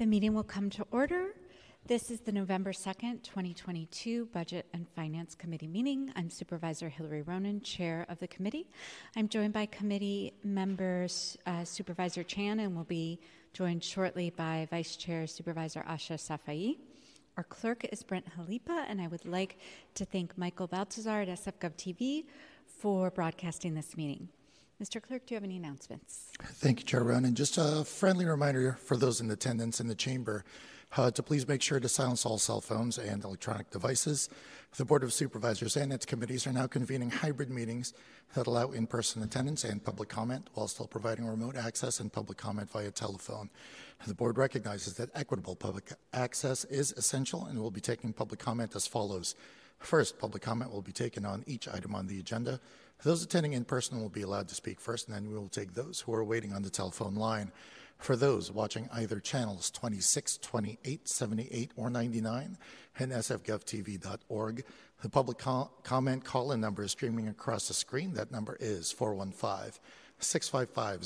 [0.00, 1.34] The meeting will come to order.
[1.86, 6.10] This is the November 2nd, 2022 Budget and Finance Committee meeting.
[6.16, 8.66] I'm Supervisor Hillary Ronen, Chair of the committee.
[9.14, 13.20] I'm joined by committee members uh, Supervisor Chan and will be
[13.52, 16.78] joined shortly by Vice Chair Supervisor Ahsha Safai.
[17.36, 19.58] Our clerk is Brent Jalipa, and I would like
[19.96, 22.24] to thank Michael Baltazar at SFGov TV
[22.64, 24.30] for broadcasting this meeting.
[24.80, 25.02] Mr.
[25.02, 26.28] Clerk, do you have any announcements?
[26.42, 27.34] Thank you, Chair Ronen.
[27.34, 30.42] Just a friendly reminder for those in attendance in the chamber
[30.96, 34.30] uh, to please make sure to silence all cell phones and electronic devices.
[34.78, 37.92] The Board of Supervisors and its committees are now convening hybrid meetings
[38.34, 42.38] that allow in person attendance and public comment while still providing remote access and public
[42.38, 43.50] comment via telephone.
[44.06, 48.74] The Board recognizes that equitable public access is essential and will be taking public comment
[48.74, 49.34] as follows.
[49.78, 52.60] First, public comment will be taken on each item on the agenda.
[53.02, 55.72] Those attending in person will be allowed to speak first, and then we will take
[55.72, 57.50] those who are waiting on the telephone line.
[57.98, 62.56] For those watching either channels 26, 28, 78, or 99
[62.98, 64.64] and sfgovtv.org,
[65.02, 68.14] the public co- comment call in number is streaming across the screen.
[68.14, 69.80] That number is 415
[70.18, 71.04] 655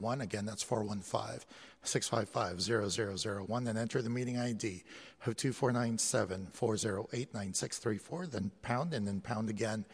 [0.00, 0.20] 0001.
[0.20, 1.40] Again, that's 415
[1.82, 3.64] 655 0001.
[3.64, 4.82] Then enter the meeting ID
[5.26, 9.84] of 2497 408 9634, then pound, and then pound again.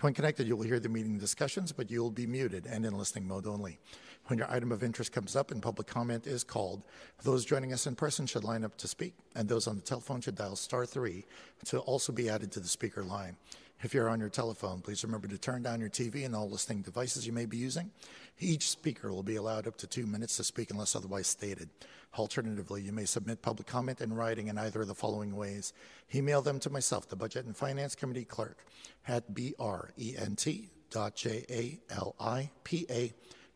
[0.00, 2.98] When connected, you will hear the meeting discussions, but you will be muted and in
[2.98, 3.78] listening mode only.
[4.26, 6.82] When your item of interest comes up and public comment is called,
[7.22, 10.20] those joining us in person should line up to speak, and those on the telephone
[10.20, 11.26] should dial star three
[11.66, 13.36] to also be added to the speaker line.
[13.82, 16.80] If you're on your telephone, please remember to turn down your TV and all listening
[16.80, 17.90] devices you may be using.
[18.40, 21.70] Each speaker will be allowed up to two minutes to speak unless otherwise stated.
[22.18, 25.72] Alternatively, you may submit public comment in writing in either of the following ways.
[26.14, 28.64] Email them to myself, the Budget and Finance Committee Clerk,
[29.06, 30.72] at brent.jalipa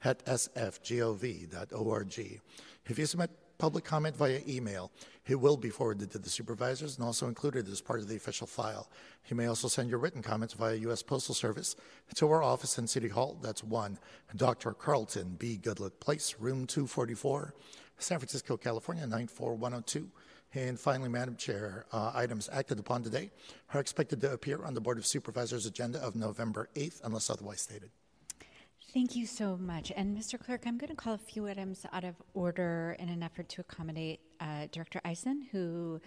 [0.04, 2.18] at sfgov.org.
[2.86, 4.90] If you submit public comment via email.
[5.26, 8.46] It will be forwarded to the supervisors and also included as part of the official
[8.46, 8.88] file.
[9.28, 11.02] You may also send your written comments via U.S.
[11.02, 11.76] Postal Service
[12.14, 13.36] to our office in City Hall.
[13.42, 13.98] That's 1
[14.36, 14.72] Dr.
[14.72, 15.58] Carlton B.
[15.58, 17.54] Goodlett Place, room 244,
[17.98, 20.08] San Francisco, California, 94102.
[20.54, 23.30] And finally, Madam Chair, uh, items acted upon today
[23.74, 27.60] are expected to appear on the Board of Supervisors agenda of November 8th, unless otherwise
[27.60, 27.90] stated.
[28.94, 29.92] Thank you so much.
[29.94, 30.40] And Mr.
[30.40, 33.60] Clerk, I'm going to call a few items out of order in an effort to
[33.60, 36.00] accommodate uh, Director Isen, who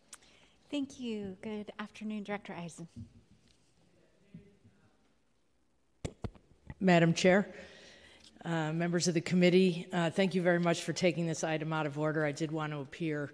[0.71, 1.37] Thank you.
[1.43, 2.87] Good afternoon, Director Isen.
[6.79, 7.53] Madam Chair,
[8.45, 11.85] uh, members of the committee, uh, thank you very much for taking this item out
[11.85, 12.25] of order.
[12.25, 13.31] I did want to appear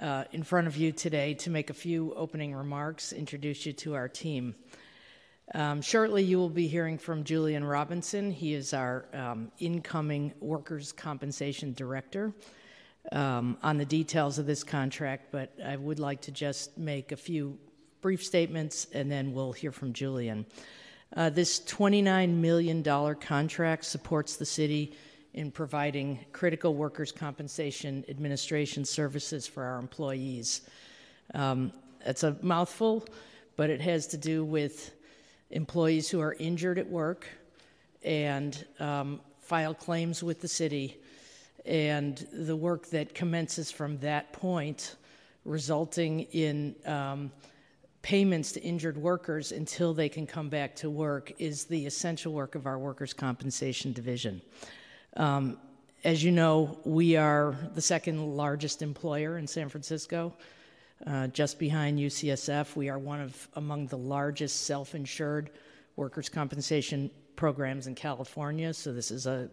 [0.00, 3.94] uh, in front of you today to make a few opening remarks, introduce you to
[3.94, 4.54] our team.
[5.54, 8.30] Um, shortly, you will be hearing from Julian Robinson.
[8.30, 12.32] He is our um, incoming Workers' Compensation Director
[13.12, 17.16] um, on the details of this contract, but I would like to just make a
[17.16, 17.58] few
[18.00, 20.46] brief statements and then we'll hear from Julian.
[21.14, 22.82] Uh, this $29 million
[23.16, 24.94] contract supports the city
[25.34, 30.62] in providing critical workers' compensation administration services for our employees.
[31.34, 31.72] Um,
[32.04, 33.06] it's a mouthful,
[33.56, 34.94] but it has to do with
[35.50, 37.28] employees who are injured at work
[38.02, 40.96] and um, file claims with the city,
[41.64, 44.96] and the work that commences from that point,
[45.44, 47.30] resulting in um,
[48.06, 52.54] payments to injured workers until they can come back to work is the essential work
[52.54, 54.40] of our workers' compensation division.
[55.16, 55.58] Um,
[56.04, 60.32] as you know, we are the second largest employer in San Francisco,
[61.04, 62.76] uh, just behind UCSF.
[62.76, 65.50] We are one of among the largest self-insured
[65.96, 68.72] workers' compensation programs in California.
[68.72, 69.50] So this is a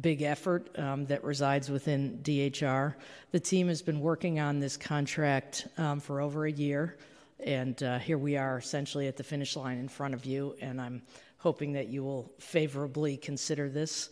[0.00, 2.94] big effort um, that resides within DHR.
[3.32, 6.96] The team has been working on this contract um, for over a year,
[7.40, 10.80] and uh, here we are essentially at the finish line in front of you, and
[10.80, 11.02] I'm
[11.38, 14.10] hoping that you will favorably consider this.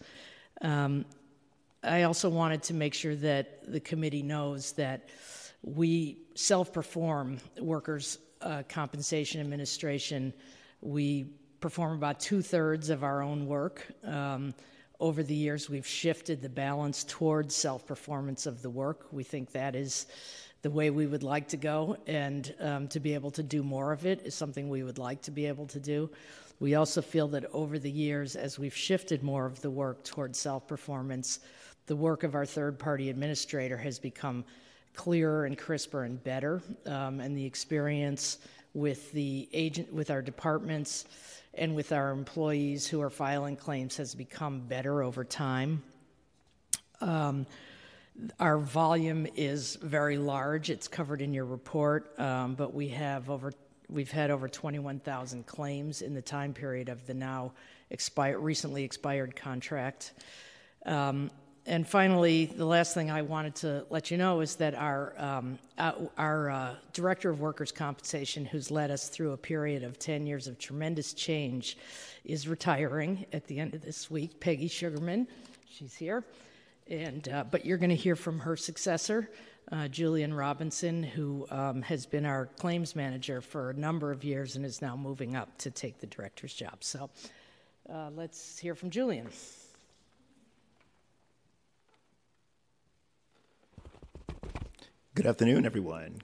[0.63, 1.05] Um,
[1.83, 5.09] I also wanted to make sure that the committee knows that
[5.63, 10.33] we self perform workers' uh, compensation administration.
[10.81, 11.27] We
[11.61, 13.87] perform about two thirds of our own work.
[14.05, 14.55] Um,
[14.99, 19.07] over the years, we've shifted the balance towards self performance of the work.
[19.13, 20.07] We think that is
[20.67, 23.93] the way we would like to go, and um, to be able to do more
[23.93, 26.11] of it is something we would like to be able to do.
[26.59, 30.41] We also feel that over the years, as we've shifted more of the work towards
[30.41, 31.39] self performance,
[31.87, 34.45] the work of our third party administrator has become
[34.97, 38.39] clearer and crisper and better, um, and the experience
[38.75, 41.05] with the agent, with our departments,
[41.55, 45.81] and with our employees who are filing claims has become better over time.
[47.01, 47.47] Um,
[48.41, 50.71] our volume is very large.
[50.71, 53.53] It's covered in your report, um, but we have over
[53.89, 57.53] we've had over 21,000 claims in the time period of the now
[57.91, 60.13] expired, recently expired contract.
[60.85, 61.31] Um,
[61.67, 65.59] and finally, the last thing I wanted to let you know is that our, um,
[66.17, 70.47] our uh, director of workers' compensation, who's led us through a period of 10 years
[70.47, 71.77] of tremendous change,
[72.25, 74.39] is retiring at the end of this week.
[74.39, 75.27] Peggy Sugarman,
[75.69, 76.25] she's here.
[76.89, 79.31] And, uh, but you're going to hear from her successor,
[79.73, 84.55] uh, Julian Robinson, who um, has been our claims manager for a number of years
[84.55, 86.85] and is now moving up to take the director's job.
[86.85, 87.11] So
[87.93, 89.29] uh, let's hear from Julian.
[95.15, 96.21] Good afternoon, everyone.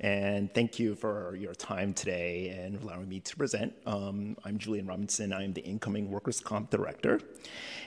[0.00, 3.72] And thank you for your time today and allowing me to present.
[3.86, 5.32] Um, I'm Julian Robinson.
[5.32, 7.20] I'm the incoming Workers' Comp Director.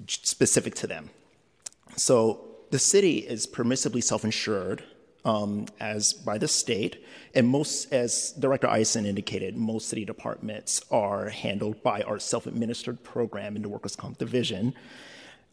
[0.06, 1.10] specific to them.
[1.96, 4.82] So the city is permissibly self-insured
[5.26, 11.28] um, as by the state, and most, as Director Isen indicated, most city departments are
[11.28, 14.72] handled by our self-administered program in the workers' comp division.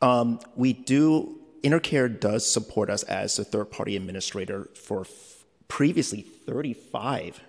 [0.01, 5.07] Um, we do Intercare does support us as a third-party administrator for
[5.69, 7.39] previously 35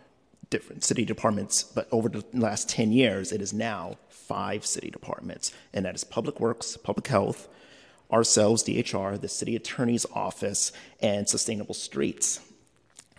[0.51, 5.53] different city departments, but over the last 10 years, it is now five city departments,
[5.75, 7.49] and that is Public Works, Public Health,
[8.15, 12.41] ourselves, DHR, the city attorney's office, and Sustainable Streets.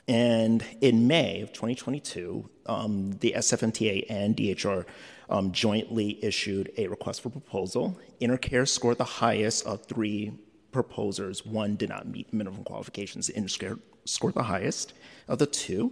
[0.08, 4.86] And in May of 2022, um, the SFMTA and DHR
[5.30, 8.00] um, jointly issued a request for proposal.
[8.22, 10.32] Intercare scored the highest of three
[10.72, 11.46] proposers.
[11.46, 13.30] One did not meet minimum qualifications.
[13.30, 14.94] Intercare scored the highest
[15.28, 15.92] of the two.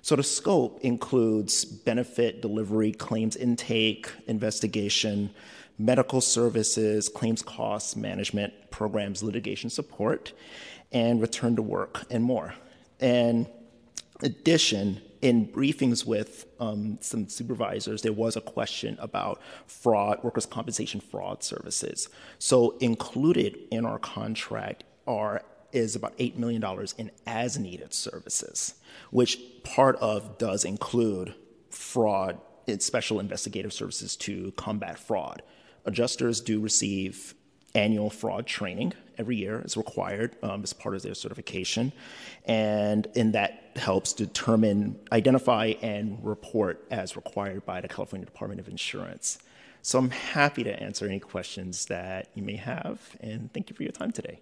[0.00, 5.30] So the scope includes benefit delivery, claims intake, investigation,
[5.78, 10.32] medical services, claims costs management, programs, litigation support,
[10.92, 12.54] and return to work, and more.
[13.00, 13.46] And
[14.20, 20.46] in addition, in briefings with um, some supervisors, there was a question about fraud, workers'
[20.46, 22.08] compensation fraud services.
[22.38, 26.64] So included in our contract are is about $8 million
[26.96, 28.74] in as needed services,
[29.10, 31.34] which part of does include
[31.68, 32.40] fraud,
[32.78, 35.42] special investigative services to combat fraud
[35.88, 37.34] adjusters do receive
[37.74, 41.92] annual fraud training every year as required um, as part of their certification
[42.46, 48.68] and and that helps determine identify and report as required by the california department of
[48.68, 49.38] insurance
[49.82, 53.82] so i'm happy to answer any questions that you may have and thank you for
[53.82, 54.40] your time today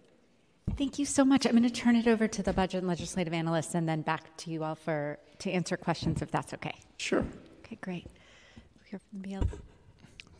[0.77, 1.47] Thank you so much.
[1.47, 4.37] I'm going to turn it over to the budget and legislative analysts and then back
[4.39, 6.75] to you all for to answer questions if that's okay.
[6.99, 7.25] Sure.
[7.65, 8.07] Okay, great.
[8.75, 9.57] We'll hear from the BL.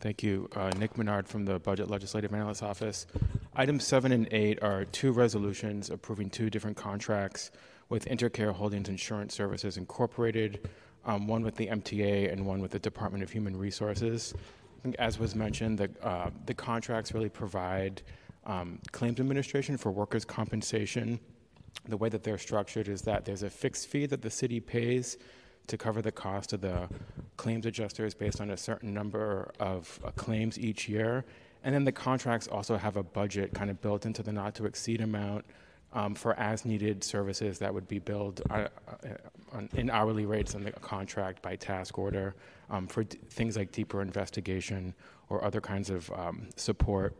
[0.07, 0.47] Thank you.
[0.55, 3.07] Uh, Nick Menard from the Budget Legislative Analyst Office.
[3.57, 7.51] Items seven and eight are two resolutions approving two different contracts
[7.89, 10.69] with Intercare Holdings Insurance Services Incorporated,
[11.03, 14.33] um, one with the MTA and one with the Department of Human Resources.
[14.79, 18.01] I think, as was mentioned, the, uh, the contracts really provide
[18.45, 21.19] um, claims administration for workers' compensation.
[21.89, 25.17] The way that they're structured is that there's a fixed fee that the city pays
[25.67, 26.87] to cover the cost of the
[27.35, 31.25] claims adjusters based on a certain number of uh, claims each year.
[31.63, 34.65] And then the contracts also have a budget kind of built into the not to
[34.65, 35.45] exceed amount
[35.93, 39.07] um, for as needed services that would be billed uh, uh,
[39.53, 42.35] on, in hourly rates on the contract by task order
[42.69, 44.93] um, for d- things like deeper investigation
[45.29, 47.15] or other kinds of um, support.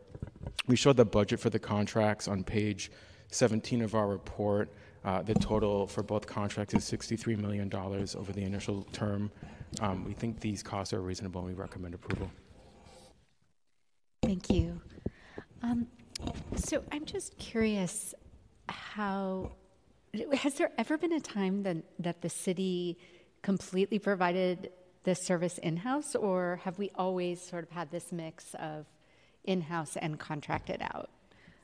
[0.66, 2.90] We show the budget for the contracts on page
[3.30, 4.70] 17 of our report.
[5.04, 9.30] Uh, the total for both contracts is $63 million over the initial term.
[9.80, 12.30] Um, we think these costs are reasonable and we recommend approval.
[14.22, 14.80] Thank you.
[15.62, 15.86] Um,
[16.56, 18.14] so I'm just curious
[18.68, 19.52] how
[20.32, 22.98] has there ever been a time that, that the city
[23.42, 24.70] completely provided
[25.04, 28.86] this service in-house or have we always sort of had this mix of
[29.44, 31.10] in-house and contracted out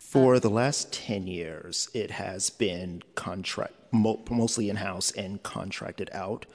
[0.08, 6.08] For the last 10 years, it has been contract, mo- mostly in house and contracted
[6.12, 6.46] out.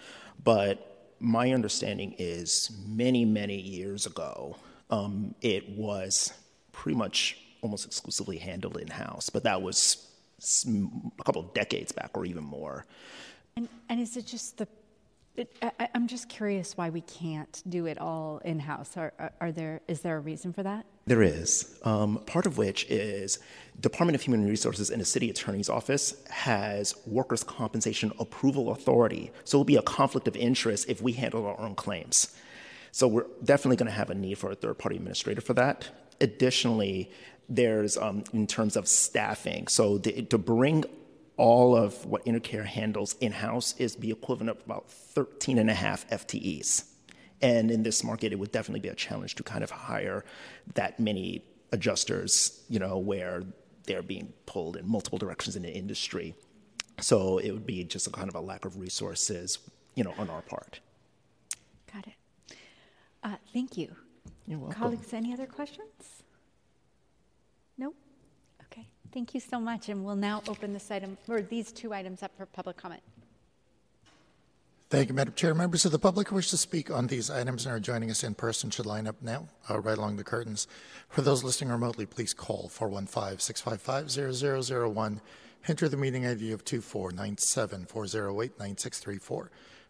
[0.42, 4.56] But my understanding is many, many years ago,
[4.90, 6.32] um, it was
[6.72, 9.30] pretty much almost exclusively handled in house.
[9.30, 10.08] But that was
[10.66, 12.86] a couple of decades back or even more.
[13.58, 14.68] and, and is it just the
[15.40, 19.52] it, I, i'm just curious why we can't do it all in-house are, are, are
[19.52, 21.76] there is there a reason for that There is.
[21.84, 23.40] Um, part of which is
[23.80, 29.32] Department of Human Resources and the City Attorney's Office has workers' compensation approval authority.
[29.44, 32.36] So it'll be a conflict of interest if we handle our own claims.
[32.92, 35.90] So we're definitely going to have a need for a third-party administrator for that.
[36.22, 37.10] Additionally,
[37.48, 39.68] there's um, in terms of staffing.
[39.68, 40.86] So the, to bring
[41.40, 46.08] all of what Intercare handles in-house is the equivalent of about 13 and a half
[46.10, 46.84] FTEs.
[47.42, 50.26] And in this market, it would definitely be a challenge to kind of hire
[50.76, 51.42] that many
[51.72, 53.44] adjusters, you know, where
[53.86, 56.36] they're being pulled in multiple directions in the industry.
[57.00, 59.60] So it would be just a kind of a lack of resources,
[59.96, 60.82] you know, on our part.
[61.92, 62.14] got it
[63.24, 63.96] uh, thank you
[64.46, 64.80] You're welcome.
[64.82, 66.24] colleagues any other questions
[69.14, 72.36] thank you so much and we'll now open this item or these two items up
[72.38, 73.02] for public comment
[74.92, 75.54] Thank you, Madam Chair.
[75.54, 78.24] Members of the public who wish to speak on these items and are joining us
[78.24, 80.68] in person should line up now, uh, right along the curtains.
[81.10, 85.22] For those listening remotely, please call 415-655-0001.
[85.68, 89.50] Enter the meeting ID of 24974089634,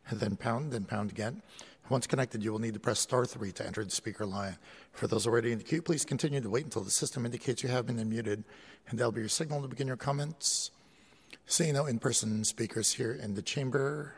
[0.09, 1.43] and then pound, then pound again.
[1.87, 4.57] Once connected, you will need to press star three to enter the speaker line.
[4.91, 7.69] For those already in the queue, please continue to wait until the system indicates you
[7.69, 8.43] have been unmuted,
[8.89, 10.71] and that'll be your signal to begin your comments.
[11.45, 14.15] Seeing no in-person speakers here in the chamber,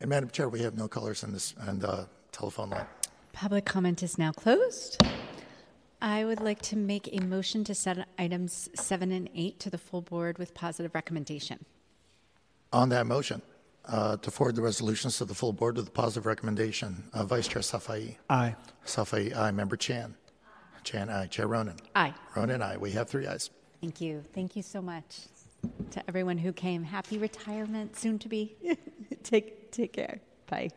[0.00, 2.86] and Madam Chair, we have no callers on this on the telephone line.
[3.32, 5.00] Public comment is now closed.
[6.02, 9.78] I would like to make a motion to set items seven and eight to the
[9.78, 11.64] full board with positive recommendation.
[12.72, 13.40] On that motion,
[13.88, 17.48] uh, to forward the resolutions to the full board with a positive recommendation, uh, Vice
[17.48, 18.16] Chair Safai.
[18.30, 18.54] Aye.
[18.86, 19.50] Safai, aye.
[19.50, 20.14] Member Chan.
[20.84, 21.26] Chan, aye.
[21.26, 21.78] Chair Ronen.
[21.94, 22.14] Aye.
[22.34, 22.76] Ronen, aye.
[22.76, 23.50] We have three ayes.
[23.80, 24.24] Thank you.
[24.34, 25.20] Thank you so much
[25.90, 26.82] to everyone who came.
[26.84, 28.54] Happy retirement, soon to be.
[29.22, 30.20] take, take care.
[30.48, 30.70] Bye.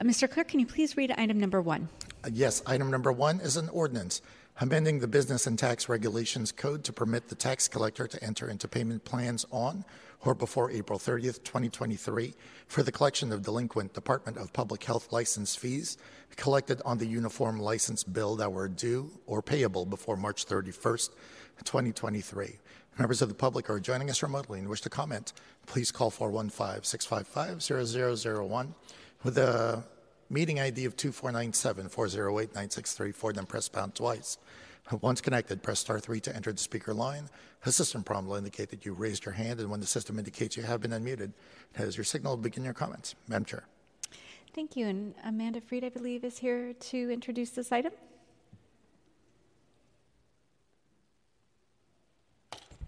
[0.00, 0.30] Uh, Mr.
[0.30, 1.88] Clerk, can you please read item number one?
[2.24, 4.22] Uh, Yes, item number one is an ordinance
[4.60, 8.66] amending the Business and Tax Regulations Code to permit the tax collector to enter into
[8.66, 9.84] payment plans on
[10.24, 12.34] or before April 30th, 2023,
[12.66, 15.96] for the collection of delinquent Department of Public Health license fees
[16.36, 21.10] collected on the uniform license bill that were due or payable before March 31st,
[21.64, 22.58] 2023.
[22.98, 25.32] Members of the public are joining us remotely and wish to comment,
[25.66, 27.62] please call 415 655
[28.12, 28.74] 0001
[29.22, 29.84] with a
[30.30, 34.38] meeting ID of 2497 408 9634, then press pound twice.
[35.00, 37.28] Once connected, press star 3 to enter the speaker line.
[37.66, 40.56] A system prompt will indicate that you raised your hand, and when the system indicates
[40.56, 41.32] you have been unmuted,
[41.74, 43.14] that is your signal to begin your comments.
[43.26, 43.64] Madam Chair.
[44.54, 44.86] Thank you.
[44.86, 47.92] And Amanda Freed, I believe, is here to introduce this item.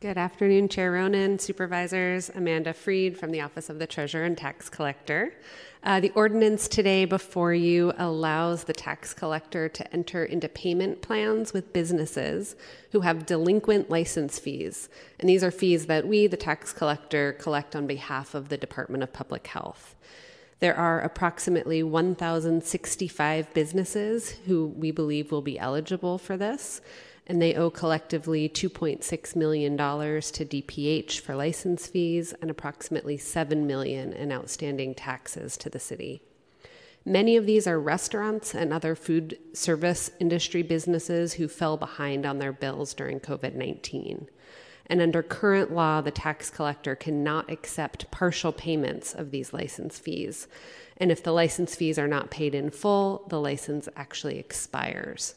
[0.00, 2.30] Good afternoon, Chair Ronen, Supervisors.
[2.34, 5.34] Amanda Freed from the Office of the Treasurer and Tax Collector.
[5.82, 11.52] Uh, the ordinance today before you allows the tax collector to enter into payment plans
[11.52, 12.56] with businesses
[12.92, 14.88] who have delinquent license fees.
[15.18, 19.02] And these are fees that we, the tax collector, collect on behalf of the Department
[19.02, 19.96] of Public Health.
[20.60, 26.80] There are approximately 1,065 businesses who we believe will be eligible for this,
[27.26, 34.12] and they owe collectively $2.6 million to DPH for license fees and approximately 7 million
[34.12, 36.22] in outstanding taxes to the city.
[37.04, 42.38] Many of these are restaurants and other food service industry businesses who fell behind on
[42.38, 44.28] their bills during COVID 19.
[44.86, 50.48] And under current law, the tax collector cannot accept partial payments of these license fees.
[50.96, 55.36] And if the license fees are not paid in full, the license actually expires.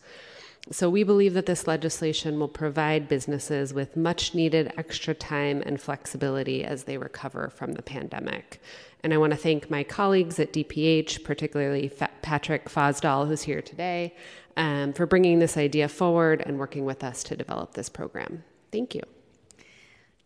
[0.72, 5.80] So, we believe that this legislation will provide businesses with much needed extra time and
[5.80, 8.62] flexibility as they recover from the pandemic.
[9.04, 11.92] And I want to thank my colleagues at DPH, particularly
[12.22, 14.16] Patrick Fosdahl, who's here today,
[14.56, 18.46] um, for bringing this idea forward and working with us to develop this program.
[18.72, 19.02] Thank you.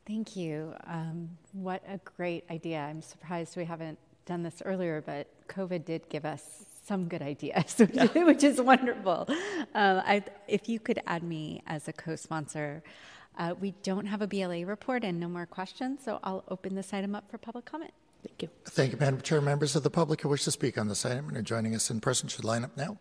[0.05, 0.75] Thank you.
[0.85, 2.79] Um, what a great idea.
[2.79, 7.75] I'm surprised we haven't done this earlier, but COVID did give us some good ideas,
[7.77, 8.23] which, yeah.
[8.23, 9.27] which is wonderful.
[9.75, 12.83] Uh, I, if you could add me as a co sponsor.
[13.37, 16.91] Uh, we don't have a BLA report and no more questions, so I'll open this
[16.91, 17.91] item up for public comment.
[18.25, 18.49] Thank you.
[18.65, 19.41] Thank you, Madam Chair.
[19.41, 21.91] Members of the public who wish to speak on this item and are joining us
[21.91, 22.97] in person should line up now.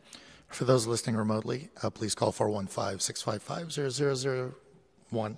[0.48, 4.52] For those listening remotely, uh, please call 415 655
[5.10, 5.36] 0001.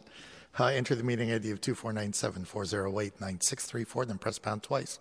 [0.59, 4.99] Uh, enter the meeting ID of 2497 408 9634, then press pound twice.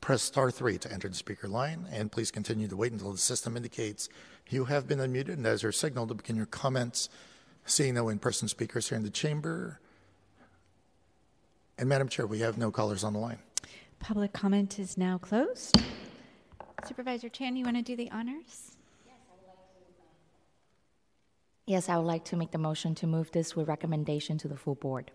[0.00, 3.18] Press star 3 to enter the speaker line, and please continue to wait until the
[3.18, 4.08] system indicates
[4.48, 7.08] you have been unmuted and as your signal to begin your comments.
[7.64, 9.80] Seeing no in person speakers here in the chamber.
[11.78, 13.38] And Madam Chair, we have no callers on the line.
[13.98, 15.76] Public comment is now closed.
[16.86, 18.76] Supervisor Chan, you want to do the honors?
[21.66, 24.46] Yes, I would like to uh, make the motion to move this with recommendation to
[24.46, 25.10] the full board.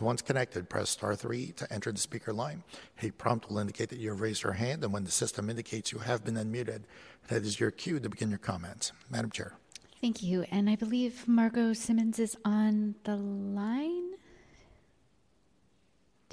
[0.00, 2.62] Once connected, press star 3 to enter the speaker line.
[3.02, 5.92] A prompt will indicate that you have raised your hand, and when the system indicates
[5.92, 6.82] you have been unmuted,
[7.28, 8.92] that is your cue to begin your comments.
[9.10, 9.54] Madam Chair.
[10.00, 10.44] Thank you.
[10.50, 14.12] And I believe Marlo Simmons is on the line.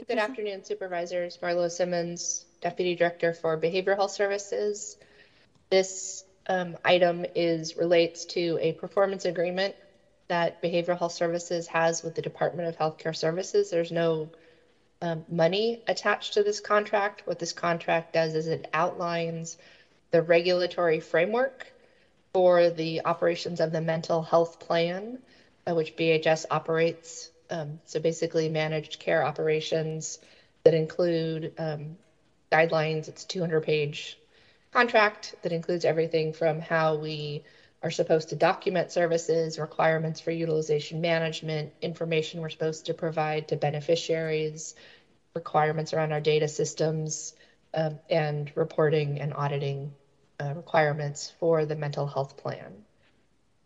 [0.08, 1.38] Good afternoon, supervisors.
[1.42, 4.98] Marlo Simmons, Deputy Director for Behavioral Health Services.
[5.70, 9.76] This um, item is relates to a performance agreement
[10.28, 13.70] that Behavioral Health Services has with the Department of Healthcare Services.
[13.70, 14.30] There's no
[15.02, 17.24] um, money attached to this contract.
[17.26, 19.58] What this contract does is it outlines
[20.12, 21.72] the regulatory framework
[22.34, 25.20] for the operations of the mental health plan,
[25.68, 27.30] uh, which BHS operates.
[27.50, 30.20] Um, so basically, managed care operations
[30.64, 31.98] that include um,
[32.52, 33.08] guidelines.
[33.08, 34.18] It's 200 page
[34.76, 37.42] contract that includes everything from how we
[37.82, 43.56] are supposed to document services, requirements for utilization management, information we're supposed to provide to
[43.56, 44.76] beneficiaries,
[45.34, 47.36] requirements around our data systems,
[47.74, 49.94] um, and reporting and auditing
[50.42, 52.74] uh, requirements for the mental health plan.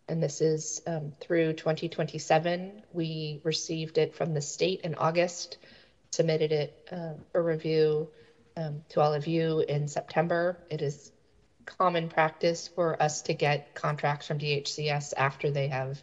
[0.06, 2.82] And this is um, through 2027.
[2.92, 5.58] We received it from the state in August,
[6.12, 8.10] submitted it uh, for review
[8.60, 10.58] um, to all of you in September.
[10.70, 11.12] It is
[11.64, 16.02] common practice for us to get contracts from DHCS after they have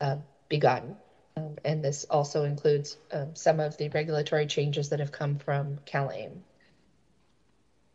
[0.00, 0.16] uh,
[0.48, 0.96] begun.
[1.36, 5.78] Um, and this also includes um, some of the regulatory changes that have come from
[5.86, 6.40] CalAIM.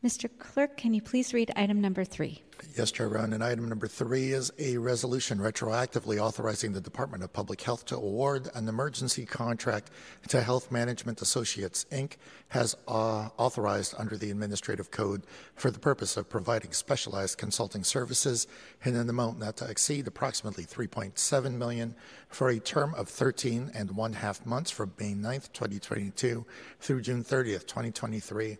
[0.04, 0.28] Mr.
[0.40, 2.42] Clerk, can you please read item number three?
[2.76, 3.32] Yes, Chair Brown.
[3.32, 7.96] And Item number three is a resolution retroactively authorizing the Department of Public Health to
[7.96, 9.90] award an emergency contract
[10.28, 12.14] to Health Management Associates, Inc.,
[12.48, 18.46] has uh, authorized under the Administrative Code for the purpose of providing specialized consulting services
[18.84, 21.94] in an amount not to exceed approximately 3.7 million
[22.28, 26.44] for a term of 13 and one half months from May 9th, 2022
[26.80, 28.58] through June 30th, 2023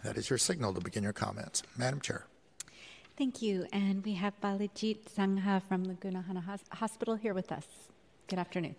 [0.03, 1.63] that is your signal to begin your comments.
[1.77, 2.27] Madam Chair.
[3.19, 3.67] Thank you.
[3.73, 7.67] And we have Baljeet Sangha from Laguna Honda Hospital here with us.
[8.29, 8.77] Good afternoon.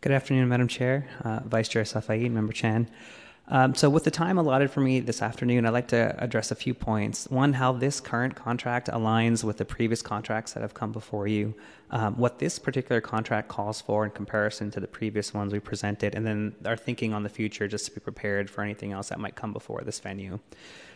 [0.00, 2.88] Good afternoon, Madam Chair, uh, Vice Chair Safai, Member Chan.
[3.48, 6.56] Um, so, with the time allotted for me this afternoon, I'd like to address a
[6.56, 7.28] few points.
[7.30, 11.54] One, how this current contract aligns with the previous contracts that have come before you,
[11.92, 16.16] um, what this particular contract calls for in comparison to the previous ones we presented,
[16.16, 19.20] and then our thinking on the future just to be prepared for anything else that
[19.20, 20.40] might come before this venue.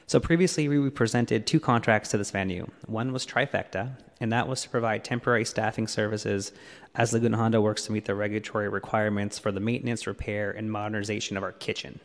[0.09, 2.67] So, previously, we presented two contracts to this venue.
[2.87, 6.51] One was Trifecta, and that was to provide temporary staffing services
[6.97, 11.37] as Laguna Honda works to meet the regulatory requirements for the maintenance, repair, and modernization
[11.37, 12.01] of our kitchen.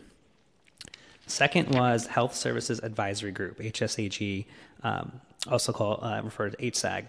[1.28, 4.46] Second was Health Services Advisory Group, HSAG,
[4.84, 5.12] um,
[5.48, 7.06] also called uh, referred to HSAG.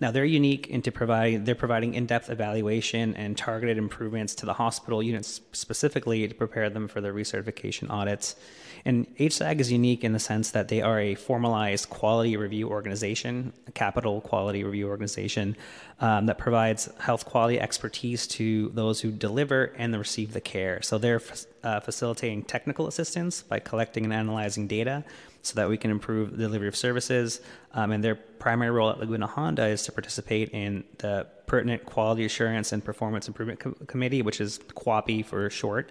[0.00, 5.02] Now they're unique into providing they're providing in-depth evaluation and targeted improvements to the hospital
[5.02, 8.36] units specifically to prepare them for their recertification audits.
[8.84, 13.52] And HSAG is unique in the sense that they are a formalized quality review organization,
[13.66, 15.56] a capital quality review organization
[16.00, 20.80] um, that provides health quality expertise to those who deliver and receive the care.
[20.82, 21.20] So they're
[21.62, 25.04] uh, facilitating technical assistance by collecting and analyzing data
[25.42, 27.40] so that we can improve the delivery of services.
[27.72, 32.24] Um, and their primary role at Laguna Honda is to participate in the Pertinent Quality
[32.24, 35.90] Assurance and Performance Improvement Com- Committee, which is QAPI for short.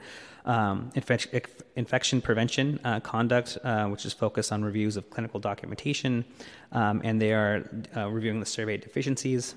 [0.50, 6.26] Um, infec- infection prevention uh, conduct, uh, which is focused on reviews of clinical documentation,
[6.72, 9.54] um, and they are uh, reviewing the survey deficiencies.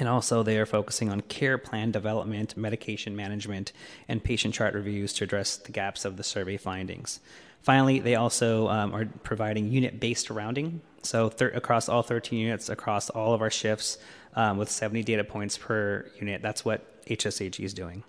[0.00, 3.72] And also, they are focusing on care plan development, medication management,
[4.08, 7.20] and patient chart reviews to address the gaps of the survey findings.
[7.62, 10.80] Finally, they also um, are providing unit based rounding.
[11.02, 13.96] So, thir- across all 13 units, across all of our shifts,
[14.34, 18.02] um, with 70 data points per unit, that's what HSAG is doing.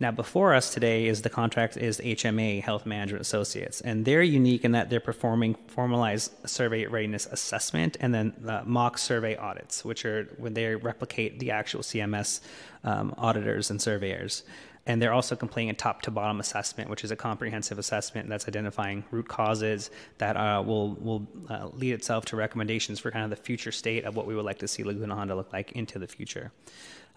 [0.00, 4.64] Now, before us today is the contract is HMA Health Management Associates, and they're unique
[4.64, 10.04] in that they're performing formalized survey readiness assessment and then uh, mock survey audits, which
[10.04, 12.40] are when they replicate the actual CMS
[12.82, 14.42] um, auditors and surveyors.
[14.86, 18.48] And they're also completing a top to bottom assessment, which is a comprehensive assessment that's
[18.48, 23.30] identifying root causes that uh, will, will uh, lead itself to recommendations for kind of
[23.30, 25.98] the future state of what we would like to see Laguna Honda look like into
[25.98, 26.52] the future.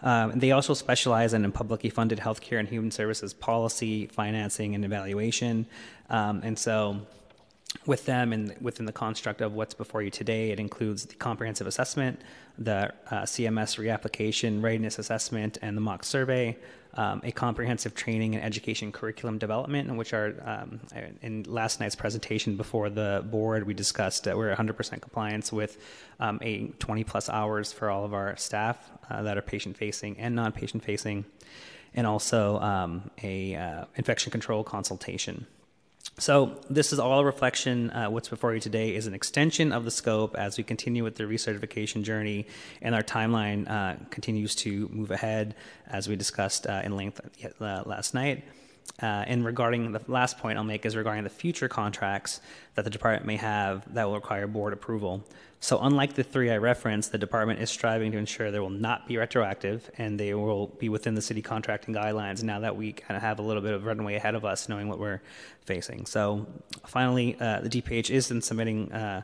[0.02, 5.66] Um, they also specialize in publicly funded healthcare and human services policy, financing, and evaluation.
[6.08, 7.00] Um, and so,
[7.84, 11.66] with them and within the construct of what's before you today, it includes the comprehensive
[11.66, 12.20] assessment,
[12.56, 16.56] the uh, CMS reapplication readiness assessment, and the mock survey,
[16.94, 20.80] um, a comprehensive training and education curriculum development, in which are um,
[21.22, 25.78] in last night's presentation before the board, we discussed that we're 100% compliance with
[26.20, 30.18] um, a 20 plus hours for all of our staff uh, that are patient facing
[30.18, 31.24] and non patient facing,
[31.94, 35.46] and also um, a uh, infection control consultation.
[36.16, 37.90] So this is all a reflection.
[37.90, 41.14] Uh, what's before you today is an extension of the scope as we continue with
[41.14, 42.46] the recertification journey,
[42.82, 45.54] and our timeline uh, continues to move ahead,
[45.86, 47.20] as we discussed uh, in length
[47.60, 48.44] uh, last night.
[49.00, 52.40] Uh, and regarding the last point I'll make is regarding the future contracts
[52.74, 55.24] that the department may have that will require board approval.
[55.60, 59.08] So, unlike the three I referenced, the department is striving to ensure there will not
[59.08, 63.16] be retroactive and they will be within the city contracting guidelines now that we kind
[63.16, 65.20] of have a little bit of runway ahead of us, knowing what we're
[65.62, 66.06] facing.
[66.06, 66.46] So,
[66.86, 68.92] finally, uh, the DPH is in submitting.
[68.92, 69.22] Uh,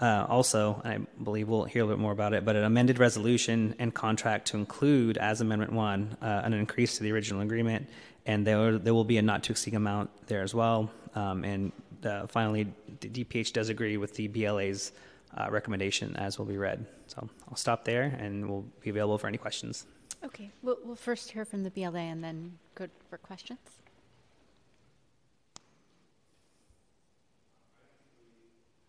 [0.00, 2.98] uh, also, I believe we'll hear a little bit more about it, but an amended
[2.98, 7.86] resolution and contract to include, as Amendment 1, uh, an increase to the original agreement,
[8.26, 10.90] and there, there will be a not to exceed amount there as well.
[11.14, 11.72] Um, and
[12.04, 14.92] uh, finally, the DPH does agree with the BLA's
[15.36, 16.86] uh, recommendation as will be read.
[17.06, 19.86] So I'll stop there and we'll be available for any questions.
[20.24, 23.58] Okay, we'll, we'll first hear from the BLA and then go for questions.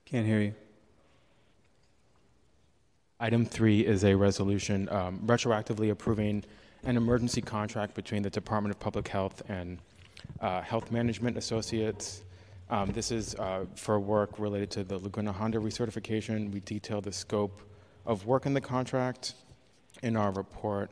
[0.06, 0.54] Can't hear you.
[3.22, 6.44] Item three is a resolution um, retroactively approving
[6.84, 9.78] an emergency contract between the Department of Public Health and
[10.40, 12.24] uh, Health Management Associates
[12.72, 16.54] um, this is uh, for work related to the Laguna Honda recertification.
[16.54, 17.62] We detail the scope
[18.06, 19.34] of work in the contract
[20.02, 20.90] in our report.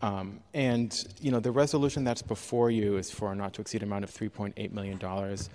[0.00, 3.82] Um, and you know the resolution that's before you is for a not to exceed
[3.82, 5.50] amount of 3.8 million dollars.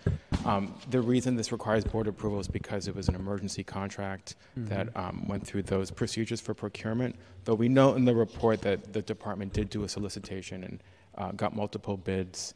[0.46, 4.68] Um, the reason this requires board approval is because it was an emergency contract mm-hmm.
[4.68, 7.16] that um, went through those procedures for procurement.
[7.46, 10.84] Though we note in the report that the department did do a solicitation and
[11.18, 12.54] uh, got multiple bids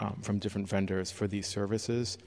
[0.00, 2.18] um, from different vendors for these services.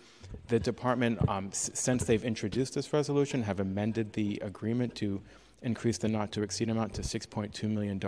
[0.48, 5.22] The department, um, s- since they've introduced this resolution, have amended the agreement to
[5.64, 8.00] increase the not to exceed amount to $6.2 million,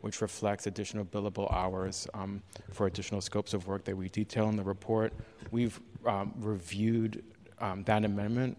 [0.00, 4.56] which reflects additional billable hours um, for additional scopes of work that we detail in
[4.56, 5.12] the report.
[5.50, 7.22] We've um, reviewed
[7.60, 8.56] um, that amendment.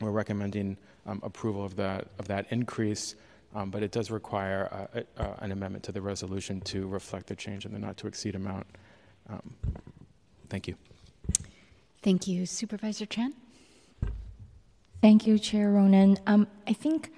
[0.00, 3.14] We're recommending um, approval of that, of that increase,
[3.54, 7.36] um, but it does require uh, uh, an amendment to the resolution to reflect the
[7.36, 8.66] change in the not to exceed amount.
[9.30, 9.54] Um,
[10.48, 10.74] thank you.
[12.02, 12.44] Thank you.
[12.44, 13.34] Supervisor Chan?
[15.00, 16.18] Thank you, Chair Ronen.
[16.26, 17.12] Um, I think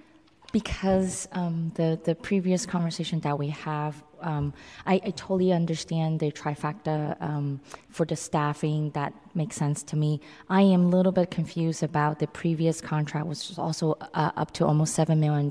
[0.53, 4.55] because um, the, the previous conversation that we have um,
[4.87, 8.91] I, I, totally understand the trifecta um, for the staffing.
[8.91, 10.21] That makes sense to me.
[10.49, 14.53] I am a little bit confused about the previous contract, which was also uh, up
[14.53, 15.51] to almost $7 million,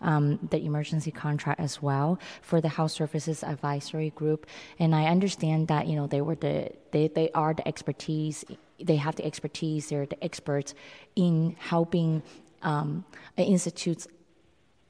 [0.00, 4.46] um, the emergency contract as well for the Health Services Advisory Group.
[4.78, 8.44] And I understand that, you know, they were the, they, they are the expertise,
[8.82, 10.74] they have the expertise, they're the experts
[11.14, 12.22] in helping
[12.62, 13.04] um,
[13.36, 14.06] institutes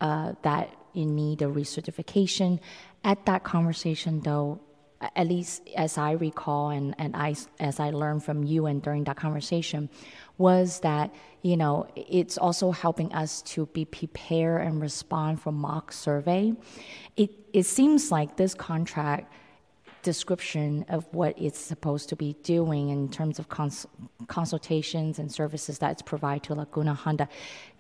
[0.01, 2.59] uh, that in need of recertification.
[3.05, 4.61] At that conversation, though,
[5.17, 9.05] at least as I recall and, and I, as I learned from you and during
[9.05, 9.89] that conversation,
[10.37, 15.93] was that, you know, it's also helping us to be prepared and respond for mock
[15.93, 16.53] survey.
[17.17, 19.33] It, it seems like this contract
[20.03, 23.87] description of what it's supposed to be doing in terms of cons-
[24.29, 27.29] consultations and services that it's provided to Laguna Honda,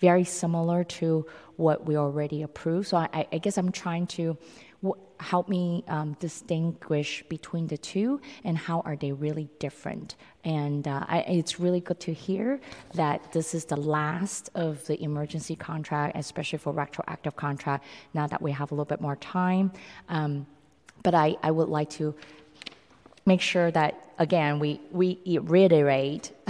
[0.00, 2.88] very similar to what we already approved.
[2.88, 4.37] So I, I guess I'm trying to
[4.83, 10.16] w- help me um, distinguish between the two and how are they really different.
[10.44, 12.61] And uh, I, it's really good to hear
[12.94, 17.85] that this is the last of the emergency contract, especially for retroactive contract.
[18.14, 19.72] Now that we have a little bit more time.
[20.09, 20.46] Um,
[21.03, 22.15] but I, I would like to
[23.27, 26.33] make sure that again we, we reiterate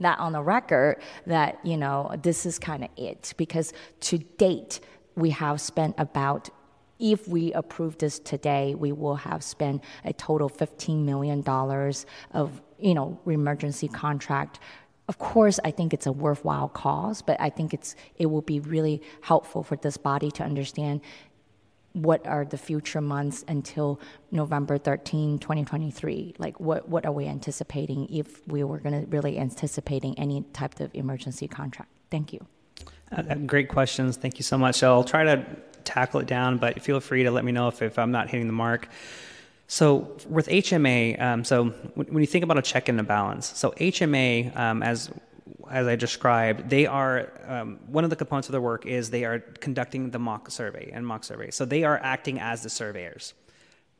[0.00, 3.34] that on the record that you know this is kind of it.
[3.36, 4.80] Because to date
[5.16, 6.50] we have spent about
[6.98, 12.60] if we approve this today we will have spent a total 15 million dollars of
[12.78, 14.60] you know emergency contract.
[15.06, 18.60] Of course i think it's a worthwhile cause but i think it's it will be
[18.60, 21.02] really helpful for this body to understand
[21.94, 26.34] what are the future months until November 13, 2023?
[26.38, 30.80] Like, what, what are we anticipating if we were going to really anticipating any type
[30.80, 31.90] of emergency contract?
[32.10, 32.46] Thank you.
[33.12, 34.16] Uh, uh, great questions.
[34.16, 34.82] Thank you so much.
[34.82, 35.46] I'll try to
[35.84, 38.48] tackle it down, but feel free to let me know if, if I'm not hitting
[38.48, 38.88] the mark.
[39.68, 43.70] So with HMA, um, so when you think about a check and a balance, so
[43.72, 45.10] HMA, um, as
[45.70, 49.24] as I described, they are um, one of the components of their work is they
[49.24, 51.50] are conducting the mock survey and mock survey.
[51.50, 53.34] So they are acting as the surveyors.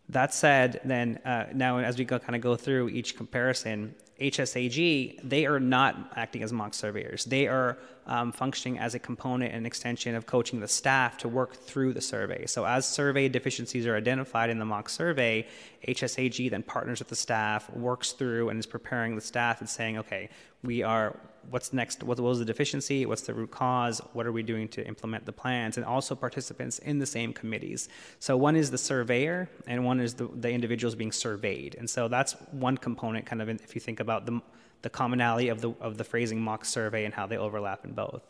[0.09, 5.21] That said, then uh, now as we go kind of go through each comparison, HSAG,
[5.25, 7.25] they are not acting as mock surveyors.
[7.25, 11.55] They are um, functioning as a component and extension of coaching the staff to work
[11.55, 12.47] through the survey.
[12.47, 15.47] So, as survey deficiencies are identified in the mock survey,
[15.89, 19.99] HSAG then partners with the staff, works through, and is preparing the staff and saying,
[19.99, 20.29] okay,
[20.63, 21.19] we are
[21.51, 22.03] what's next?
[22.03, 23.07] What was the deficiency?
[23.07, 24.01] What's the root cause?
[24.13, 25.77] What are we doing to implement the plans?
[25.77, 27.89] And also participants in the same committees.
[28.19, 31.77] So one is the surveyor and one is the, the individuals being surveyed.
[31.79, 34.41] And so that's one component kind of in, if you think about the,
[34.83, 38.23] the commonality of the, of the phrasing mock survey and how they overlap in both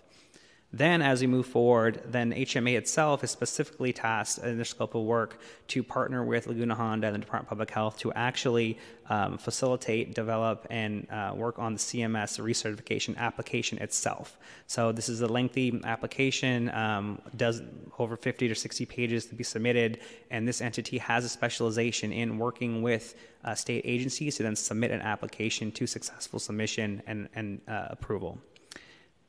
[0.76, 5.04] then, as we move forward, then HMA itself is specifically tasked in their scope of
[5.04, 9.38] work to partner with Laguna Honda and the Department of Public Health to actually um,
[9.38, 14.36] facilitate, develop, and uh, work on the CMS recertification application itself.
[14.66, 17.62] So, this is a lengthy application, um, does
[18.00, 22.36] over 50 to 60 pages to be submitted, and this entity has a specialization in
[22.36, 27.60] working with uh, state agencies to then submit an application to successful submission and, and
[27.68, 28.40] uh, approval.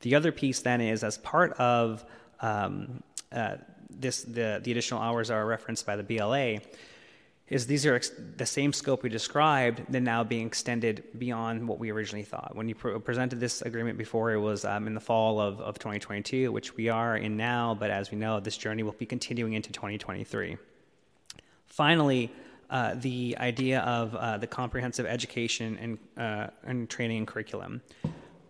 [0.05, 2.05] The other piece then is as part of
[2.39, 3.55] um, uh,
[3.89, 6.59] this, the, the additional hours are referenced by the BLA,
[7.47, 11.79] is these are ex- the same scope we described, then now being extended beyond what
[11.79, 12.55] we originally thought.
[12.55, 15.79] When you pr- presented this agreement before, it was um, in the fall of, of
[15.79, 19.53] 2022, which we are in now, but as we know, this journey will be continuing
[19.53, 20.55] into 2023.
[21.65, 22.31] Finally,
[22.69, 27.81] uh, the idea of uh, the comprehensive education and, uh, and training and curriculum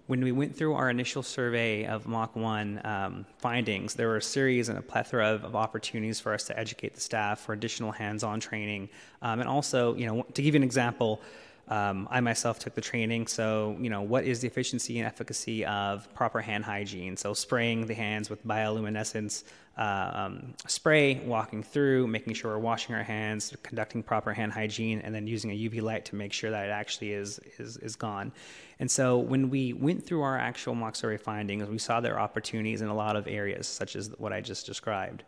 [0.07, 4.21] when we went through our initial survey of Mach 1 um, findings, there were a
[4.21, 7.91] series and a plethora of, of, opportunities for us to educate the staff for additional
[7.91, 8.89] hands on training.
[9.23, 11.21] Um, and also, you know, to give you an example,
[11.67, 15.65] um, I myself took the training, so you know what is the efficiency and efficacy
[15.65, 17.17] of proper hand hygiene?
[17.17, 19.43] So spraying the hands with bioluminescence
[19.77, 24.99] uh, um, spray, walking through, making sure we're washing our hands, conducting proper hand hygiene,
[25.01, 27.95] and then using a UV light to make sure that it actually is is is
[27.95, 28.31] gone.
[28.79, 32.21] And so when we went through our actual mock survey findings, we saw there are
[32.21, 35.23] opportunities in a lot of areas, such as what I just described.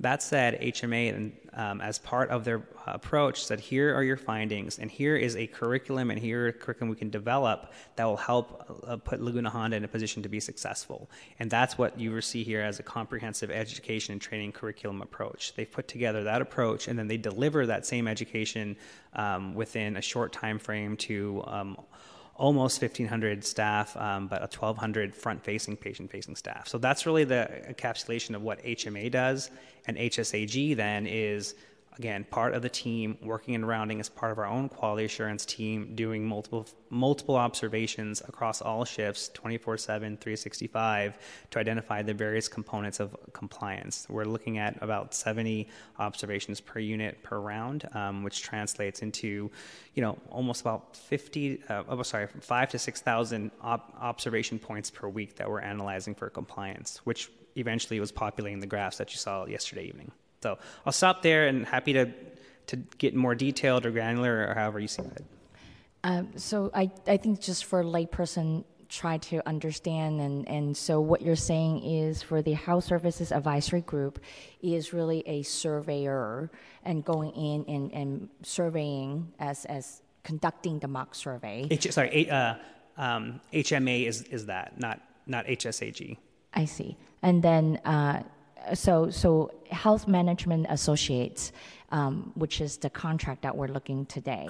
[0.00, 4.90] That said, HMA, um, as part of their approach, said here are your findings, and
[4.90, 8.96] here is a curriculum, and here a curriculum we can develop that will help uh,
[8.96, 11.10] put Laguna Honda in a position to be successful.
[11.38, 15.54] And that's what you see here as a comprehensive education and training curriculum approach.
[15.54, 18.76] They've put together that approach, and then they deliver that same education
[19.12, 21.76] um, within a short time frame to um,
[22.40, 26.66] almost 1,500 staff, um, but a 1,200 front-facing, patient-facing staff.
[26.66, 29.50] So that's really the encapsulation of what HMA does,
[29.86, 31.54] and HSAG then is
[32.00, 35.44] again, part of the team working and rounding as part of our own quality assurance
[35.44, 41.18] team, doing multiple multiple observations across all shifts, 24/7, 365,
[41.50, 44.06] to identify the various components of compliance.
[44.08, 49.50] We're looking at about 70 observations per unit per round, um, which translates into,
[49.94, 55.06] you know, almost about 50, uh, oh, sorry, five to 6,000 op- observation points per
[55.06, 59.44] week that we're analyzing for compliance, which eventually was populating the graphs that you saw
[59.44, 60.10] yesterday evening.
[60.42, 62.10] So I'll stop there and happy to,
[62.68, 65.24] to get more detailed or granular or however you see it.
[66.02, 71.00] Um, so I, I think just for a layperson, try to understand and, and so
[71.00, 74.18] what you're saying is for the Health Services Advisory Group
[74.62, 76.50] is really a surveyor
[76.84, 81.68] and going in and, and surveying as, as conducting the mock survey.
[81.70, 82.54] H, sorry, uh,
[82.96, 86.16] um, HMA is, is that, not, not HSAG.
[86.52, 86.96] I see.
[87.22, 88.24] And then uh,
[88.74, 91.52] so so health management associates
[91.92, 94.48] um, which is the contract that we're looking today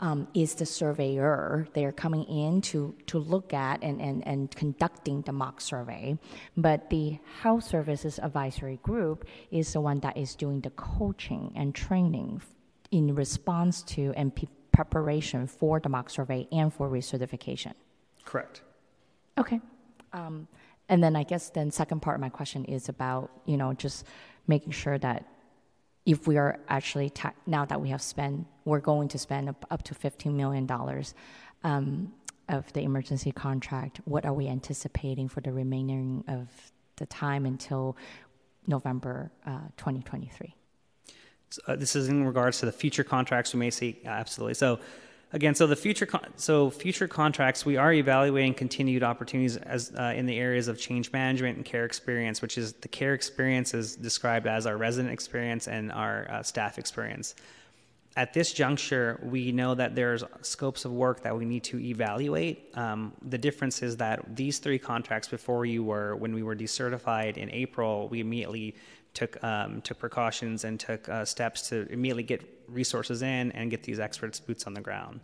[0.00, 1.66] um, is the surveyor.
[1.74, 6.16] They're coming in to to look at and, and and conducting the mock survey.
[6.56, 11.74] But the health services advisory group is the one that is doing the coaching and
[11.74, 12.42] training
[12.90, 17.72] in response to and p- preparation for the mock survey and for recertification.
[18.24, 18.62] Correct.
[19.38, 19.60] Okay.
[20.12, 20.46] Um,
[20.88, 24.04] and then I guess then second part of my question is about you know just
[24.46, 25.24] making sure that
[26.04, 29.82] if we are actually ta- now that we have spent we're going to spend up,
[29.82, 31.14] to 15 million dollars
[31.64, 32.12] um,
[32.48, 36.48] of the emergency contract what are we anticipating for the remaining of
[36.96, 37.96] the time until
[38.66, 40.54] November uh, 2023
[41.50, 44.54] so, uh, this is in regards to the future contracts we may see absolutely.
[44.54, 44.80] So
[45.32, 50.12] again, so the future con- so future contracts, we are evaluating continued opportunities as uh,
[50.16, 53.96] in the areas of change management and care experience, which is the care experience is
[53.96, 57.34] described as our resident experience and our uh, staff experience.
[58.16, 62.70] At this juncture, we know that there's scopes of work that we need to evaluate.
[62.74, 67.36] Um, the difference is that these three contracts before you were, when we were decertified
[67.36, 68.74] in April, we immediately
[69.16, 73.82] took um, took precautions and took uh, steps to immediately get resources in and get
[73.82, 75.20] these experts boots on the ground.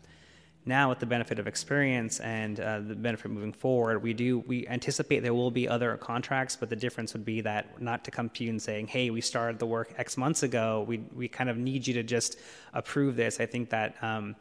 [0.64, 4.66] Now, with the benefit of experience and uh, the benefit moving forward, we do we
[4.68, 8.28] anticipate there will be other contracts, but the difference would be that not to come
[8.30, 10.84] to you and saying, "Hey, we started the work X months ago.
[10.86, 12.38] We we kind of need you to just
[12.72, 14.02] approve this." I think that.
[14.02, 14.36] Um,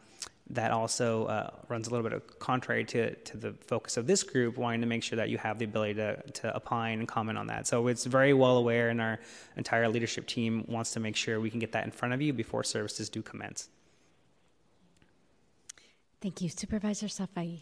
[0.50, 4.22] that also uh, runs a little bit of contrary to, to the focus of this
[4.22, 7.38] group, wanting to make sure that you have the ability to, to opine and comment
[7.38, 7.66] on that.
[7.66, 9.18] So it's very well aware, and our
[9.56, 12.32] entire leadership team wants to make sure we can get that in front of you
[12.32, 13.68] before services do commence.
[16.20, 16.48] Thank you.
[16.48, 17.60] Supervisor Safai.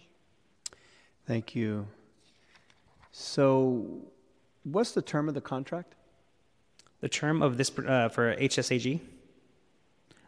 [1.26, 1.86] Thank you.
[3.12, 4.02] So,
[4.64, 5.94] what's the term of the contract?
[7.00, 9.00] The term of this uh, for HSAG,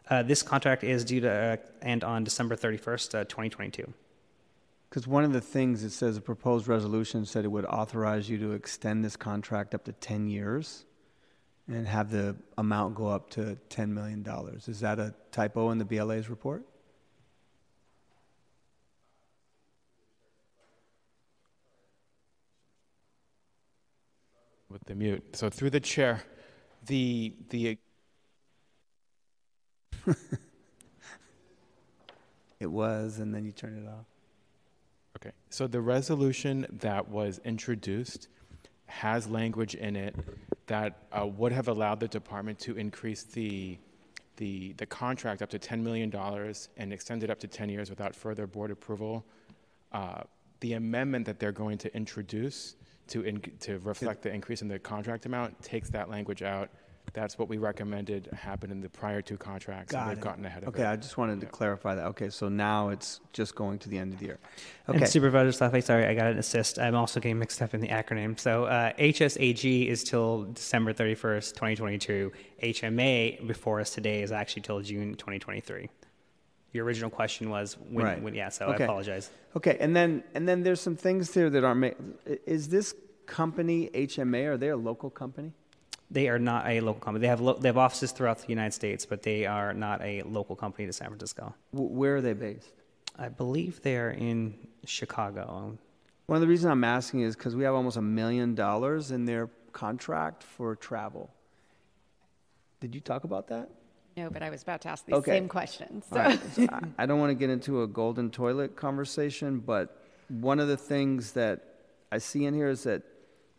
[0.09, 3.93] uh, this contract is due to uh, end on December 31st, uh, 2022.
[4.89, 8.37] Because one of the things it says, a proposed resolution said it would authorize you
[8.37, 10.85] to extend this contract up to 10 years
[11.67, 14.25] and have the amount go up to $10 million.
[14.67, 16.63] Is that a typo in the BLA's report?
[24.73, 25.23] with the mute.
[25.35, 26.23] So through the chair,
[26.87, 27.77] the the
[32.59, 34.05] it was, and then you turn it off.
[35.17, 35.31] Okay.
[35.49, 38.27] So the resolution that was introduced
[38.85, 40.15] has language in it
[40.67, 43.77] that uh, would have allowed the department to increase the
[44.37, 47.89] the the contract up to ten million dollars and extend it up to ten years
[47.89, 49.25] without further board approval.
[49.91, 50.21] Uh,
[50.59, 52.75] the amendment that they're going to introduce
[53.07, 56.69] to in, to reflect the increase in the contract amount takes that language out.
[57.11, 59.91] That's what we recommended happen in the prior two contracts.
[59.91, 60.23] Got and they've it.
[60.23, 60.87] gotten ahead of okay, it.
[60.87, 62.05] I just wanted to clarify that.
[62.07, 64.39] Okay, so now it's just going to the end of the year.
[64.87, 65.05] And Okay.
[65.05, 66.79] Supervisor Safai, sorry, I got an assist.
[66.79, 68.39] I'm also getting mixed up in the acronym.
[68.39, 72.31] So uh, HSAG is till December 31st, 2022.
[72.63, 75.89] HMA before us today is actually till June 2023.
[76.71, 78.21] Your original question was when, Right.
[78.23, 78.83] when yeah, so Okay.
[78.83, 79.29] I apologize.
[79.55, 81.79] Okay, and then and then there's some things there that aren't.
[81.81, 82.95] Ma- is this
[83.27, 84.47] company HMA?
[84.47, 85.53] Are they a local company?
[86.11, 87.21] They are not a local company.
[87.23, 90.21] They have lo- they have offices throughout the United States, but they are not a
[90.23, 91.55] local company to San Francisco.
[91.73, 92.69] W- where are they based?
[93.17, 95.77] I believe they are in Chicago.
[96.27, 99.25] One of the reasons I'm asking is because we have almost a million dollars in
[99.25, 101.31] their contract for travel.
[102.79, 103.69] Did you talk about that?
[104.15, 105.31] No, but I was about to ask the Okay.
[105.31, 106.03] same question.
[106.09, 106.17] So.
[106.17, 106.39] All right.
[106.53, 110.67] So I, I don't want to get into a golden toilet conversation, but one of
[110.67, 111.63] the things that
[112.11, 113.01] I see in here is that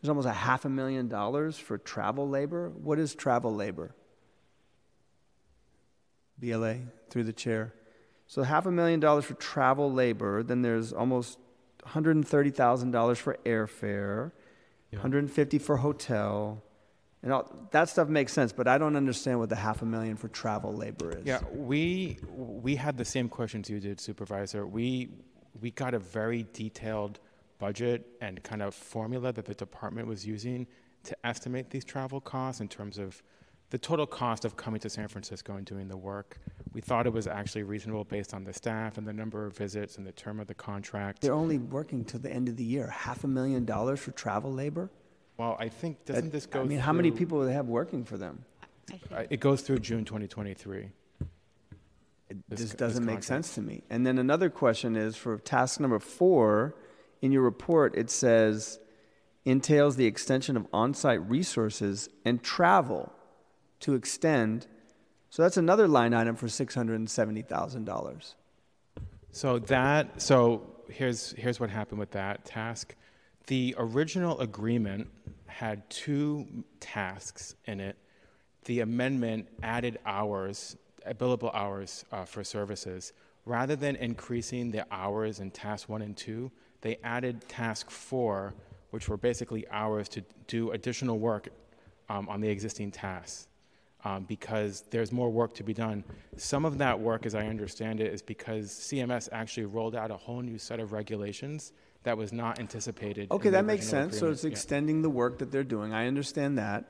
[0.05, 2.69] there's almost a half a million dollars for travel labor.
[2.69, 3.95] What is travel labor?
[6.39, 7.73] BLA through the chair.
[8.27, 10.43] So half a million dollars for travel labor.
[10.43, 11.39] Then there's almost
[11.87, 14.33] $130,000 for airfare,
[14.91, 16.63] 150 for hotel.
[17.23, 20.19] And all, that stuff makes sense, but I don't understand what the half a million
[20.19, 21.25] for travel labor is.
[21.25, 24.67] Yeah, we we had the same questions you did, Supervisor.
[24.67, 25.09] We
[25.59, 27.21] we got a very detailed
[27.59, 30.67] budget and kind of formula that the department was using
[31.05, 33.23] to estimate these travel costs in terms of
[33.71, 36.39] the total cost of coming to San Francisco and doing the work.
[36.73, 39.99] We thought it was actually reasonable based on the staff and the number of visits
[39.99, 41.23] and the term of the contract.
[41.23, 42.89] They're only working till the end of the year.
[42.89, 44.91] Half a million dollars for travel labor?
[45.39, 46.61] Well, I think doesn't That- this go?
[46.61, 48.45] I mean, how many people do they have working for them?
[49.11, 50.91] Uh, It goes through June 2023.
[52.29, 53.83] It This this doesn't this make sense to me.
[53.91, 56.75] And then another question is for task number four,
[57.21, 58.79] in your report, it says
[59.45, 63.12] entails the extension of on-site resources and travel
[63.81, 64.67] to extend.
[65.31, 68.37] So that's another line item for six hundred and seventy thousand dollars.
[69.33, 72.95] So that so here's here's what happened with that task.
[73.47, 75.09] The original agreement
[75.47, 77.97] had two tasks in it.
[78.65, 83.12] The amendment added hours, uh, billable hours uh, for services.
[83.45, 86.51] Rather than increasing the hours in task one and two,
[86.85, 88.53] they added task four,
[88.91, 91.49] which were basically hours to do additional work
[92.11, 93.49] um, on the existing tasks
[94.05, 96.05] um, because there's more work to be done.
[96.37, 100.16] Some of that work, as I understand it, is because CMS actually rolled out a
[100.16, 101.72] whole new set of regulations
[102.03, 103.30] that was not anticipated.
[103.30, 104.12] Okay, that makes sense.
[104.12, 104.35] So agreement.
[104.35, 104.51] it's Yeah.
[104.51, 105.95] extending the work that they're doing.
[105.95, 106.85] I understand that.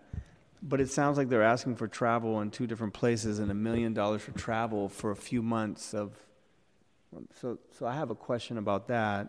[0.60, 3.94] But it sounds like they're asking for travel in two different places and a million
[3.94, 6.18] dollars for travel for a few months of.
[7.40, 9.28] So, so I have a question about that.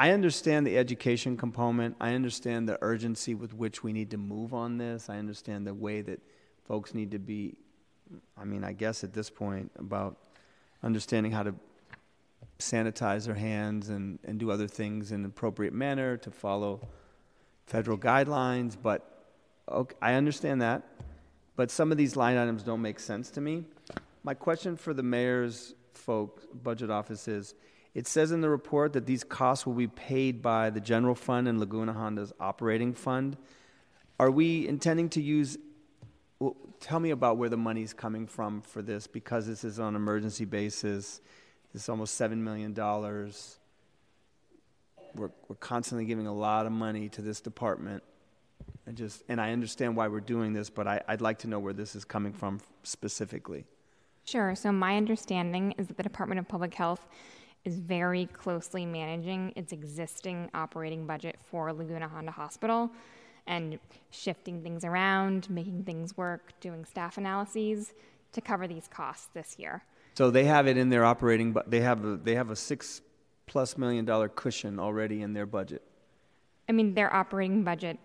[0.00, 1.94] I understand the education component.
[2.00, 5.10] I understand the urgency with which we need to move on this.
[5.10, 6.22] I understand the way that
[6.66, 7.58] folks need to be,
[8.34, 10.16] I mean, I guess at this point, about
[10.82, 11.54] understanding how to
[12.58, 16.80] sanitize their hands and, and do other things in an appropriate manner to follow
[17.66, 18.78] federal guidelines.
[18.82, 19.26] But
[19.68, 20.82] okay, I understand that.
[21.56, 23.66] But some of these line items don't make sense to me.
[24.22, 27.54] My question for the mayor's folks, budget office is
[27.94, 31.48] It says in the report that these costs will be paid by the general fund
[31.48, 33.36] and Laguna Honda's operating fund.
[34.18, 35.58] Are we intending to use,
[36.38, 39.88] well, tell me about where the money's coming from for this, because this is on
[39.88, 41.20] an emergency basis.
[41.72, 42.74] This is almost $7 million.
[45.14, 48.04] We're, we're constantly giving a lot of money to this department.
[48.86, 51.58] I just, and I understand why we're doing this, but I, I'd like to know
[51.58, 53.64] where this is coming from specifically.
[54.24, 54.54] Sure.
[54.54, 57.06] So, my understanding is that the Department of Public Health
[57.64, 62.90] is very closely managing its existing operating budget for Laguna Honda Hospital
[63.46, 63.78] and
[64.10, 67.92] shifting things around, making things work, doing staff analyses
[68.32, 69.82] to cover these costs this year.
[70.14, 73.00] So they have it in their operating, but they have a, they have a six
[73.46, 75.82] plus million dollar cushion already in their budget.
[76.68, 77.98] I mean, their operating budget,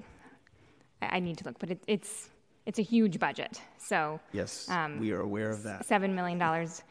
[1.02, 2.30] I I need to look, but it, it's
[2.66, 3.62] it's a huge budget.
[3.78, 5.86] So Yes, um, we are aware of that.
[5.86, 6.82] seven million dollars,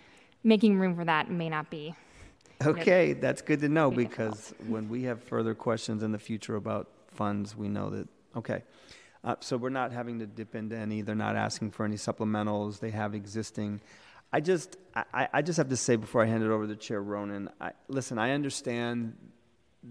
[0.44, 1.94] making room for that may not be.
[2.66, 4.30] Okay, that's good to know difficult.
[4.30, 8.62] because when we have further questions in the future about funds, we know that, okay.
[9.22, 12.80] Uh, so we're not having to dip into any, they're not asking for any supplementals,
[12.80, 13.80] they have existing.
[14.32, 16.76] I just, I- I, I just have to say before I hand it over to
[16.76, 19.16] Chair Ronen, I, listen, I understand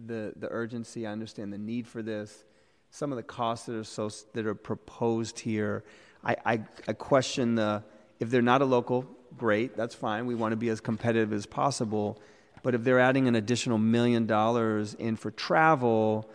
[0.06, 2.44] the, the urgency, I understand the need for this.
[2.92, 5.84] Some of the costs that are so, that are proposed here,
[6.24, 7.84] I, I, I question the,
[8.20, 9.06] if they're not a local,
[9.38, 12.22] great, that's fine, we want to be as competitive as possible.
[12.64, 16.30] But if they're adding an additional million dollars in for travel,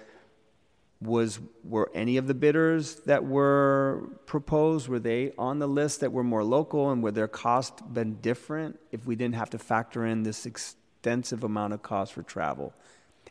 [1.01, 6.13] was were any of the bidders that were proposed were they on the list that
[6.13, 10.05] were more local and would their cost been different if we didn't have to factor
[10.05, 12.75] in this extensive amount of cost for travel?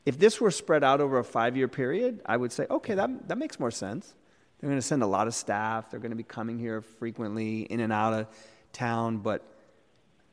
[0.05, 3.27] If this were spread out over a five year period i would say okay that,
[3.27, 4.15] that makes more sense.
[4.59, 5.91] They're going to send a lot of staff.
[5.91, 8.27] They're going to be coming here frequently in and out of
[8.73, 9.17] town.
[9.17, 9.43] But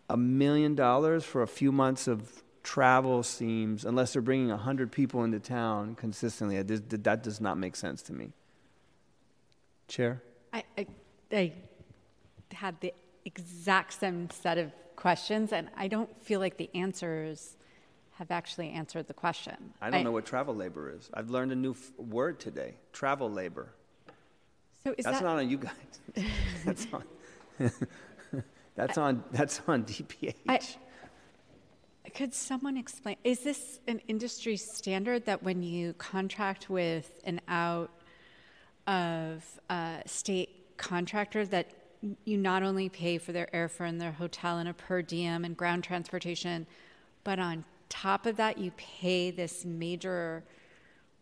[0.08, 5.22] a million dollars for a few months of travel seems, unless they're bringing 100 people
[5.22, 8.32] into town consistently, that does not make sense to me.
[9.86, 10.22] Chair?
[10.52, 10.86] I, I,
[11.30, 11.52] I
[12.52, 12.92] had the
[13.24, 17.56] exact same set of questions, and I don't feel like the answers
[18.12, 19.74] have actually answered the question.
[19.80, 21.10] I don't know what travel labor is.
[21.12, 23.74] I've learned a new f- word today travel labor.
[24.84, 25.72] So is That's that, not on you guys.
[26.64, 27.04] that's on.
[28.74, 29.24] that's on.
[29.32, 30.34] That's on DPH.
[30.48, 30.60] I-
[32.14, 33.16] Could someone explain?
[33.24, 37.90] Is this an industry standard that when you contract with an out
[38.86, 41.72] of uh, state contractor, that
[42.24, 45.56] you not only pay for their airfare and their hotel and a per diem and
[45.56, 46.66] ground transportation,
[47.24, 50.44] but on top of that, you pay this major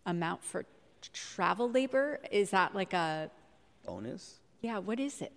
[0.05, 0.67] amount for
[1.15, 2.21] travel labor?
[2.31, 3.31] Is that like a
[3.87, 4.41] Bonus.
[4.61, 4.79] yeah?
[4.79, 5.33] What is it?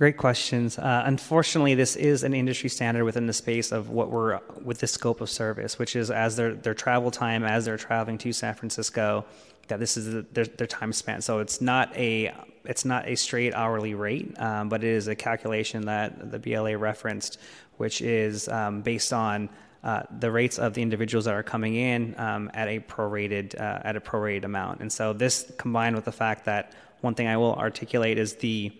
[0.00, 0.78] Great questions.
[0.78, 4.86] Uh, unfortunately, this is an industry standard within the space of what we're with the
[4.86, 8.54] scope of service, which is as their their travel time as they're traveling to San
[8.54, 9.26] Francisco,
[9.68, 11.22] that this is the, their their time spent.
[11.22, 12.32] So it's not a
[12.64, 16.78] it's not a straight hourly rate, um, but it is a calculation that the BLA
[16.78, 17.38] referenced,
[17.76, 19.50] which is um, based on
[19.84, 23.80] uh, the rates of the individuals that are coming in um, at a prorated uh,
[23.84, 24.80] at a prorated amount.
[24.80, 26.72] And so this combined with the fact that
[27.02, 28.72] one thing I will articulate is the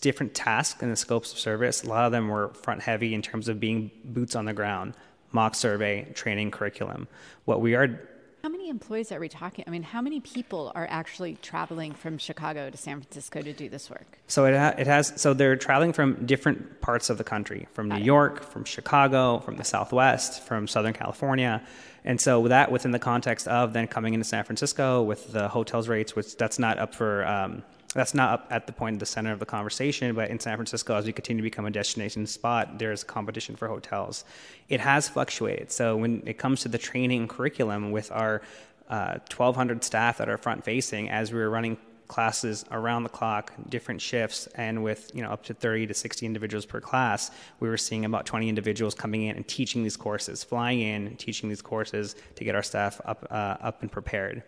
[0.00, 1.82] different tasks and the scopes of service.
[1.84, 4.94] A lot of them were front heavy in terms of being boots on the ground,
[5.32, 7.08] mock survey, training curriculum.
[7.44, 8.00] What we are
[8.42, 9.64] How many employees are we talking?
[9.66, 13.68] I mean, how many people are actually traveling from Chicago to San Francisco to do
[13.68, 14.18] this work?
[14.26, 15.12] So it, ha- it has.
[15.20, 19.56] So they're traveling from different parts of the country, from New York, from Chicago, from
[19.56, 21.62] the Southwest, from Southern California,
[22.04, 25.86] and so that within the context of then coming into San Francisco with the hotels
[25.88, 27.26] rates, which that's not up for.
[27.26, 27.62] Um,
[27.94, 30.56] that's not up at the point in the center of the conversation, but in San
[30.56, 34.24] Francisco, as we continue to become a destination spot, there's competition for hotels.
[34.68, 35.70] It has fluctuated.
[35.70, 38.42] So when it comes to the training curriculum with our
[38.88, 41.76] uh, 1,200 staff that are front facing, as we were running
[42.08, 46.26] classes around the clock, different shifts, and with you know up to 30 to 60
[46.26, 50.44] individuals per class, we were seeing about 20 individuals coming in and teaching these courses,
[50.44, 54.42] flying in, teaching these courses to get our staff up uh, up and prepared.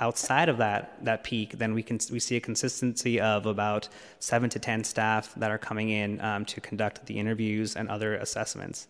[0.00, 3.88] Outside of that that peak, then we can we see a consistency of about
[4.20, 8.14] seven to 10 staff that are coming in um, to conduct the interviews and other
[8.14, 8.86] assessments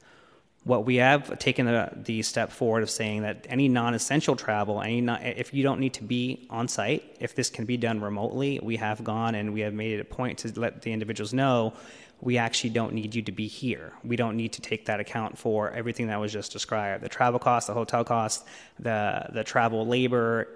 [0.65, 5.01] what we have taken the, the step forward of saying that any non-essential travel, any
[5.01, 8.61] non, if you don't need to be on site, if this can be done remotely,
[8.63, 11.73] we have gone and we have made it a point to let the individuals know
[12.21, 13.93] we actually don't need you to be here.
[14.03, 17.39] We don't need to take that account for everything that was just described: the travel
[17.39, 18.45] costs, the hotel costs,
[18.79, 20.49] the the travel labor,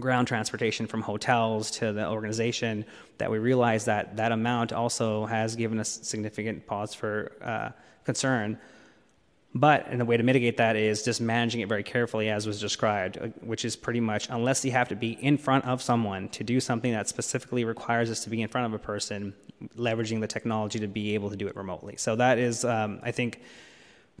[0.00, 2.84] ground transportation from hotels to the organization.
[3.18, 7.70] That we realize that that amount also has given us significant pause for uh,
[8.04, 8.58] concern
[9.54, 12.60] But and the way to mitigate that is just managing it very carefully, as was
[12.60, 16.28] described, uh, which is pretty much unless you have to be in front of someone
[16.30, 19.34] to do something that specifically requires us to be in front of a person,
[19.76, 21.96] leveraging the technology to be able to do it remotely.
[21.96, 23.40] So that is, um, I think,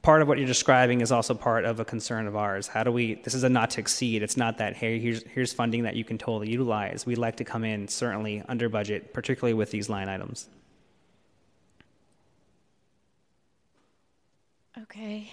[0.02, 2.66] part of what you're describing is also part of a concern of ours.
[2.66, 3.14] How do we?
[3.14, 4.22] This is a not to exceed.
[4.22, 7.06] It's not that hey, here's here's funding that you can totally utilize.
[7.06, 10.48] We'd like to come in certainly under budget, particularly with these line items.
[14.82, 15.30] Okay.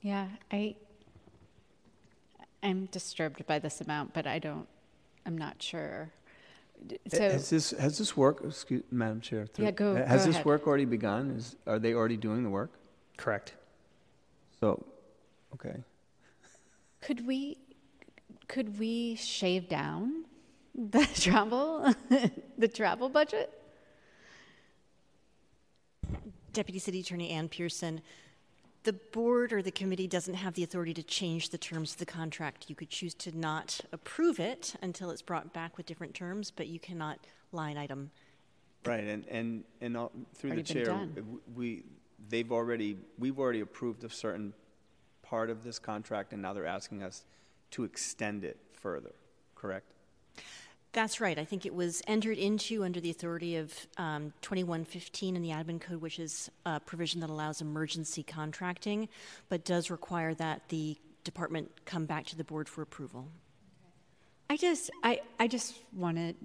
[0.00, 0.76] Yeah, I
[2.62, 4.66] I'm disturbed by this amount, but I don't
[5.26, 6.10] I'm not sure.
[7.08, 9.46] So has this has this work, excuse, Madam Chair?
[9.46, 10.46] through- Yeah, go- Has go this ahead.
[10.46, 11.30] work already begun?
[11.30, 12.70] Is are they already doing the work?
[13.16, 13.54] Correct.
[14.60, 14.84] So,
[15.54, 15.82] okay.
[17.00, 17.58] could we
[18.48, 20.24] could we shave down
[20.74, 21.92] the travel
[22.58, 23.52] the travel budget?
[26.52, 28.00] Deputy City Attorney Ann Pearson,
[28.84, 32.06] the board or the committee doesn't have the authority to change the terms of the
[32.06, 32.70] contract.
[32.70, 36.68] You could choose to not approve it until it's brought back with different terms, but
[36.68, 37.18] you cannot
[37.52, 38.10] line item.
[38.86, 41.82] Right, and and and all, through the Already been chair, we
[42.28, 44.52] they've already we've already approved a certain
[45.22, 47.24] part of this contract, and now they're asking us
[47.72, 49.12] to extend it further.
[49.54, 49.92] Correct?
[50.92, 51.38] That's right.
[51.38, 55.80] I think it was entered into under the authority of um, 2115 in the admin
[55.80, 59.08] code, which is a provision that allows emergency contracting,
[59.48, 63.28] but does require that the department come back to the board for approval.
[64.48, 66.36] I just, I, I just wanted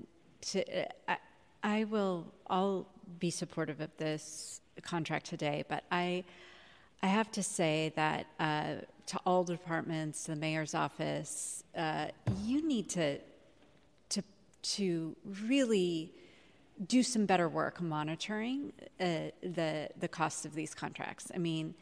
[0.42, 1.18] to, I,
[1.64, 2.88] I will, I'll
[3.20, 6.24] be supportive of this contract today, but I,
[7.04, 8.76] I have to say that uh,
[9.08, 12.08] to all departments, the mayor's office, uh,
[12.44, 13.18] you need to,
[14.10, 14.24] to,
[14.62, 15.16] to
[15.46, 16.14] really
[16.88, 21.32] do some better work monitoring uh, the the cost of these contracts.
[21.34, 21.76] I mean,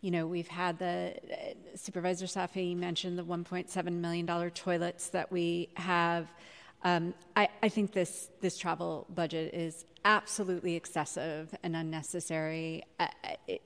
[0.00, 1.36] you know, we've had the uh,
[1.74, 6.28] Supervisor Safai mentioned the 1.7 million dollar toilets that we have.
[6.84, 12.82] Um, I, I think this this travel budget is absolutely excessive and unnecessary.
[13.00, 13.10] I,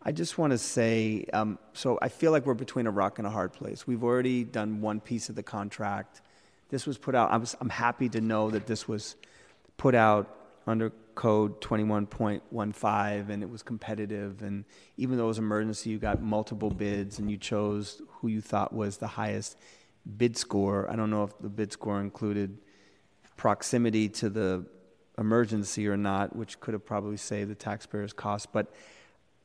[0.01, 3.27] I just want to say um, so I feel like we're between a rock and
[3.27, 3.85] a hard place.
[3.85, 6.21] We've already done one piece of the contract.
[6.69, 7.31] This was put out.
[7.31, 9.15] I was I'm happy to know that this was
[9.77, 10.33] put out
[10.67, 14.65] under code 21.15 and it was competitive and
[14.97, 18.71] even though it was emergency you got multiple bids and you chose who you thought
[18.71, 19.57] was the highest
[20.17, 22.55] bid score i don't know if the bid score included
[23.35, 24.63] proximity to the
[25.17, 28.71] emergency or not which could have probably saved the taxpayers cost but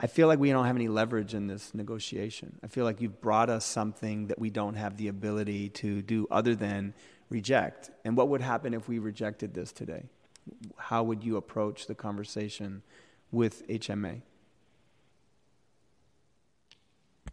[0.02, 3.20] i feel like we don't have any leverage in this negotiation i feel like you've
[3.20, 6.92] brought us something that we don't have the ability to do other than
[7.30, 10.04] reject and what would happen if we rejected this today
[10.76, 12.82] how would you approach the conversation
[13.30, 14.20] with HMA?
[17.26, 17.30] I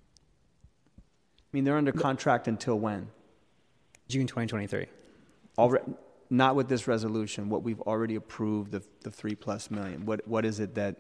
[1.52, 3.10] mean, they're under contract until when?
[4.08, 4.86] June 2023.
[5.58, 5.84] Already,
[6.30, 7.50] not with this resolution.
[7.50, 10.06] What we've already approved, the, the three plus million.
[10.06, 10.98] What what is it that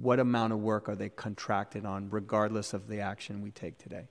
[0.00, 4.08] what amount of work are they contracted on, regardless of the action we take today?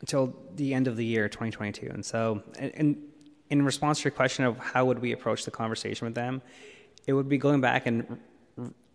[0.00, 1.88] Until the end of the year, 2022.
[1.90, 2.96] And so, and
[3.50, 6.40] in response to your question of how would we approach the conversation with them,
[7.06, 8.18] it would be going back and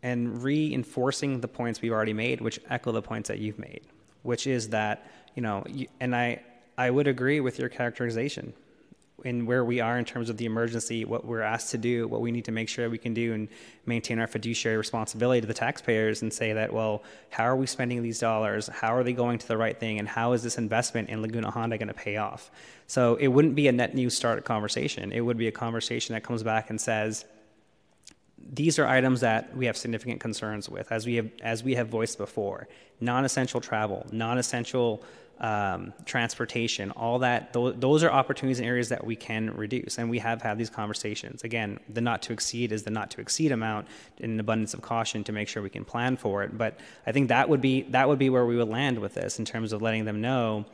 [0.02, 3.82] and reinforcing the points we've already made, which echo the points that you've made,
[4.22, 5.64] which is that you know,
[6.00, 6.42] and I
[6.78, 8.54] I would agree with your characterization
[9.26, 12.22] in where we are in terms of the emergency, what we're asked to do, what
[12.22, 13.48] we need to make sure we can do, and
[13.86, 18.04] maintain our fiduciary responsibility to the taxpayers and say that, well, how are we spending
[18.04, 18.68] these dollars?
[18.68, 20.00] How are they going to the right thing?
[20.00, 22.52] And how is this investment in Laguna Honda going to pay off?
[22.88, 25.12] So it wouldn't be a net new start conversation.
[25.12, 27.26] It would be a conversation that comes back and says,
[28.54, 31.88] these are items that we have significant concerns with, as we have as we have
[31.88, 32.68] voiced before.
[33.02, 35.04] Non-essential travel, non-essential
[35.40, 39.98] um, transportation, all that, th- those are opportunities and areas that we can reduce.
[39.98, 41.44] And we have had these conversations.
[41.44, 44.82] Again, the not to exceed is the not to exceed amount in an abundance of
[44.82, 46.58] caution to make sure we can plan for it.
[46.58, 49.40] But I think that would be, that would be where we would land with this
[49.40, 50.66] in terms of letting them know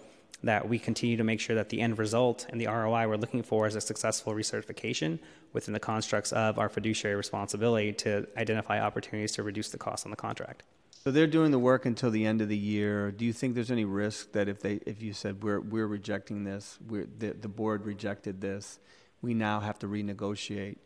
[0.44, 3.44] that we continue to make sure that the end result and the ROI we're looking
[3.44, 5.20] for is a successful recertification
[5.54, 10.10] within the constructs of our fiduciary responsibility to identify opportunities to reduce the cost on
[10.10, 10.64] the contract.
[11.04, 13.10] So they're doing the work until the end of the year.
[13.12, 16.44] Do you think there's any risk that if they, if you said we're we're rejecting
[16.44, 18.78] this, we're, the the board rejected this,
[19.20, 20.78] we now have to renegotiate?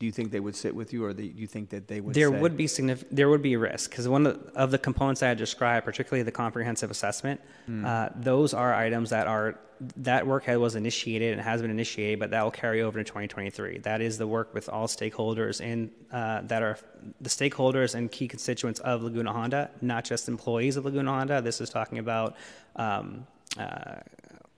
[0.00, 2.14] Do you think they would sit with you, or do you think that they would?
[2.14, 3.14] There say, would be significant.
[3.14, 6.24] There would be a risk because one of the, of the, components I described, particularly
[6.24, 7.86] the comprehensive assessment, mm.
[7.86, 9.58] uh, those are items that are
[9.96, 13.78] that work was initiated and has been initiated, but that will carry over to 2023.
[13.78, 16.78] That is the work with all stakeholders and uh, that are
[17.20, 21.40] the stakeholders and key constituents of Laguna Honda, not just employees of Laguna Honda.
[21.40, 22.36] This is talking about.
[22.76, 23.26] Um,
[23.58, 23.96] uh,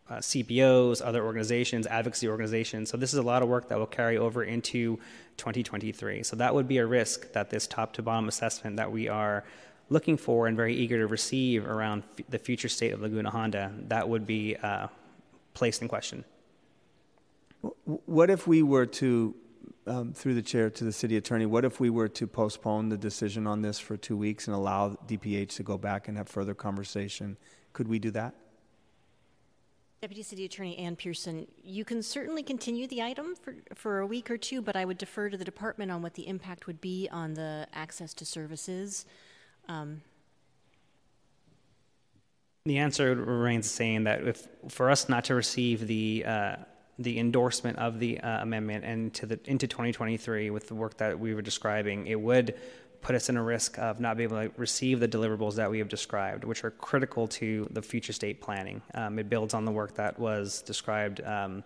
[0.09, 2.91] uh, CPOs, other organizations, advocacy organizations.
[2.91, 5.01] So this is a lot of work that will carry over into
[5.37, 6.23] 2023.
[6.23, 9.45] So that would be a risk that this top to bottom assessment that we are
[9.89, 13.73] looking for and very eager to receive around f- the future state of Laguna Honda,
[13.89, 14.89] that would be uh,
[15.55, 16.25] placed in question.
[17.85, 19.35] What if we were to,
[19.87, 22.99] um, through the chair to the city attorney, what if we were to postpone the
[22.99, 26.55] decision on this for two weeks and allow DPH to go back and have further
[26.55, 27.37] conversation?
[27.73, 28.35] Could we do that?
[30.03, 34.31] Deputy City Attorney Ann Pearson, you can certainly continue the item for, for a week
[34.31, 37.09] or two, but I would defer to the department on what the impact would be
[37.11, 39.07] on the access to services.
[39.69, 40.03] Um,
[42.67, 46.57] the answer remains the same that if for us not to receive the uh,
[46.99, 51.19] the endorsement of the uh, amendment and to the into 2023 with the work that
[51.19, 52.55] we were describing, it would
[53.01, 55.79] put us in a risk of not being able to receive the deliverables that we
[55.79, 58.83] have described, which are critical to the future state planning.
[58.95, 61.63] Um, it builds on the work that was described um,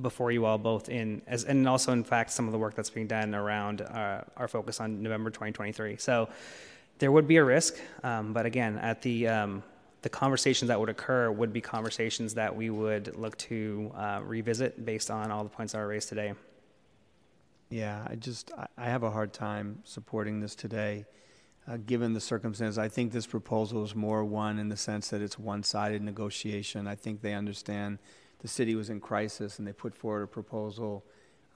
[0.00, 2.90] before you all, both in as and also in fact some of the work that's
[2.90, 5.96] being done around uh, our focus on November 2023.
[5.98, 6.28] So
[6.98, 9.62] there would be a risk, um, but again, at the um,
[10.02, 14.84] the conversations that would occur would be conversations that we would look to uh, revisit
[14.84, 16.34] based on all the points that are raised today.
[17.72, 21.06] Yeah, I just I have a hard time supporting this today,
[21.66, 22.76] uh, given the circumstances.
[22.76, 26.86] I think this proposal is more one in the sense that it's one-sided negotiation.
[26.86, 27.98] I think they understand
[28.40, 31.02] the city was in crisis and they put forward a proposal.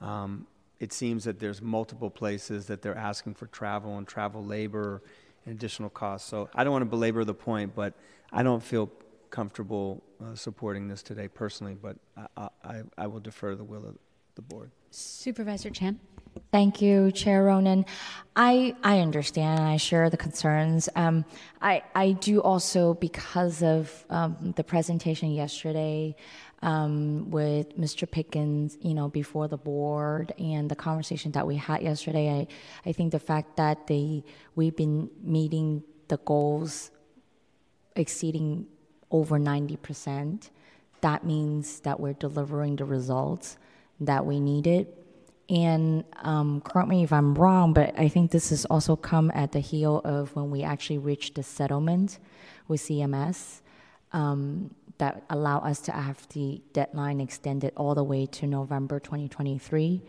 [0.01, 0.47] Um,
[0.79, 5.03] it seems that there's multiple places that they're asking for travel and travel labor
[5.45, 6.27] and additional costs.
[6.27, 7.93] So I don't want to belabor the point, but
[8.33, 8.89] I don't feel
[9.29, 11.75] comfortable uh, supporting this today personally.
[11.79, 11.97] But
[12.35, 13.97] I, I, I will defer the will of
[14.33, 14.71] the board.
[14.97, 15.99] Supervisor Chan.
[16.51, 17.85] Thank you, Chair Ronen.
[18.35, 19.59] I I understand.
[19.59, 20.89] I share the concerns.
[20.95, 21.25] Um,
[21.61, 26.15] I I do also because of um, the presentation yesterday
[26.63, 28.09] um, with Mr.
[28.09, 32.29] Pickens, you know, before the board and the conversation that we had yesterday.
[32.29, 34.23] I I think the fact that they
[34.55, 36.89] we've been meeting the goals
[37.95, 38.65] exceeding
[39.11, 40.49] over ninety percent.
[41.01, 43.57] That means that we're delivering the results
[43.99, 44.87] that we needed
[45.49, 49.53] and um, correct me if I'm wrong, but I think this has also come at
[49.53, 52.19] the heel of when we actually reached the settlement
[52.67, 53.61] with CMS
[54.11, 60.01] um, that allow us to have the deadline extended all the way to November 2023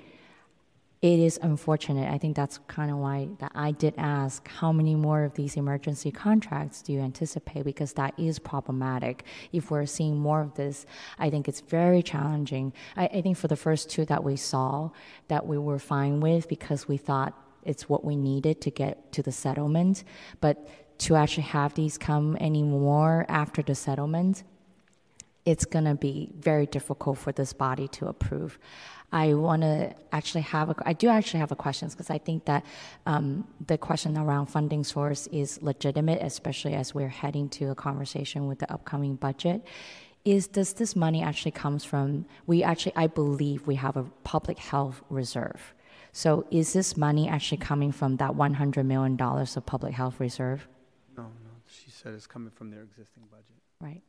[1.01, 2.13] it is unfortunate.
[2.13, 5.57] I think that's kind of why that I did ask how many more of these
[5.57, 9.25] emergency contracts do you anticipate because that is problematic.
[9.53, 10.87] If we're seeing more of this,
[11.19, 12.73] I think it's very challenging.
[12.97, 14.91] I, I think for the first two that we saw,
[15.29, 17.33] that we were fine with because we thought
[17.65, 20.03] it's what we needed to get to the settlement,
[20.41, 20.69] but
[20.99, 24.43] to actually have these come anymore after the settlement,
[25.45, 28.59] it's going to be very difficult for this body to approve.
[29.11, 32.45] I want to actually have a, I do actually have a question because I think
[32.45, 32.65] that
[33.07, 38.49] um, the question around funding source is legitimate, especially as we're heading to a conversation
[38.49, 39.65] with the upcoming budget.
[40.25, 42.27] Is does this money actually comes from?
[42.47, 45.75] We actually, I believe, we have a public health reserve.
[46.13, 50.69] So is this money actually coming from that 100 million dollars of public health reserve?
[51.17, 51.51] No, no.
[51.67, 53.47] She said it's coming from their existing budget.
[53.81, 54.03] Right.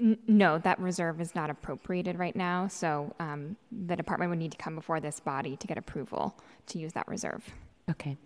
[0.00, 4.52] N- no, that reserve is not appropriated right now, so um, the department would need
[4.52, 6.36] to come before this body to get approval
[6.66, 7.44] to use that reserve.
[7.90, 8.16] Okay.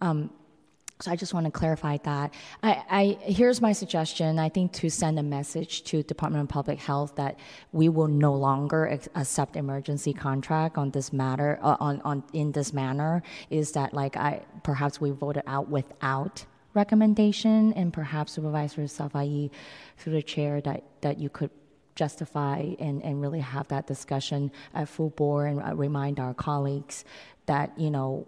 [0.00, 0.30] Um,
[1.00, 2.32] so I just want to clarify that.
[2.62, 4.38] I, I, here's my suggestion.
[4.38, 7.38] I think to send a message to Department of Public Health that
[7.72, 12.52] we will no longer ex- accept emergency contract on this matter uh, on, on in
[12.52, 16.46] this manner is that like I perhaps we voted out without
[16.76, 19.50] recommendation and perhaps Supervisor Safai
[19.96, 21.50] through the chair that, that you could
[21.96, 27.04] justify and, and really have that discussion at full board and uh, remind our colleagues
[27.46, 28.26] that you know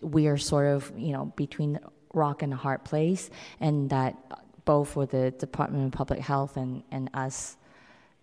[0.00, 1.78] we are sort of you know between
[2.14, 3.30] rock and a hard place,
[3.60, 4.16] and that
[4.64, 7.56] both for the Department of Public Health and, and us,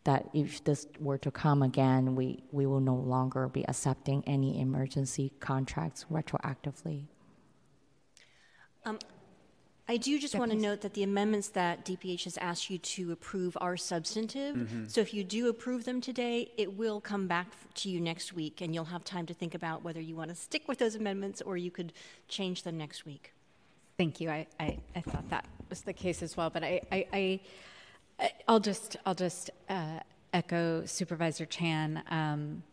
[0.04, 4.60] that if this were to come again, we, we will no longer be accepting any
[4.60, 7.06] emergency contracts retroactively.
[8.86, 9.00] Um,
[9.90, 13.12] I do just want to note that the amendments that DPH has asked you to
[13.14, 14.56] approve are substantive.
[14.58, 14.92] Mhm.
[14.92, 18.60] So if you do approve them today, it will come back to you next week,
[18.60, 21.42] and you'll have time to think about whether you want to stick with those amendments
[21.42, 21.94] or you could
[22.28, 23.34] change them next week.
[23.98, 24.30] Thank you.
[24.30, 27.40] I, I, I thought that was the case as well, but I, I, I
[28.20, 30.00] I- I'll just I'll just uh,
[30.34, 32.04] echo Supervisor Chan.
[32.10, 32.64] Um,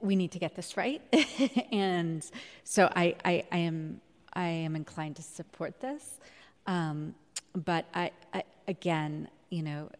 [0.00, 1.02] we need to get this right,
[1.72, 2.24] and
[2.62, 4.00] so I, I, I am
[4.34, 6.18] I am inclined to support this,
[6.66, 7.14] um,
[7.54, 9.90] but I, I again, you know,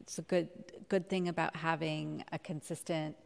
[0.00, 0.48] it's a good
[0.88, 3.16] good thing about having a consistent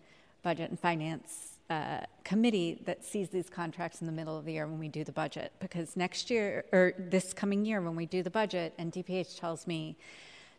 [0.42, 4.66] budget and finance uh, committee that sees these contracts in the middle of the year
[4.66, 5.52] when we do the budget.
[5.60, 9.66] Because next year, or this coming year, when we do the budget, and DPH tells
[9.66, 9.96] me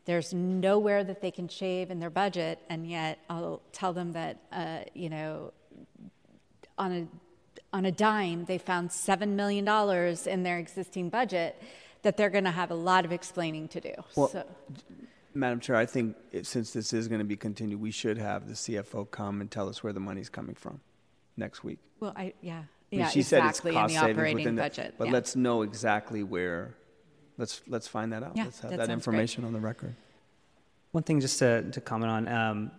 [0.05, 4.37] there's nowhere that they can shave in their budget, and yet I'll tell them that,
[4.51, 5.51] uh, you know,
[6.77, 7.07] on a
[7.73, 11.61] on a dime, they found seven million dollars in their existing budget.
[12.03, 13.93] That they're going to have a lot of explaining to do.
[14.15, 14.43] Well, so.
[15.35, 18.47] Madam Chair, I think it, since this is going to be continued, we should have
[18.47, 20.81] the CFO come and tell us where the money's coming from
[21.37, 21.77] next week.
[21.99, 24.37] Well, I yeah I mean, yeah she exactly said in it's the cost savings operating
[24.37, 24.95] within the- budget.
[24.97, 25.13] But yeah.
[25.13, 26.75] let's know exactly where,
[27.37, 28.35] let's, let's find that out.
[28.35, 29.13] Yeah, Let's have that that sounds great.
[29.13, 29.95] information on the record.
[30.91, 32.71] One thing just to, to comment on, um,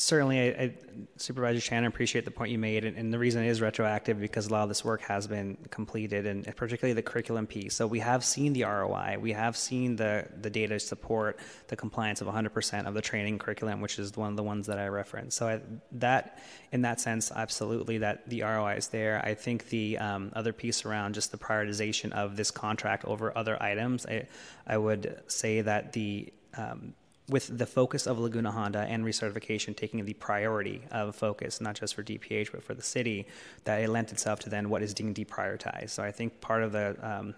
[0.00, 0.74] certainly I, I,
[1.16, 4.46] Supervisor Shannon, appreciate the point you made, and, and the reason it is retroactive because
[4.46, 7.74] a lot of this work has been completed, and particularly the curriculum piece.
[7.74, 11.38] So we have seen the ROI, we have seen the the data support
[11.68, 14.78] the compliance of 100% of the training curriculum, which is one of the ones that
[14.78, 15.36] I referenced.
[15.36, 15.60] So I,
[15.92, 16.38] that,
[16.72, 19.20] in that sense, absolutely, that the ROI is there.
[19.24, 23.62] I think the um, other piece around just the prioritization of this contract over other
[23.62, 24.26] items, I,
[24.66, 26.94] I would say that the um,
[27.30, 31.94] with the focus of Laguna Honda and recertification taking the priority of focus, not just
[31.94, 33.26] for DPH but for the city,
[33.64, 35.90] that it lent itself to then what is deemed deprioritized.
[35.90, 37.34] So I think part of the um,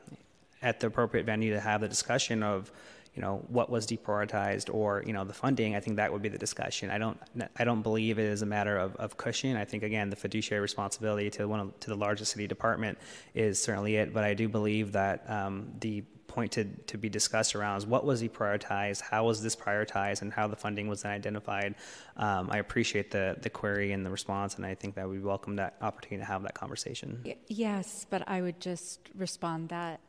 [0.62, 2.72] at the appropriate venue to have the discussion of
[3.14, 6.30] you know what was deprioritized or you know the funding i think that would be
[6.30, 7.18] the discussion i don't
[7.56, 10.62] i don't believe it is a matter of, of cushion i think again the fiduciary
[10.62, 12.96] responsibility to one of, to the largest city department
[13.34, 16.02] is certainly it but i do believe that um, the
[16.32, 20.32] point to, to be discussed around is what was deprioritized, how was this prioritized, and
[20.32, 21.74] how the funding was then identified.
[22.16, 25.56] Um, I appreciate the, the query and the response, and I think that we welcome
[25.56, 27.22] that opportunity to have that conversation.
[27.48, 30.00] Yes, but I would just respond that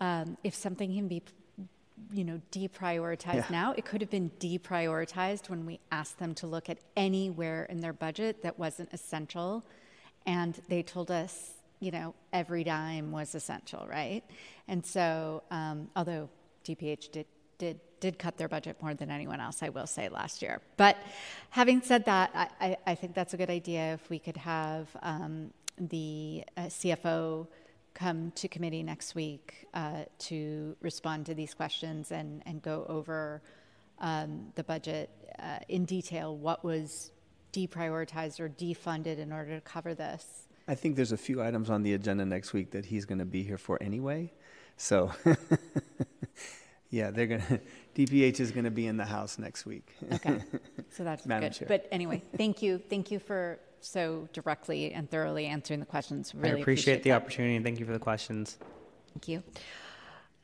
[0.00, 1.22] um, if something can be,
[2.12, 3.44] you know, deprioritized Yeah.
[3.50, 7.80] now, it could have been deprioritized when we asked them to look at anywhere in
[7.80, 9.64] their budget that wasn't essential,
[10.26, 14.22] and they told us, you know, every dime was essential, right?
[14.68, 16.28] And so, um, although
[16.64, 17.26] DPH did
[17.58, 20.60] did did cut their budget more than anyone else, I will say last year.
[20.76, 20.96] But
[21.50, 25.52] having said that, I, I, think that's a good idea if we could have um,
[25.78, 27.46] the uh, CFO
[27.92, 33.42] come to committee next week uh, to respond to these questions and, and go over
[33.98, 37.10] um, the budget uh, in detail, what was
[37.52, 40.48] deprioritized or defunded in order to cover this.
[40.70, 43.24] I think there's a few items on the agenda next week that he's going to
[43.24, 44.32] be here for anyway.
[44.76, 45.10] So,
[46.90, 47.60] yeah, they're going to,
[47.96, 49.96] DPH is going to be in the house next week.
[50.12, 50.40] Okay,
[50.90, 51.58] so that's Madam good.
[51.58, 51.68] Chair.
[51.68, 56.32] But anyway, thank you, thank you for so directly and thoroughly answering the questions.
[56.36, 57.16] Really I appreciate the that.
[57.16, 58.56] opportunity, and thank you for the questions.
[59.12, 59.42] Thank you.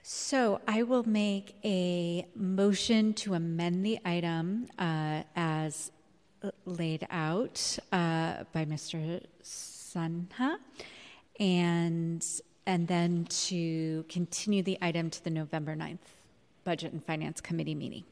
[0.02, 5.92] So I will make a motion to amend the item uh, as
[6.64, 9.20] laid out uh, by Mr.
[9.96, 10.56] Sangha,
[11.40, 12.24] and
[12.66, 15.98] and then to continue the item to the November 9th
[16.64, 18.04] Budget and Finance Committee meeting.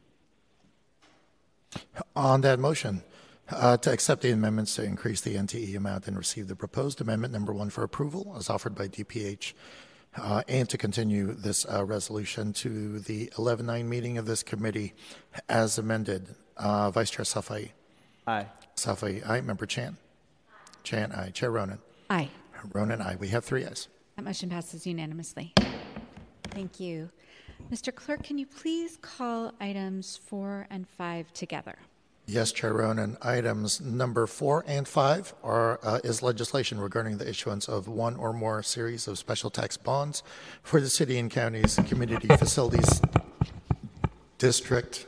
[2.15, 3.03] On that motion,
[3.51, 7.33] uh, to accept the amendments to increase the NTE amount and receive the proposed amendment
[7.33, 9.55] number one for approval as offered by DPH,
[10.17, 14.95] uh, and to continue this uh, resolution to the 11-9 meeting of this committee
[15.49, 16.29] as amended.
[16.57, 17.71] Uh, Vice Chair Safai.
[18.27, 18.47] Aye.
[18.77, 19.41] Safai, aye.
[19.41, 19.97] Member Chan.
[20.85, 21.31] Chan, aye.
[21.31, 21.79] Chair Ronen.
[22.11, 22.29] Aye.
[22.73, 23.17] Ronen, aye.
[23.19, 23.89] We have three ayes.
[24.17, 25.53] That motion passes unanimously.
[26.51, 27.11] Thank you.
[27.73, 27.93] Mr.
[27.95, 31.77] Clerk, can you please call items four and five together?
[32.27, 33.17] Yes, Chair Ronen.
[33.23, 38.33] Items number four and five are uh, is legislation regarding the issuance of one or
[38.33, 40.23] more series of special tax bonds
[40.63, 43.03] for the city and county's community facilities
[44.39, 45.07] district.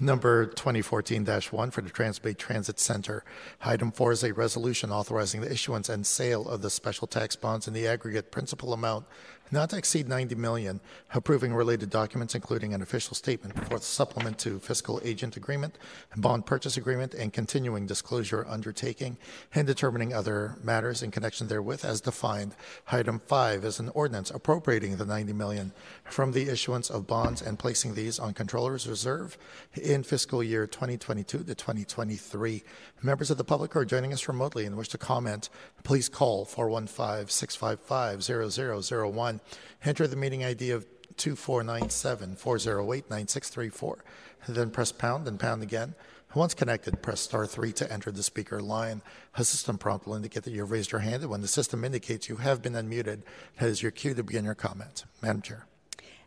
[0.00, 3.24] Number 2014-1 for the Transbay Transit Center.
[3.62, 7.68] Item 4 is a resolution authorizing the issuance and sale of the special tax bonds
[7.68, 9.06] in the aggregate principal amount
[9.50, 10.80] not to exceed 90 million,
[11.12, 15.78] approving related documents including an official statement before the supplement to fiscal agent agreement,
[16.16, 19.16] bond purchase agreement, and continuing disclosure undertaking,
[19.54, 22.54] and determining other matters in connection therewith as defined.
[22.90, 25.72] Item 5 is an ordinance appropriating the 90 million
[26.04, 29.36] from the issuance of bonds and placing these on controller's reserve
[29.74, 32.62] in fiscal year 2022 to 2023.
[33.04, 35.50] Members of the public who are joining us remotely and wish to comment,
[35.82, 39.40] please call 415 655 0001.
[39.84, 40.86] Enter the meeting ID of
[41.18, 44.04] 2497 408 9634.
[44.48, 45.94] Then press pound and pound again.
[46.34, 49.02] Once connected, press star 3 to enter the speaker line.
[49.36, 52.30] A system prompt will indicate that you've raised your hand, and when the system indicates
[52.30, 53.20] you have been unmuted,
[53.58, 55.04] that is your cue to begin your comment.
[55.20, 55.66] Madam Chair.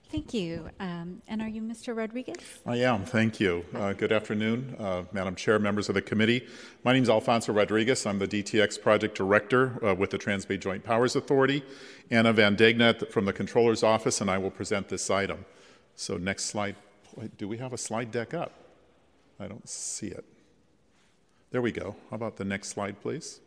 [0.09, 0.69] Thank you.
[0.79, 1.95] Um, and are you Mr.
[1.95, 2.37] Rodriguez?
[2.65, 3.03] I am.
[3.03, 3.65] Thank you.
[3.75, 6.47] Uh, good afternoon, uh, Madam Chair, members of the committee.
[6.85, 8.05] My name is Alfonso Rodriguez.
[8.05, 11.61] I'm the DTX Project Director uh, with the Transbay Joint Powers Authority.
[12.09, 15.43] Anna Van Degna from the Controller's Office, and I will present this item.
[15.95, 16.77] So, next slide.
[17.37, 18.53] Do we have a slide deck up?
[19.39, 20.23] I don't see it.
[21.51, 21.97] There we go.
[22.09, 23.41] How about the next slide, please?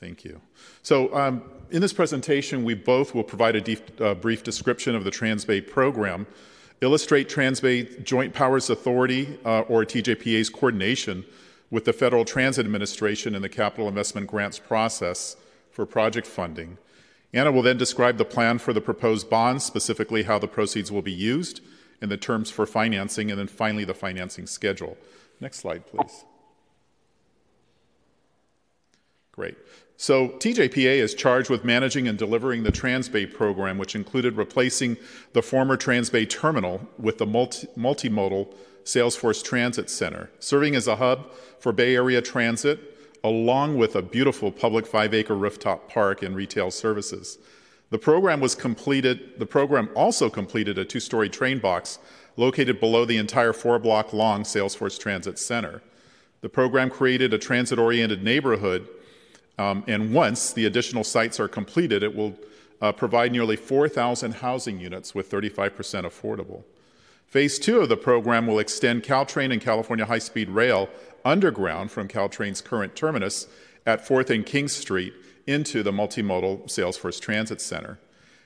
[0.00, 0.40] Thank you.
[0.82, 5.04] So, um, in this presentation, we both will provide a deep, uh, brief description of
[5.04, 6.26] the Transbay program,
[6.80, 11.24] illustrate Transbay Joint Powers Authority, uh, or TJPA's coordination
[11.70, 15.36] with the Federal Transit Administration in the capital investment grants process
[15.70, 16.78] for project funding.
[17.32, 21.02] Anna will then describe the plan for the proposed bonds, specifically how the proceeds will
[21.02, 21.60] be used,
[22.00, 24.96] and the terms for financing, and then finally the financing schedule.
[25.40, 26.24] Next slide, please.
[29.32, 29.56] Great.
[29.96, 34.96] So, TJPA is charged with managing and delivering the Transbay program, which included replacing
[35.34, 38.52] the former Transbay terminal with the multi- multimodal
[38.84, 42.78] Salesforce Transit Center, serving as a hub for Bay Area transit,
[43.22, 47.38] along with a beautiful public five acre rooftop park and retail services.
[47.90, 51.98] The program was completed, the program also completed a two story train box
[52.36, 55.80] located below the entire four block long Salesforce Transit Center.
[56.42, 58.86] The program created a transit oriented neighborhood
[59.58, 62.34] um, and once the additional sites are completed, it will
[62.80, 65.72] uh, provide nearly 4,000 housing units with 35%
[66.04, 66.64] affordable.
[67.26, 70.88] Phase two of the program will extend Caltrain and California High Speed Rail
[71.24, 73.46] underground from Caltrain's current terminus
[73.86, 75.14] at 4th and King Street
[75.46, 77.98] into the multimodal Salesforce Transit Center.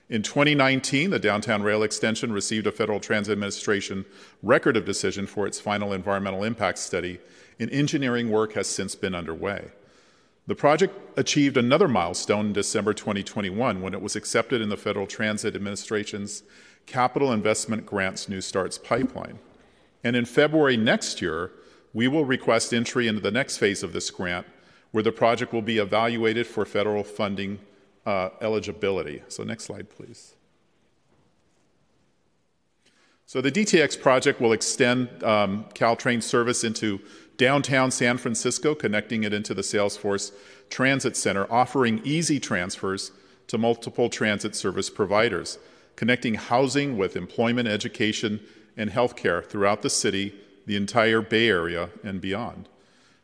[0.09, 4.06] In 2019, the downtown rail extension received a Federal Transit Administration
[4.42, 7.20] record of decision for its final environmental impact study,
[7.61, 9.70] and engineering work has since been underway.
[10.49, 15.07] The project achieved another milestone in December 2021 when it was accepted in the Federal
[15.07, 16.42] Transit Administration's
[16.86, 19.40] Capital Investment Grants New Starts pipeline.
[20.03, 21.51] And in February next year,
[21.92, 24.46] we will request entry into the next phase of this grant,
[24.90, 27.59] where the project will be evaluated for federal funding
[28.07, 29.20] uh, eligibility.
[29.28, 30.34] So, next slide, please.
[33.26, 37.01] So, the DTX project will extend um, Caltrain service into
[37.39, 40.32] downtown San Francisco, connecting it into the Salesforce
[40.68, 43.12] Transit Center, offering easy transfers
[43.47, 45.59] to multiple transit service providers,
[45.97, 48.41] connecting housing with employment, education,
[48.76, 50.34] and healthcare throughout the city,
[50.66, 52.68] the entire Bay Area, and beyond.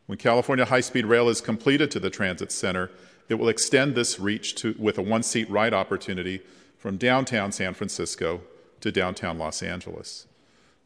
[0.07, 2.91] When California High Speed Rail is completed to the transit center,
[3.29, 6.41] it will extend this reach to, with a one seat ride opportunity
[6.79, 8.43] from downtown San Francisco
[8.81, 10.27] to downtown Los Angeles.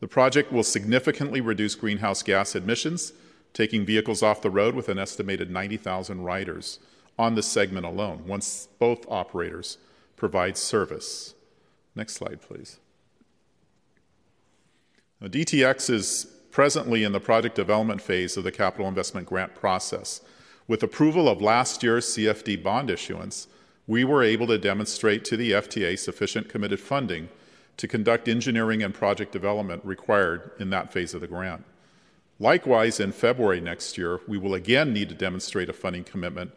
[0.01, 3.13] The project will significantly reduce greenhouse gas emissions,
[3.53, 6.79] taking vehicles off the road with an estimated 90,000 riders,
[7.19, 9.79] on this segment alone once both operators
[10.17, 11.35] provide service.
[11.95, 12.79] Next slide, please.
[15.21, 20.21] Now, DTX is presently in the project development phase of the capital investment grant process.
[20.69, 23.49] With approval of last year's CFD bond issuance,
[23.87, 27.29] we were able to demonstrate to the FTA sufficient committed funding
[27.79, 31.65] to conduct engineering and project development required in that phase of the grant.
[32.41, 36.53] Likewise, in February next year, we will again need to demonstrate a funding commitment,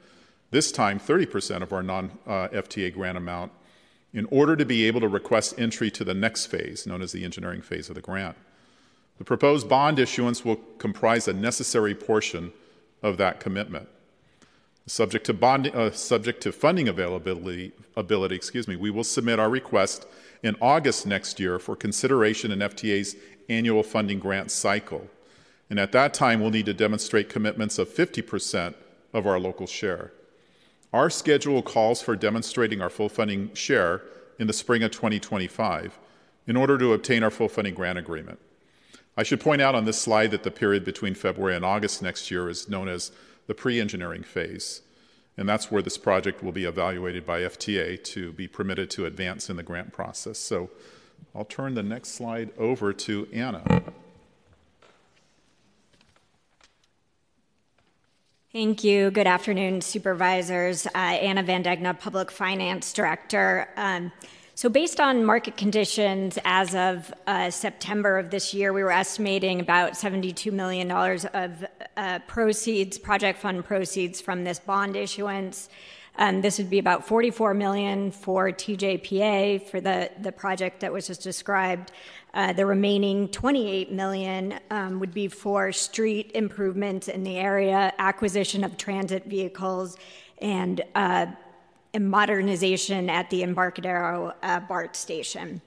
[0.52, 3.52] this time 30% of our non uh, FTA grant amount,
[4.14, 7.24] in order to be able to request entry to the next phase, known as the
[7.24, 8.36] engineering phase of the grant.
[9.18, 12.52] The proposed bond issuance will comprise a necessary portion
[13.02, 13.88] of that commitment.
[14.88, 19.50] Subject to, bond, uh, subject to funding availability, ability, excuse me, we will submit our
[19.50, 20.06] request
[20.44, 23.16] in August next year for consideration in FTA's
[23.50, 25.08] annual funding grant cycle.
[25.70, 28.76] And at that time, we'll need to demonstrate commitments of 50%
[29.14, 30.12] of our local share.
[30.94, 34.02] Our schedule calls for demonstrating our full funding share
[34.40, 35.98] in the spring of 2025
[36.48, 38.40] in order to obtain our full funding grant agreement.
[39.16, 42.32] I should point out on this slide that the period between February and August next
[42.32, 43.12] year is known as
[43.48, 44.82] the pre engineering phase.
[45.42, 49.50] And that's where this project will be evaluated by FTA to be permitted to advance
[49.50, 50.38] in the grant process.
[50.38, 50.70] So
[51.34, 53.82] I'll turn the next slide over to Anna.
[58.54, 59.10] Thank you.
[59.10, 60.86] Good afternoon, supervisors.
[60.86, 63.68] Uh, Anna Van Degna, Public Finance Director.
[63.78, 64.12] Um,
[64.62, 69.60] so, based on market conditions as of uh, September of this year, we were estimating
[69.60, 71.66] about $72 million of
[71.98, 75.68] uh, proceeds, project fund proceeds from this bond issuance.
[76.16, 81.08] Um, this would be about 44 million for TJPA for the, the project that was
[81.08, 81.92] just described.
[82.36, 88.64] Uh, the remaining 28 million um, would be for street improvements in the area, acquisition
[88.64, 89.98] of transit vehicles,
[90.38, 90.84] and
[91.94, 95.62] uh, modernization at the Embarcadero uh, BART station.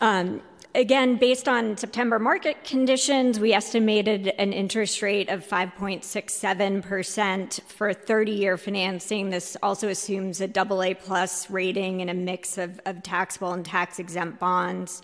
[0.00, 0.40] Um,
[0.74, 8.32] Again, based on September market conditions, we estimated an interest rate of 5.67% for 30
[8.32, 9.28] year financing.
[9.28, 13.66] This also assumes a double A plus rating and a mix of, of taxable and
[13.66, 15.02] tax exempt bonds.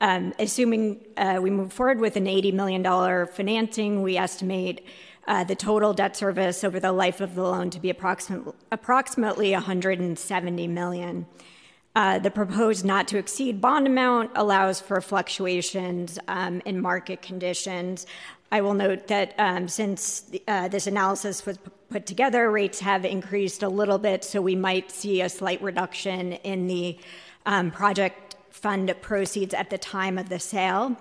[0.00, 2.82] Um, assuming uh, we move forward with an $80 million
[3.28, 4.84] financing, we estimate
[5.26, 9.52] uh, the total debt service over the life of the loan to be approximately, approximately
[9.52, 11.26] 170 million.
[11.94, 18.06] Uh, the proposed not to exceed bond amount allows for fluctuations um, in market conditions.
[18.52, 21.58] I will note that um, since uh, this analysis was
[21.88, 26.32] put together, rates have increased a little bit, so we might see a slight reduction
[26.32, 26.98] in the
[27.46, 30.96] um, project fund proceeds at the time of the sale.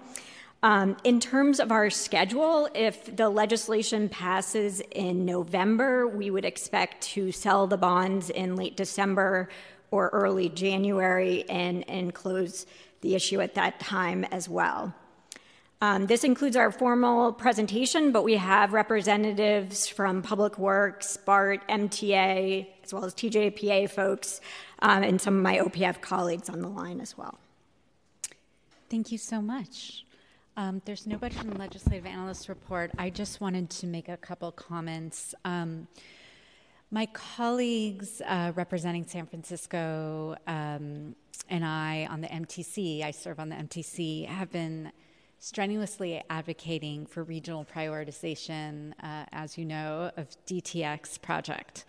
[0.66, 7.04] Um, in terms of our schedule, if the legislation passes in November, we would expect
[7.14, 9.50] to sell the bonds in late December
[9.92, 12.66] or early January and, and close
[13.02, 14.92] the issue at that time as well.
[15.82, 22.66] Um, this includes our formal presentation, but we have representatives from Public Works, BART, MTA,
[22.84, 24.42] as well as TJPA folks,
[24.80, 27.38] um, and some of my OPF colleagues on the line as well.
[28.90, 30.05] Thank you so much.
[30.58, 32.90] Um, there's nobody from the legislative analyst report.
[32.98, 35.36] I just wanted to make a couple comments.
[35.44, 35.88] Um,
[36.92, 41.14] my colleagues uh, representing San Francisco um,
[41.50, 44.94] and I on the MTC, I serve on the MTC, have been
[45.40, 51.84] strenuously advocating for regional prioritization, uh, as you know, of DTX project.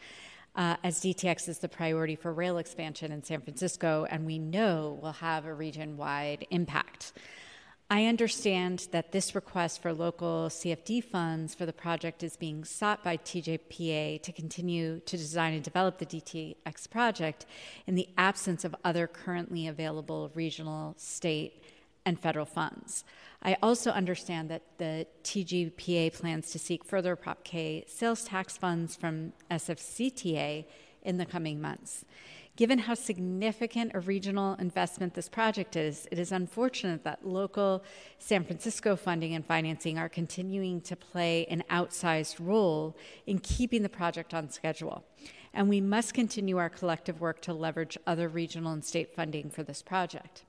[0.56, 4.98] Uh, as DTX is the priority for rail expansion in San Francisco, and we know
[5.00, 7.12] will have a region wide impact.
[7.88, 13.04] I understand that this request for local CFD funds for the project is being sought
[13.04, 17.46] by TJPA to continue to design and develop the DTX project
[17.86, 21.62] in the absence of other currently available regional, state,
[22.04, 23.04] and federal funds.
[23.40, 28.96] I also understand that the TJPA plans to seek further Prop K sales tax funds
[28.96, 30.64] from SFCTA
[31.02, 32.04] in the coming months.
[32.56, 37.84] Given how significant a regional investment this project is, it is unfortunate that local
[38.18, 42.96] San Francisco funding and financing are continuing to play an outsized role
[43.26, 45.04] in keeping the project on schedule.
[45.52, 49.62] And we must continue our collective work to leverage other regional and state funding for
[49.62, 50.44] this project.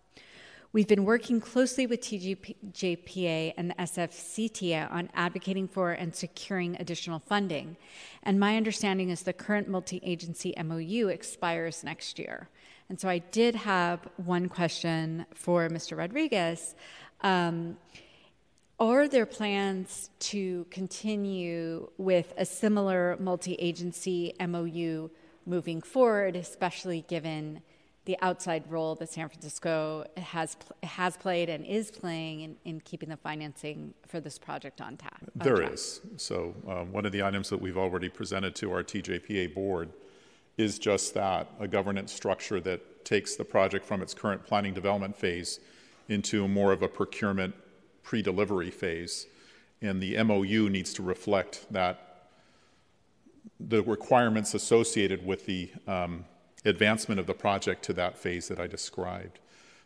[0.78, 7.18] We've been working closely with TJPA and the SFCTA on advocating for and securing additional
[7.18, 7.78] funding.
[8.22, 12.50] And my understanding is the current multi agency MOU expires next year.
[12.90, 15.98] And so I did have one question for Mr.
[15.98, 16.76] Rodriguez.
[17.22, 17.78] Um,
[18.80, 25.10] Are there plans to continue with a similar multi agency MOU
[25.44, 27.64] moving forward, especially given
[28.08, 33.10] the outside role that San Francisco has, has played and is playing in, in keeping
[33.10, 35.22] the financing for this project on, tap?
[35.22, 35.74] on There track?
[35.74, 36.00] is.
[36.16, 39.90] So, um, one of the items that we've already presented to our TJPA board
[40.58, 45.16] is just that a governance structure that takes the project from its current planning development
[45.16, 45.60] phase
[46.08, 47.54] into more of a procurement
[48.04, 49.28] pre delivery phase.
[49.82, 52.30] And the MOU needs to reflect that
[53.60, 56.24] the requirements associated with the um,
[56.68, 59.40] advancement of the project to that phase that I described.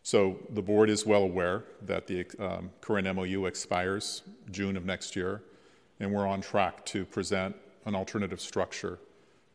[0.03, 5.15] So the board is well aware that the um, current MOU expires June of next
[5.15, 5.43] year,
[5.99, 7.55] and we're on track to present
[7.85, 8.99] an alternative structure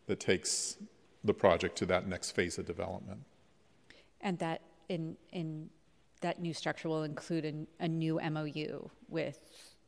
[0.06, 0.76] that takes
[1.24, 3.20] the project to that next phase of development.
[4.20, 5.68] And that in, in
[6.20, 9.38] that new structure will include a, a new MOU with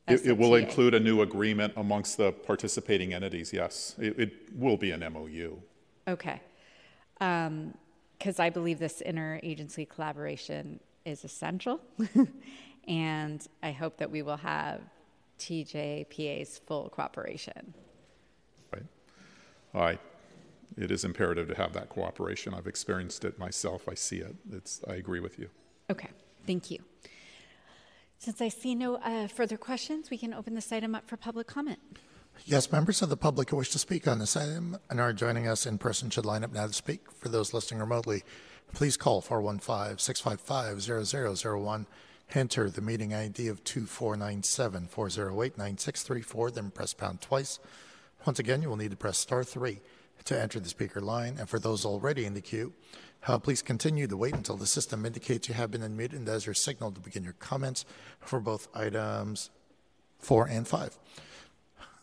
[0.07, 3.95] It, it will include a new agreement amongst the participating entities, yes.
[3.97, 5.57] It, it will be an MOU.
[6.07, 6.41] Okay.
[7.19, 11.81] Because I believe this interagency collaboration is essential.
[12.87, 14.81] and I hope that we will have
[15.39, 17.73] TJPA's full cooperation.
[18.73, 18.83] Right.
[19.73, 19.99] I,
[20.77, 22.53] it is imperative to have that cooperation.
[22.53, 23.87] I've experienced it myself.
[23.89, 24.35] I see it.
[24.51, 25.49] It's, I agree with you.
[25.89, 26.09] Okay,
[26.45, 26.79] thank you.
[28.17, 31.47] Since I see no uh, further questions, we can open this item up for public
[31.47, 31.79] comment.
[32.45, 35.47] Yes, members of the public who wish to speak on this item and are joining
[35.47, 37.11] us in person should line up now to speak.
[37.11, 38.23] For those listening remotely,
[38.73, 41.05] please call 415 655
[41.45, 41.85] 0001.
[42.33, 47.59] Enter the meeting ID of 2497 408 9634, then press pound twice.
[48.25, 49.81] Once again, you will need to press star three
[50.25, 51.35] to enter the speaker line.
[51.39, 52.73] And for those already in the queue,
[53.27, 56.45] uh, please continue to wait until the system indicates you have been unmuted and as
[56.45, 57.85] your signal to begin your comments
[58.19, 59.49] for both items
[60.19, 60.97] four and five.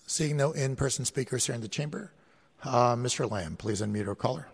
[0.09, 2.13] Seeing no in person speakers here in the chamber,
[2.63, 3.29] uh, Mr.
[3.29, 4.47] Lamb, please unmute our caller.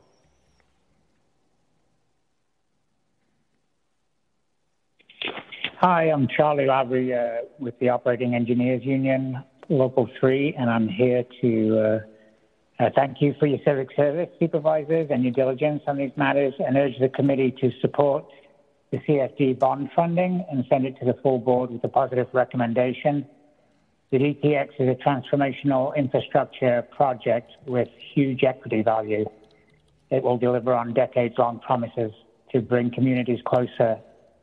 [5.79, 11.25] Hi, I'm Charlie Lavery uh, with the Operating Engineers Union, Local 3, and I'm here
[11.43, 12.01] to
[12.81, 16.79] uh, thank you for your civic service, supervisors, and your diligence on these matters, and
[16.79, 18.25] urge the committee to support
[18.91, 23.27] the CFD bond funding and send it to the full board with a positive recommendation.
[24.13, 29.25] The DTX is a transformational infrastructure project with huge equity value.
[30.11, 32.13] It will deliver on decades long promises
[32.53, 33.99] to bring communities closer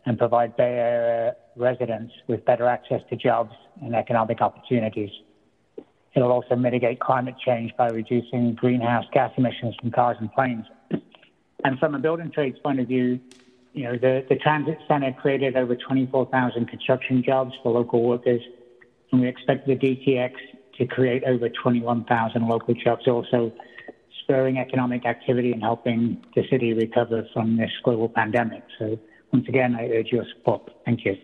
[0.07, 5.11] and provide Bay Area residents with better access to jobs and economic opportunities.
[6.15, 10.65] It'll also mitigate climate change by reducing greenhouse gas emissions from cars and planes.
[11.63, 13.19] And from a building trades point of view,
[13.73, 18.41] you know, the, the transit center created over 24,000 construction jobs for local workers,
[19.11, 20.33] and we expect the DTX
[20.77, 23.51] to create over 21,000 local jobs, also
[24.23, 28.63] spurring economic activity and helping the city recover from this global pandemic.
[28.77, 28.99] So
[29.33, 30.69] once again, I urge your support.
[30.85, 31.15] Thank you.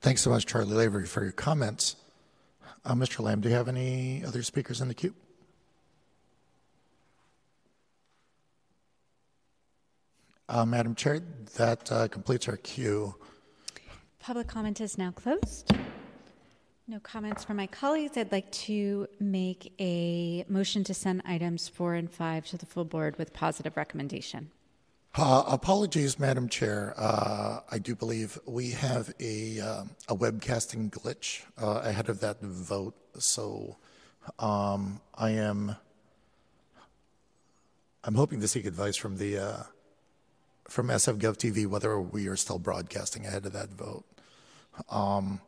[0.00, 1.96] Thanks so much, Charlie Lavery, for your comments.
[2.84, 3.20] Uh, Mr.
[3.20, 5.14] Lamb, do you have any other speakers in the queue?
[10.48, 11.20] Uh, Madam Chair,
[11.56, 13.14] that uh, completes our queue.
[14.20, 15.72] Public comment is now closed.
[16.86, 18.16] No comments from my colleagues.
[18.16, 22.84] I'd like to make a motion to send items four and five to the full
[22.84, 24.50] board with positive recommendation.
[25.14, 26.94] Uh, apologies, Madam Chair.
[26.96, 32.40] Uh, I do believe we have a, uh, a webcasting glitch uh, ahead of that
[32.40, 32.94] vote.
[33.18, 33.76] So
[34.38, 35.76] um, I am
[38.04, 39.62] I'm hoping to seek advice from the uh,
[40.68, 44.04] from SFGov TV whether we are still broadcasting ahead of that vote.
[44.88, 45.40] Um,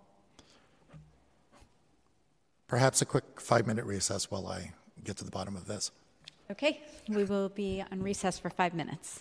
[2.67, 4.73] perhaps a quick five minute recess while I
[5.05, 5.91] get to the bottom of this.
[6.51, 9.21] Okay, we will be on recess for five minutes.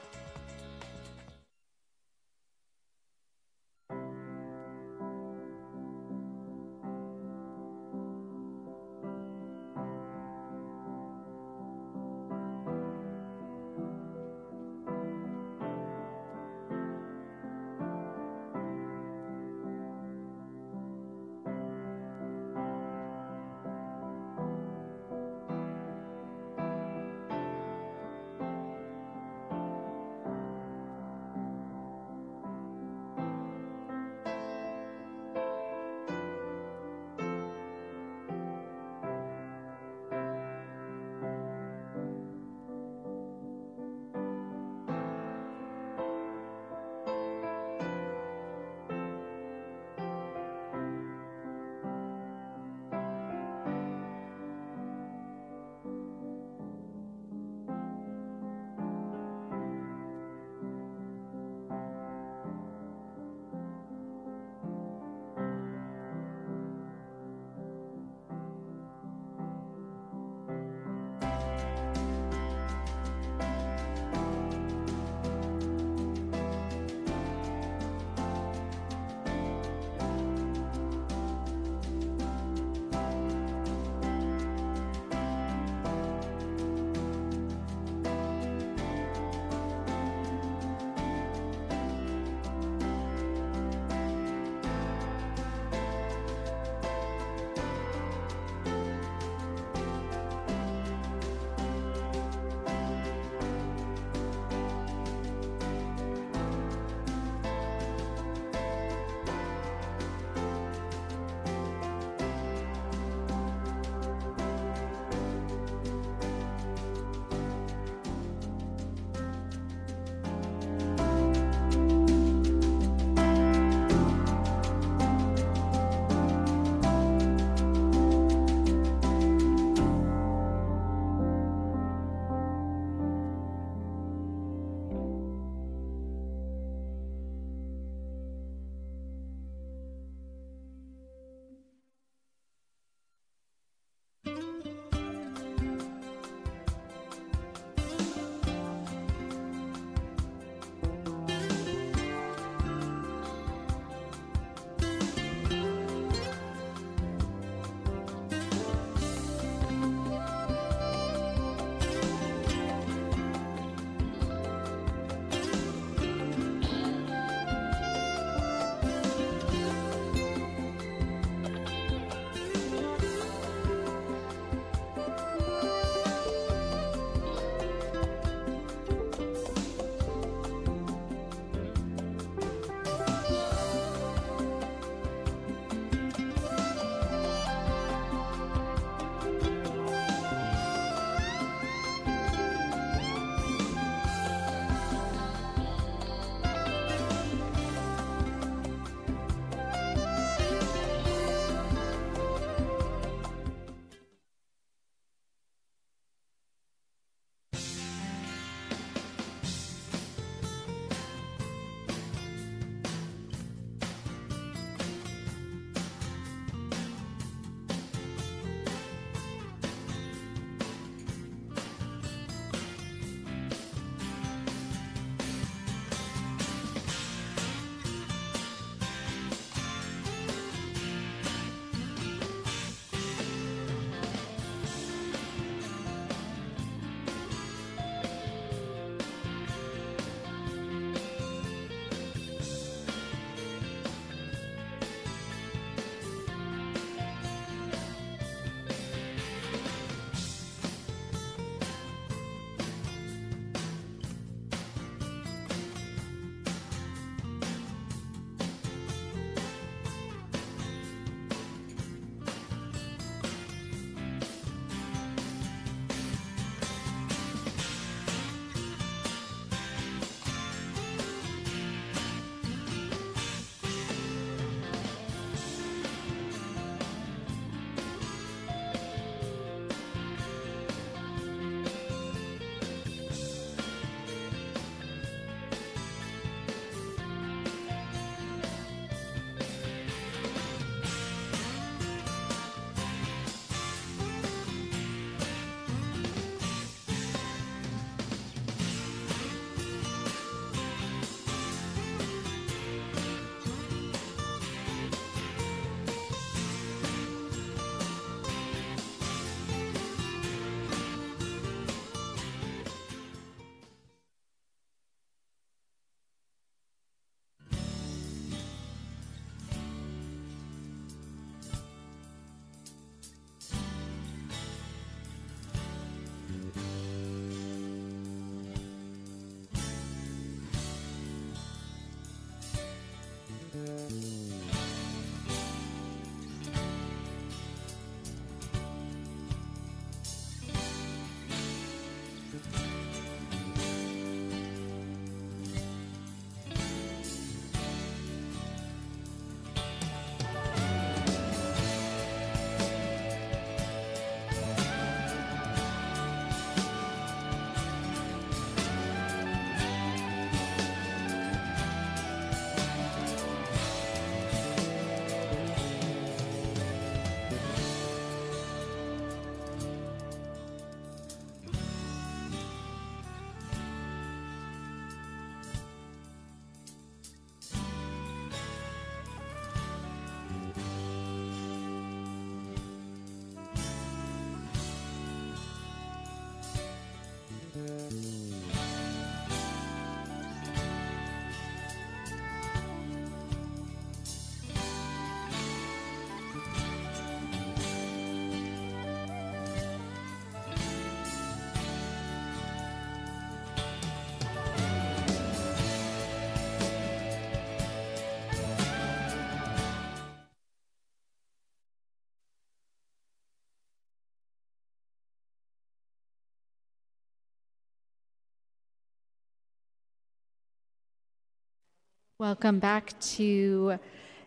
[422.21, 423.79] Welcome back to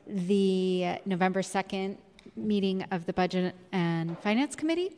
[0.09, 1.97] the November 2nd
[2.35, 4.97] meeting of the Budget and Finance Committee.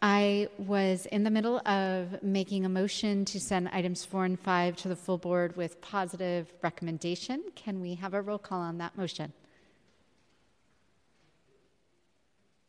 [0.00, 4.76] I was in the middle of making a motion to send items four and five
[4.76, 7.42] to the full board with positive recommendation.
[7.54, 9.34] Can we have a roll call on that motion?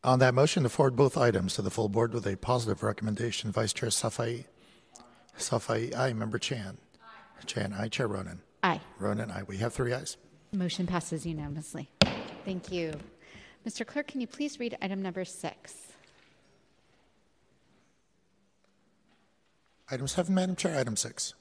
[0.04, 3.50] On that motion, to forward both items to the full board with a positive recommendation,
[3.50, 4.44] Vice Chair Safai.
[5.38, 6.12] Safai, aye.
[6.12, 6.76] Member Chan.
[7.46, 7.88] Chan, aye.
[7.88, 8.40] Chair Ronen.
[8.64, 8.80] Aye.
[8.98, 9.42] Ronen, aye.
[9.46, 10.16] We have three ayes.
[10.52, 11.90] Motion passes unanimously.
[12.46, 12.94] Thank you.
[13.68, 13.86] Mr.
[13.86, 15.74] Clerk, can you please read item number six?
[19.90, 20.78] Item seven, Madam Chair.
[20.78, 21.34] Item six.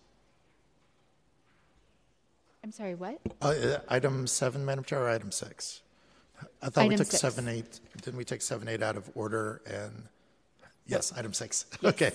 [2.62, 3.20] I'm sorry, what?
[3.42, 5.82] Uh, uh, item seven, Madam Chair, or item six?
[6.62, 7.22] I thought we took six.
[7.22, 7.80] seven, eight.
[8.02, 9.62] Didn't we take seven, eight out of order?
[9.66, 10.10] And
[10.88, 11.68] yes, item six.
[11.86, 12.12] Okay.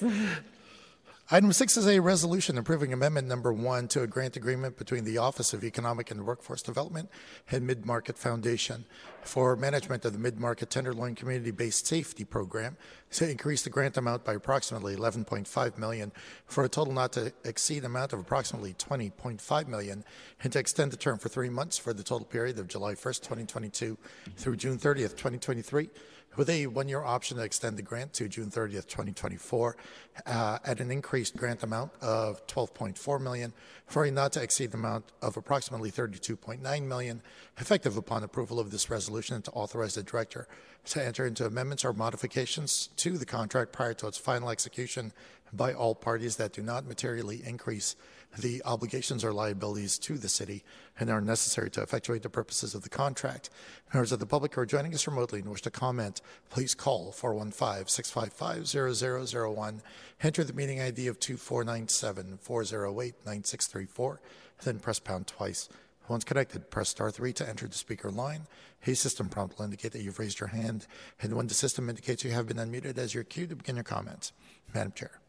[1.31, 5.19] Item six is a resolution approving amendment number one to a grant agreement between the
[5.19, 7.11] Office of Economic and Workforce Development
[7.51, 8.87] and Mid-Market Foundation
[9.21, 12.79] for management of the Mid-Market Tenderloin Community-Based Safety Program
[13.11, 16.13] to increase the grant amount by approximately 11.5 million
[16.47, 20.05] for a total not to exceed amount of approximately 20.5 million
[20.43, 23.21] and to extend the term for three months for the total period of July 1st,
[23.21, 23.99] 2022
[24.39, 25.91] through June 30th, 2023
[26.39, 29.77] with a one-year option to extend the grant to June 30th, 2024,
[30.25, 33.53] uh, at an increased grant amount of 12.4 million
[33.89, 37.21] for a not to exceed amount of approximately 32.9 million,
[37.59, 40.47] effective upon approval of this resolution, and to authorize the director
[40.85, 45.13] to enter into amendments or modifications to the contract prior to its final execution
[45.53, 47.97] by all parties that do not materially increase
[48.37, 50.65] the obligations or liabilities to the city
[50.99, 53.51] and are necessary to effectuate the purposes of the contract.
[53.93, 57.13] Members of the public who are joining us remotely and wish to comment, please call
[57.13, 59.81] 415-655-0001.
[60.23, 64.19] Enter the meeting ID of 2497-408-9634,
[64.65, 65.69] then press pound twice.
[66.09, 68.47] Once connected, press star 3 to enter the speaker line.
[68.87, 70.87] A system prompt will indicate that you've raised your hand,
[71.21, 73.85] and when the system indicates you have been unmuted as your cue to begin your
[73.85, 74.33] comments.
[74.73, 75.21] Madam Chair.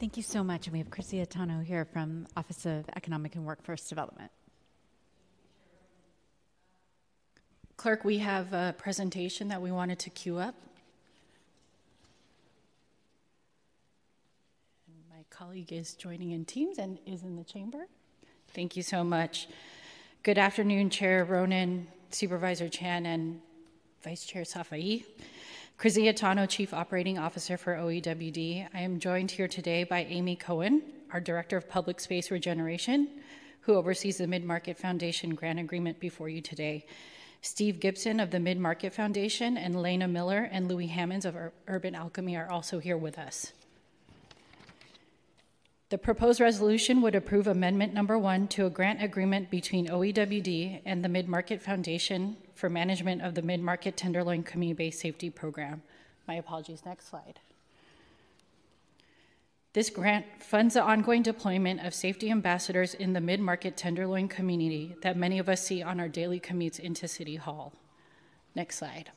[0.00, 0.66] Thank you so much.
[0.66, 4.30] And we have Chrissy Atano here from Office of Economic and Workforce Development.
[7.76, 10.54] Clerk, we have a presentation that we wanted to queue up.
[14.86, 17.86] And my colleague is joining in Teams and is in the chamber.
[18.54, 19.48] Thank you so much.
[20.22, 23.38] Good afternoon, Chair Ronen, Supervisor Chan, and
[24.02, 25.04] Vice Chair Safai.
[25.80, 28.68] Krizia Tano, Chief Operating Officer for OEWD.
[28.74, 33.08] I am joined here today by Amy Cohen, our Director of Public Space Regeneration,
[33.62, 36.84] who oversees the Mid Market Foundation grant agreement before you today.
[37.40, 41.54] Steve Gibson of the Mid Market Foundation and Lena Miller and Louis Hammonds of Ur-
[41.66, 43.54] Urban Alchemy are also here with us.
[45.88, 51.02] The proposed resolution would approve amendment number one to a grant agreement between OEWD and
[51.02, 55.82] the Mid Market Foundation for management of the Mid Market Tenderloin Community Based Safety Program.
[56.28, 57.40] My apologies, next slide.
[59.72, 64.94] This grant funds the ongoing deployment of safety ambassadors in the mid market Tenderloin community
[65.02, 67.72] that many of us see on our daily commutes into City Hall.
[68.54, 69.10] Next slide.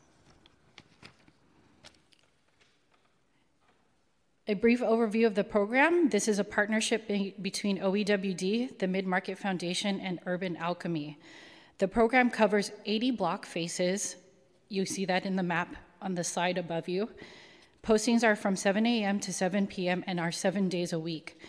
[4.47, 6.09] A brief overview of the program.
[6.09, 11.17] This is a partnership be- between OEWD, the Mid Market Foundation, and Urban Alchemy.
[11.77, 14.15] The program covers 80 block faces.
[14.69, 17.09] You see that in the map on the slide above you.
[17.83, 19.19] Postings are from 7 a.m.
[19.19, 20.03] to 7 p.m.
[20.07, 21.39] and are seven days a week.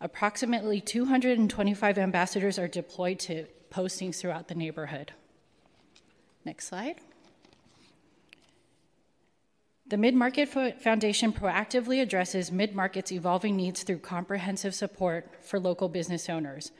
[0.00, 5.12] Approximately 225 ambassadors are deployed to postings throughout the neighborhood.
[6.44, 6.96] Next slide.
[9.86, 10.48] The Mid Market
[10.80, 16.70] Foundation proactively addresses mid market's evolving needs through comprehensive support for local business owners.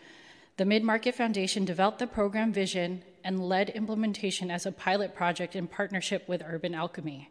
[0.60, 5.56] The Mid Market Foundation developed the program vision and led implementation as a pilot project
[5.56, 7.30] in partnership with Urban Alchemy.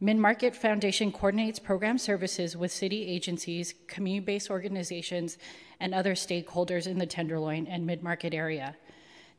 [0.00, 5.38] Mid Market Foundation coordinates program services with city agencies, community based organizations,
[5.78, 8.74] and other stakeholders in the Tenderloin and mid market area.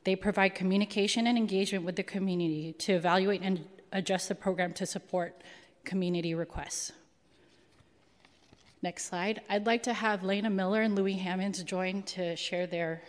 [0.06, 4.86] They provide communication and engagement with the community to evaluate and adjust the program to
[4.86, 5.44] support
[5.84, 6.94] community requests.
[8.82, 9.42] Next slide.
[9.50, 13.02] I'd like to have Lena Miller and Louis Hammonds join to share their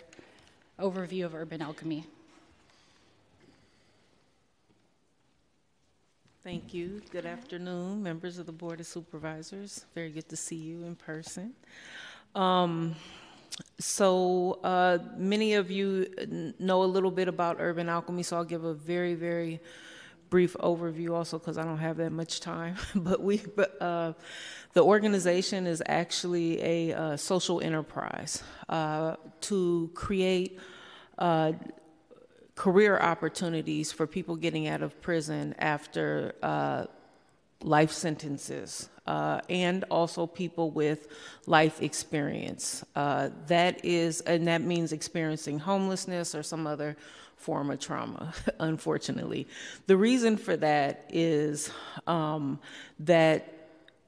[0.81, 2.07] overview of urban alchemy.
[6.43, 7.03] Thank you.
[7.13, 9.85] Good afternoon, members of the Board of Supervisors.
[9.95, 11.53] Very good to see you in person.
[12.35, 12.97] Um,
[13.79, 18.65] so, uh, many of you know a little bit about urban alchemy, so I'll give
[18.65, 19.61] a very, very
[20.31, 22.77] brief overview also because I don't have that much time.
[22.95, 23.43] but we,
[23.81, 24.15] uh,
[24.73, 30.59] the organization is actually a uh, social enterprise uh, to create
[31.19, 31.53] uh,
[32.55, 36.85] career opportunities for people getting out of prison after uh,
[37.63, 38.89] life sentences.
[39.07, 41.09] Uh, and also people with
[41.47, 42.85] life experience.
[42.95, 46.97] Uh, that is, and that means experiencing homelessness or some other
[47.37, 49.49] form of trauma, unfortunately.
[49.87, 51.73] The reason for that is
[52.07, 52.61] um,
[53.01, 53.60] that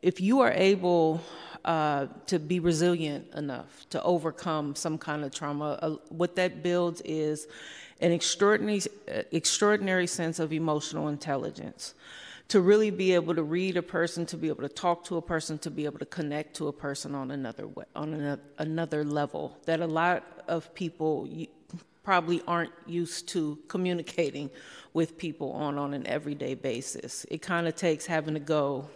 [0.03, 1.23] if you are able
[1.65, 7.01] uh, to be resilient enough to overcome some kind of trauma, uh, what that builds
[7.05, 7.47] is
[8.01, 11.95] an extraordinary, uh, extraordinary sense of emotional intelligence
[12.49, 15.23] to really be able to read a person, to be able to talk to a
[15.23, 19.57] person, to be able to connect to a person on another on another, another level
[19.65, 21.29] that a lot of people
[22.03, 24.51] probably aren't used to communicating
[24.93, 27.25] with people on on an everyday basis.
[27.31, 28.91] It kind of takes having to go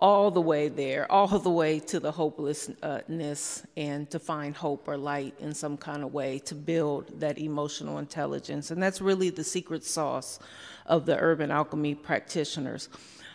[0.00, 4.96] all the way there, all the way to the hopelessness, and to find hope or
[4.96, 8.70] light in some kind of way to build that emotional intelligence.
[8.70, 10.38] And that's really the secret sauce
[10.86, 12.88] of the urban alchemy practitioners.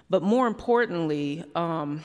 [0.09, 2.03] But more importantly, um,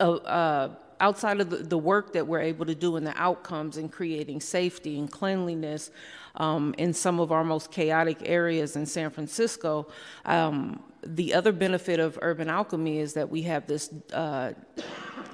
[0.00, 3.88] uh, uh, outside of the, work that we're able to do and the outcomes in
[3.88, 5.90] creating safety and cleanliness
[6.36, 9.88] um, in some of our most chaotic areas in San Francisco,
[10.24, 14.52] um, the other benefit of urban alchemy is that we have this uh,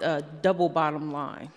[0.03, 1.51] uh, double bottom line.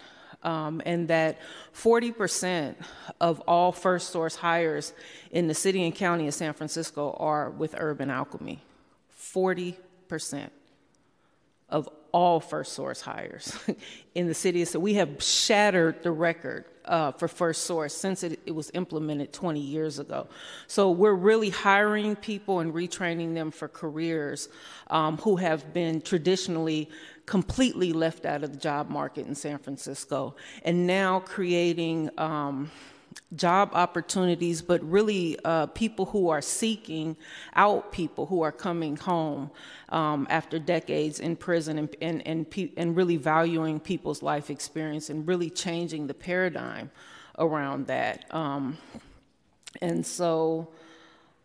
[0.43, 1.39] Um, and that
[1.75, 2.75] 40%
[3.19, 4.91] of all first source hires
[5.29, 8.59] in the city and county of San Francisco are with urban alchemy.
[9.19, 9.75] 40%
[11.69, 13.57] of all first source hires
[14.15, 14.65] in the city.
[14.65, 19.31] So we have shattered the record uh, for first source since it, it, was implemented
[19.31, 20.27] 20 years ago.
[20.67, 24.49] So we're really hiring people and retraining them for careers
[24.89, 26.89] um, who have been traditionally
[27.25, 32.09] completely left out of the job market in San Francisco, and now creating.
[32.17, 32.71] Um,
[33.35, 37.15] job opportunities, but really uh, people who are seeking
[37.55, 39.51] out people who are coming home
[39.91, 45.27] um, after decades in prison and, and, and, and really valuing people's life experience and
[45.27, 46.89] really changing the paradigm
[47.38, 48.34] around that.
[48.34, 48.77] Um,
[49.81, 50.69] and so,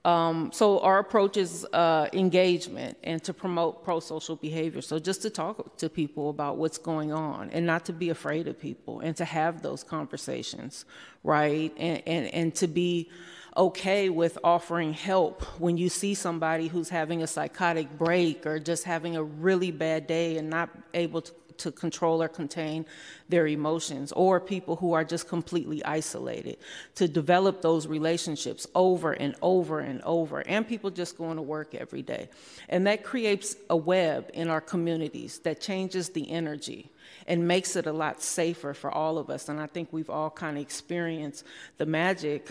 [0.05, 4.81] um, so our approach is uh, engagement and to promote pro-social behavior.
[4.81, 8.47] So just to talk to people about what's going on and not to be afraid
[8.47, 10.85] of people and to have those conversations,
[11.25, 11.73] right?
[11.77, 13.11] And and, and to be
[13.57, 18.85] okay with offering help when you see somebody who's having a psychotic break or just
[18.85, 22.87] having a really bad day and not able to to control or contain
[23.29, 26.59] their emotions, or people who are just completely isolated,
[26.95, 31.75] to develop those relationships over and over and over, and people just going to work
[31.75, 32.29] every day.
[32.69, 36.91] And that creates a web in our communities that changes the energy
[37.27, 39.49] and makes it a lot safer for all of us.
[39.49, 41.45] And I think we've all kind of experienced
[41.79, 42.49] the magic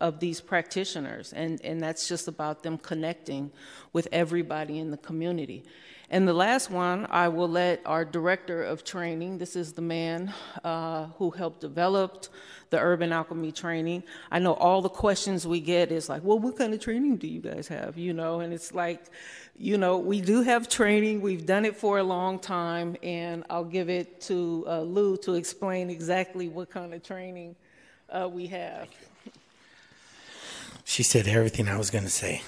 [0.00, 3.50] of these practitioners, and, and that's just about them connecting
[3.92, 5.64] with everybody in the community.
[6.08, 10.32] And the last one, I will let our director of training, this is the man
[10.62, 12.26] uh, who helped develop
[12.70, 14.04] the urban alchemy training.
[14.30, 17.26] I know all the questions we get is like, well, what kind of training do
[17.26, 17.98] you guys have?
[17.98, 19.06] You know, and it's like,
[19.58, 21.22] you know, we do have training.
[21.22, 25.34] We've done it for a long time, and I'll give it to uh, Lou to
[25.34, 27.56] explain exactly what kind of training
[28.10, 28.88] uh, we have.
[30.88, 32.42] She said everything I was going to say.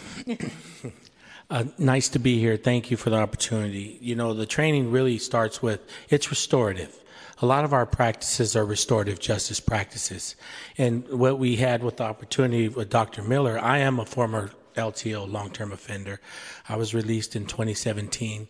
[1.50, 2.58] Uh, nice to be here.
[2.58, 3.96] Thank you for the opportunity.
[4.02, 6.94] You know, the training really starts with it's restorative.
[7.40, 10.36] A lot of our practices are restorative justice practices.
[10.76, 13.22] And what we had with the opportunity with Dr.
[13.22, 16.20] Miller, I am a former LTO, long term offender.
[16.68, 18.46] I was released in 2017.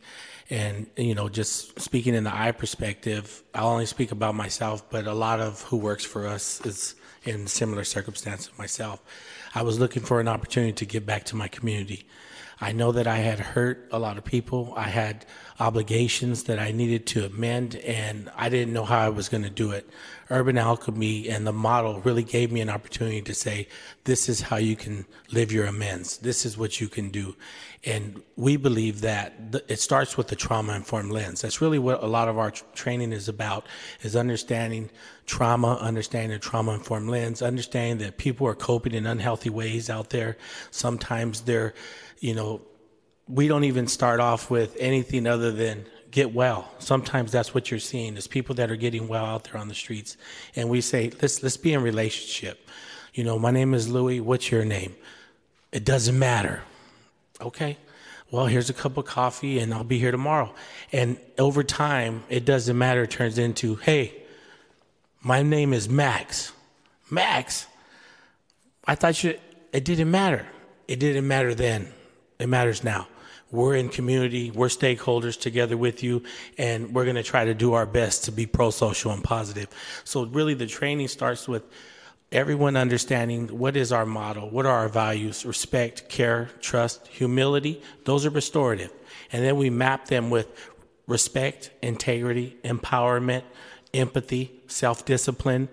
[0.50, 5.06] And, you know, just speaking in the I perspective, I'll only speak about myself, but
[5.06, 9.00] a lot of who works for us is in similar circumstances myself.
[9.54, 12.06] I was looking for an opportunity to give back to my community.
[12.60, 14.74] I know that I had hurt a lot of people.
[14.76, 15.24] I had
[15.60, 19.50] obligations that I needed to amend, and I didn't know how I was going to
[19.50, 19.88] do it.
[20.28, 23.68] Urban Alchemy and the model really gave me an opportunity to say,
[24.04, 26.18] this is how you can live your amends.
[26.18, 27.36] This is what you can do.
[27.84, 31.42] And we believe that th- it starts with the trauma informed lens.
[31.42, 33.66] That's really what a lot of our tr- training is about,
[34.02, 34.90] is understanding
[35.26, 40.10] trauma, understanding the trauma informed lens, understanding that people are coping in unhealthy ways out
[40.10, 40.36] there.
[40.70, 41.72] Sometimes they're,
[42.18, 42.62] you know,
[43.28, 46.72] we don't even start off with anything other than get well.
[46.78, 49.74] Sometimes that's what you're seeing is people that are getting well out there on the
[49.74, 50.16] streets.
[50.56, 52.68] And we say, let's let's be in relationship.
[53.14, 54.96] You know, my name is Louis, what's your name?
[55.70, 56.62] It doesn't matter.
[57.40, 57.78] Okay.
[58.30, 60.54] Well, here's a cup of coffee and I'll be here tomorrow.
[60.92, 64.14] And over time, it doesn't matter, it turns into, hey,
[65.22, 66.52] my name is Max.
[67.10, 67.66] Max.
[68.84, 69.38] I thought you
[69.72, 70.46] it didn't matter.
[70.86, 71.92] It didn't matter then.
[72.38, 73.08] It matters now
[73.50, 76.22] we're in community, we're stakeholders together with you,
[76.58, 79.68] and we're going to try to do our best to be pro social and positive.
[80.04, 81.62] So, really, the training starts with
[82.30, 87.82] everyone understanding what is our model, what are our values respect, care, trust, humility.
[88.04, 88.92] Those are restorative.
[89.32, 90.48] And then we map them with
[91.06, 93.42] respect, integrity, empowerment,
[93.94, 95.68] empathy, self discipline,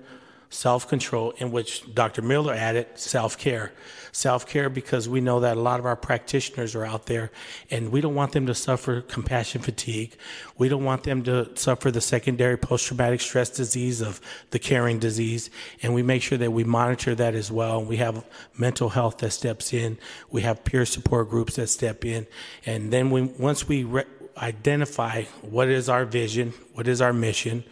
[0.55, 2.21] self control, in which Dr.
[2.21, 3.73] Miller added self care.
[4.11, 7.31] Self care because we know that a lot of our practitioners are out there
[7.69, 10.15] and we don't want them to suffer compassion fatigue.
[10.57, 14.21] We don't want them to suffer the secondary post traumatic stress disease of
[14.51, 15.49] the caring disease.
[15.83, 17.83] And we make sure that we monitor that as well.
[17.83, 18.25] We have
[18.57, 19.97] mental health that steps in,
[20.31, 22.25] we have peer support groups that step in.
[22.65, 24.05] And then we, once we re-
[24.37, 27.65] identify what is our vision, what is our mission,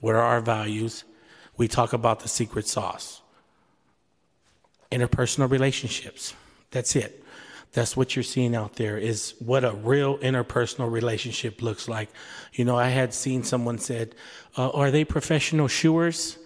[0.00, 1.04] what are our values,
[1.56, 3.22] we talk about the secret sauce
[4.92, 6.34] interpersonal relationships.
[6.70, 7.24] That's it.
[7.72, 12.10] That's what you're seeing out there is what a real interpersonal relationship looks like.
[12.52, 14.14] You know, I had seen someone said,
[14.58, 16.38] uh, "Are they professional shoers?"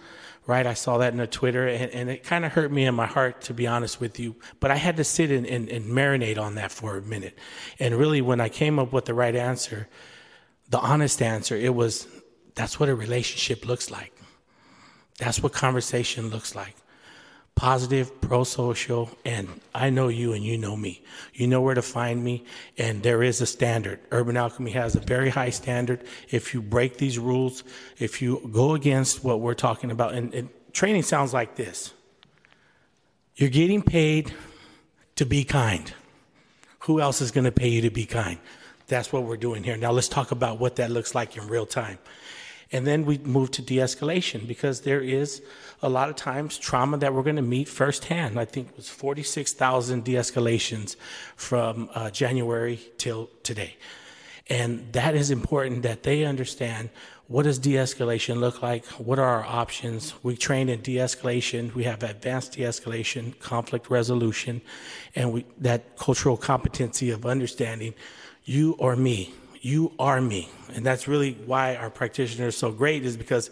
[0.47, 0.65] Right?
[0.65, 3.07] I saw that in a Twitter, and, and it kind of hurt me in my
[3.07, 4.37] heart, to be honest with you.
[4.61, 7.37] But I had to sit and, and, and marinate on that for a minute.
[7.81, 9.89] And really, when I came up with the right answer,
[10.69, 12.07] the honest answer, it was,
[12.55, 14.16] "That's what a relationship looks like."
[15.19, 16.77] That's what conversation looks like.
[17.55, 21.03] Positive, pro social, and I know you and you know me.
[21.33, 22.45] You know where to find me,
[22.77, 23.99] and there is a standard.
[24.13, 26.05] Urban Alchemy has a very high standard.
[26.31, 27.65] If you break these rules,
[27.99, 31.95] if you go against what we're talking about, and, and training sounds like this
[33.37, 34.35] you're getting paid
[35.17, 35.93] to be kind.
[36.81, 38.39] Who else is going to pay you to be kind?
[38.87, 39.77] That's what we're doing here.
[39.77, 41.99] Now, let's talk about what that looks like in real time.
[42.73, 45.43] And then we move to de escalation because there is
[45.83, 48.39] a lot of times trauma that we're going to meet firsthand.
[48.39, 50.97] I think it was 46,000 de escalations
[51.37, 53.77] from uh, January till today.
[54.49, 56.91] And that is important that they understand
[57.29, 58.87] what does de-escalation look like?
[58.87, 60.15] What are our options?
[60.23, 61.75] We train in de-escalation.
[61.75, 64.61] We have advanced de-escalation, conflict resolution,
[65.17, 67.95] and we, that cultural competency of understanding
[68.45, 70.49] you or me you are me.
[70.75, 73.51] And that's really why our practitioner is so great is because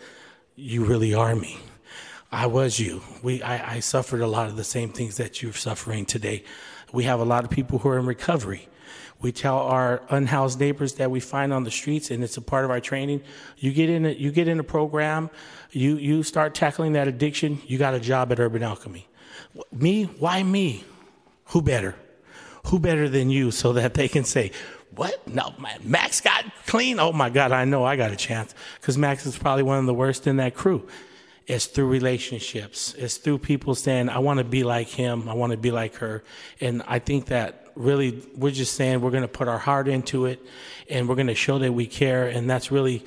[0.57, 1.59] you really are me.
[2.31, 3.03] I was you.
[3.23, 6.45] We, I, I suffered a lot of the same things that you're suffering today.
[6.93, 8.69] We have a lot of people who are in recovery.
[9.21, 12.65] We tell our unhoused neighbors that we find on the streets, and it's a part
[12.65, 13.23] of our training.
[13.57, 15.31] You get in a, you get in a program,
[15.71, 19.09] you, you start tackling that addiction, you got a job at Urban Alchemy.
[19.73, 20.05] Me?
[20.05, 20.85] Why me?
[21.47, 21.95] Who better?
[22.67, 24.53] Who better than you so that they can say,
[24.97, 25.27] what?
[25.27, 26.99] No, Max got clean.
[26.99, 29.87] Oh my God, I know I got a chance because Max is probably one of
[29.87, 30.87] the worst in that crew.
[31.47, 32.95] It's through relationships.
[32.97, 35.29] It's through people saying, I want to be like him.
[35.29, 36.25] I want to be like her.
[36.61, 40.27] And I think that really we're just saying we're going to put our heart into
[40.27, 40.41] it
[40.89, 42.29] and we're going to show that we care.
[42.29, 43.05] And that's really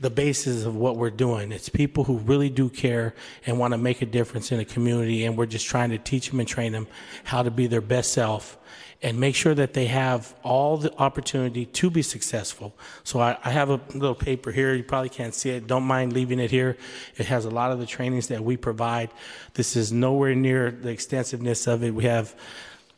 [0.00, 1.52] the basis of what we're doing.
[1.52, 3.14] It's people who really do care
[3.46, 5.24] and want to make a difference in the community.
[5.24, 6.88] And we're just trying to teach them and train them
[7.24, 8.58] how to be their best self
[9.02, 12.74] and make sure that they have all the opportunity to be successful.
[13.04, 14.74] So I, I, have a little paper here.
[14.74, 15.66] You probably can't see it.
[15.66, 16.76] Don't mind leaving it here.
[17.16, 19.10] It has a lot of the trainings that we provide.
[19.54, 21.94] This is nowhere near the extensiveness of it.
[21.94, 22.34] We have,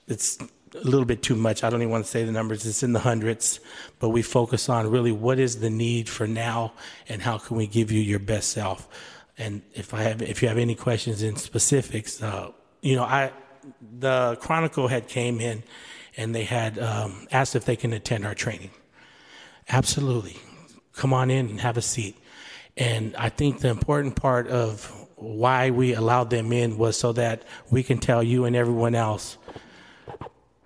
[0.06, 0.38] it's
[0.74, 1.64] a little bit too much.
[1.64, 2.64] I don't even want to say the numbers.
[2.64, 3.58] It's in the hundreds,
[3.98, 6.72] but we focus on really what is the need for now
[7.08, 8.88] and how can we give you your best self.
[9.36, 12.50] And if I have, if you have any questions in specifics, uh,
[12.82, 13.32] you know, I,
[13.98, 15.62] the Chronicle had came in
[16.16, 18.70] and they had um, asked if they can attend our training.
[19.68, 20.36] Absolutely.
[20.94, 22.16] Come on in and have a seat.
[22.76, 27.42] And I think the important part of why we allowed them in was so that
[27.70, 29.36] we can tell you and everyone else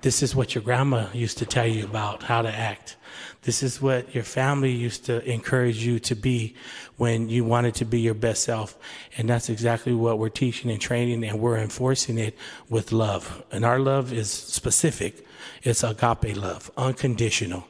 [0.02, 2.96] this is what your grandma used to tell you about how to act.
[3.42, 6.54] This is what your family used to encourage you to be
[6.96, 8.76] when you wanted to be your best self.
[9.16, 12.36] And that's exactly what we're teaching and training, and we're enforcing it
[12.68, 13.44] with love.
[13.50, 15.26] And our love is specific
[15.62, 17.64] it's agape love, unconditional.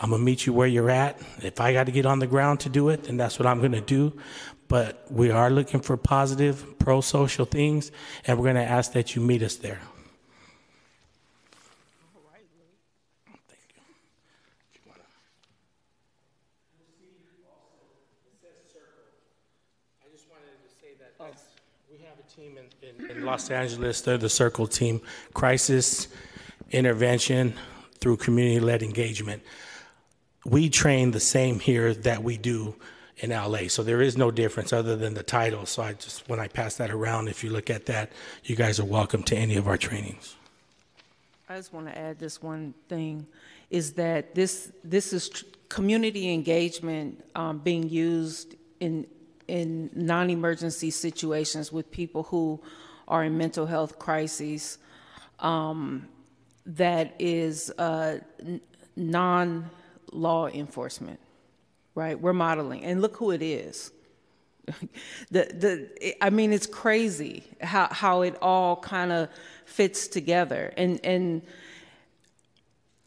[0.00, 1.20] I'm going to meet you where you're at.
[1.42, 3.60] If I got to get on the ground to do it, then that's what I'm
[3.60, 4.18] going to do.
[4.68, 7.90] But we are looking for positive, pro social things,
[8.26, 9.80] and we're going to ask that you meet us there.
[22.40, 24.00] team in, in, in, Los Angeles.
[24.00, 25.00] They're the Circle team.
[25.34, 26.08] Crisis
[26.70, 27.54] intervention
[27.98, 29.42] through community led engagement.
[30.44, 32.76] We train the same here that we do
[33.18, 33.68] in LA.
[33.68, 35.66] So there is no difference other than the title.
[35.66, 38.10] So I just, when I pass that around, if you look at that,
[38.44, 40.36] you guys are welcome to any of our trainings.
[41.48, 43.26] I just want to add this one thing
[43.68, 49.06] is that this, this is tr- community engagement um, being used in
[49.50, 52.60] in non-emergency situations with people who
[53.10, 54.78] are in mental health crises
[55.40, 56.08] um,
[56.64, 58.18] that is uh,
[58.96, 61.20] non-law enforcement
[61.94, 62.18] right?
[62.18, 63.92] We're modeling and look who it is.
[65.30, 69.28] The the i mean it's crazy how how it all kind of
[69.64, 70.72] fits together.
[70.76, 71.42] And and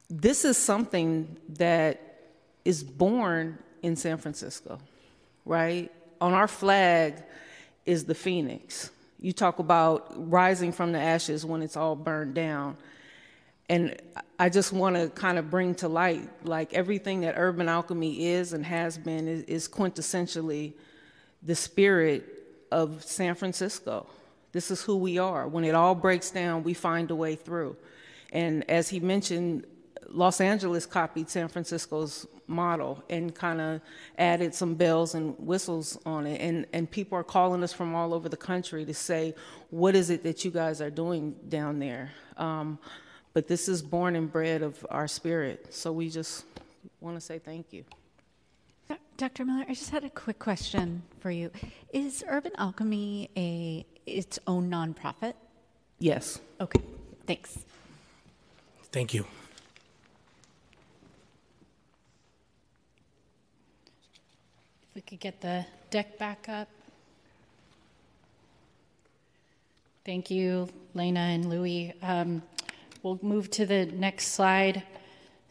[0.09, 1.93] this is something that
[2.65, 4.79] is born in san francisco
[5.45, 5.91] right?
[6.21, 7.21] On our flag
[7.85, 8.91] is the phoenix.
[9.23, 12.75] You talk about rising from the ashes when it's all burned down.
[13.69, 13.95] And
[14.37, 18.51] I just want to kind of bring to light like everything that urban alchemy is
[18.51, 20.73] and has been is, is quintessentially
[21.41, 22.25] the spirit
[22.69, 24.07] of San Francisco.
[24.51, 25.47] This is who we are.
[25.47, 27.77] When it all breaks down, we find a way through.
[28.33, 29.65] And as he mentioned,
[30.09, 33.81] Los Angeles copied San Francisco's model and kind of
[34.17, 36.41] added some bells and whistles on it.
[36.41, 39.35] And, and people are calling us from all over the country to say,
[39.69, 42.11] what is it that you guys are doing down there?
[42.37, 42.79] Um,
[43.33, 45.73] but this is born and bred of our spirit.
[45.73, 46.45] So we just
[47.01, 47.83] want to say thank you.
[49.17, 49.45] Dr.
[49.45, 51.51] Miller, I just had a quick question for you.
[51.93, 55.33] Is Urban Alchemy a its own nonprofit?
[55.99, 56.39] Yes.
[56.59, 56.81] Okay.
[57.25, 57.59] Thanks.
[58.91, 59.25] Thank you.
[64.95, 66.67] We could get the deck back up.
[70.05, 71.93] Thank you, Lena and Louie.
[72.01, 72.43] Um,
[73.01, 74.83] we'll move to the next slide.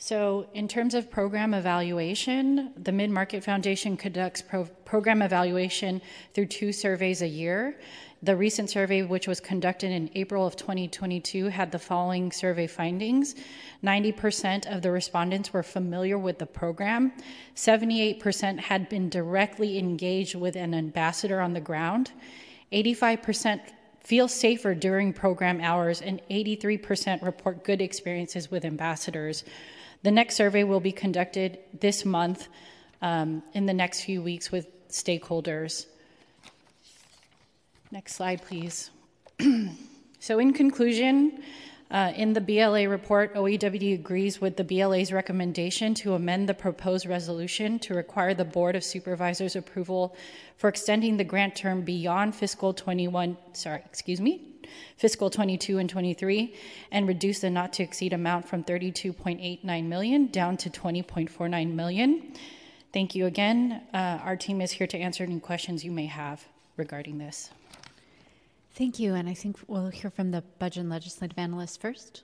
[0.04, 6.02] So, in terms of program evaluation, the Mid Market Foundation conducts pro- program evaluation
[6.34, 7.78] through two surveys a year.
[8.20, 13.36] The recent survey, which was conducted in April of 2022, had the following survey findings
[13.84, 17.12] 90% of the respondents were familiar with the program,
[17.54, 22.10] 78% had been directly engaged with an ambassador on the ground,
[22.72, 23.60] 85%
[24.00, 29.44] feel safer during program hours, and 83% report good experiences with ambassadors.
[30.02, 32.48] The next survey will be conducted this month
[33.00, 35.86] um, in the next few weeks with stakeholders.
[37.90, 38.90] Next slide, please.
[40.18, 41.42] so, in conclusion,
[41.90, 47.06] uh, in the BLA report, OEWD agrees with the BLA's recommendation to amend the proposed
[47.06, 50.16] resolution to require the Board of Supervisors approval
[50.56, 54.51] for extending the grant term beyond fiscal 21, sorry, excuse me,
[54.96, 56.54] fiscal 22 and 23,
[56.90, 62.34] and reduce the not to exceed amount from 32.89 million down to 20.49 million.
[62.92, 63.82] Thank you again.
[63.94, 66.46] Uh, our team is here to answer any questions you may have
[66.76, 67.50] regarding this.
[68.74, 69.14] Thank you.
[69.14, 72.22] And I think we'll hear from the budget and legislative analyst first.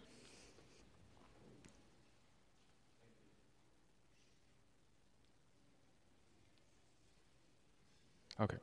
[8.41, 8.57] Okay.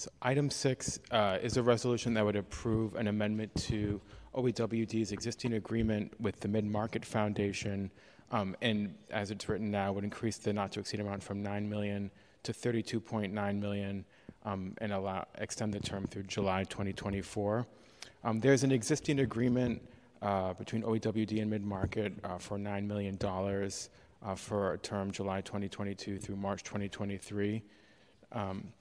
[0.00, 4.00] So item six uh, is a resolution that would approve an amendment to
[4.34, 7.90] OEWD's existing agreement with the Mid Market Foundation,
[8.32, 11.68] um, and as it's written now, would increase the not to exceed amount from 9
[11.68, 12.10] million
[12.44, 14.02] to 32.9 million
[14.46, 17.66] um, and allow, extend the term through July 2024.
[18.24, 19.82] Um, there's an existing agreement
[20.22, 25.42] uh, between OEWD and Mid Market uh, for $9 million uh, for a term July
[25.42, 27.62] 2022 through March 2023.
[28.32, 28.72] Um,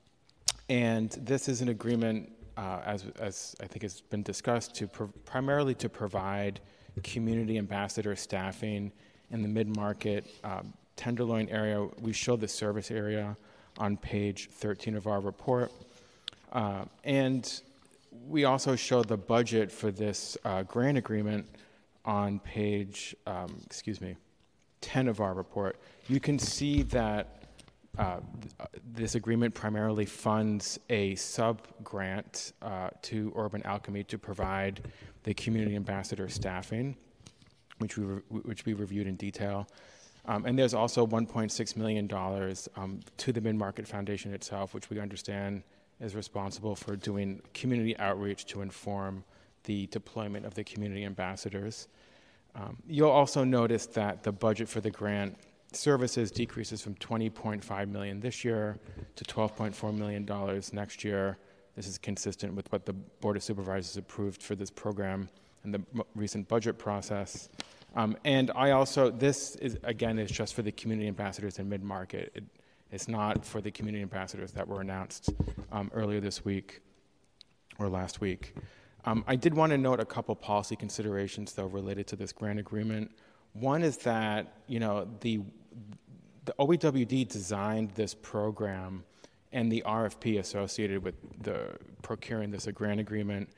[0.70, 5.74] and this is an agreement, uh, as, as I think has been discussed, to primarily
[5.76, 6.60] to provide
[7.04, 8.92] community ambassador staffing
[9.32, 11.88] in the mid market um, Tenderloin area.
[12.02, 13.36] We show the service area
[13.78, 15.72] on page 13 of our report.
[16.52, 17.62] Uh, and
[18.28, 21.48] we also show the budget for this uh, grant agreement
[22.06, 24.16] on page, um, excuse me,
[24.82, 25.78] 10 of our report.
[26.08, 27.39] You can see that
[27.98, 28.20] uh,
[28.94, 34.82] this agreement primarily funds a sub grant uh, to Urban Alchemy to provide
[35.24, 36.96] the community ambassador staffing,
[37.80, 39.68] which we, re- which we reviewed in detail.
[40.26, 42.10] Um, and there's also $1.6 million
[42.76, 45.64] um, to the Mid Market Foundation itself, which we understand
[46.00, 49.24] is responsible for doing community outreach to inform
[49.64, 51.88] the deployment of the community ambassadors.
[52.56, 55.38] Um, you'll also notice that the budget for the grant
[55.72, 58.78] services decreases from 20.5 million this year
[59.16, 61.38] to 12.4 million dollars next year.
[61.76, 65.30] This is consistent with what the Board of Supervisors approved for this program
[65.64, 65.82] in the
[66.16, 67.50] recent budget process.
[67.96, 72.32] Um, and I also, this is again is just for the community ambassadors in mid-market.
[72.36, 72.44] It,
[72.92, 75.30] it's not for the community ambassadors that were announced
[75.72, 76.82] um, earlier this week
[77.78, 78.56] or last week.
[79.06, 82.60] Um, I did want to note a couple policy considerations, though, related to this grant
[82.60, 83.12] agreement.
[83.54, 85.42] One is that you know the
[86.46, 89.04] the OEWD designed this program
[89.52, 93.50] and the RFP associated with the procuring this grant agreement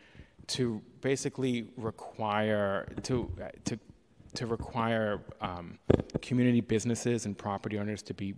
[0.48, 3.32] to basically require to
[3.66, 3.80] to
[4.34, 5.78] to require um,
[6.22, 8.34] community businesses and property owners to be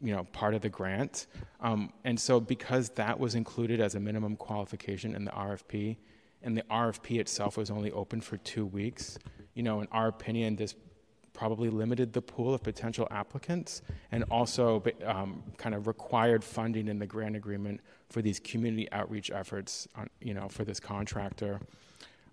[0.00, 1.26] you know part of the grant.
[1.60, 5.96] Um, and so because that was included as a minimum qualification in the rfp
[6.42, 9.18] and the rfp itself was only open for two weeks
[9.54, 10.74] you know in our opinion this
[11.34, 13.82] probably limited the pool of potential applicants
[14.12, 19.30] and also um, kind of required funding in the grant agreement for these community outreach
[19.30, 21.60] efforts on, you know for this contractor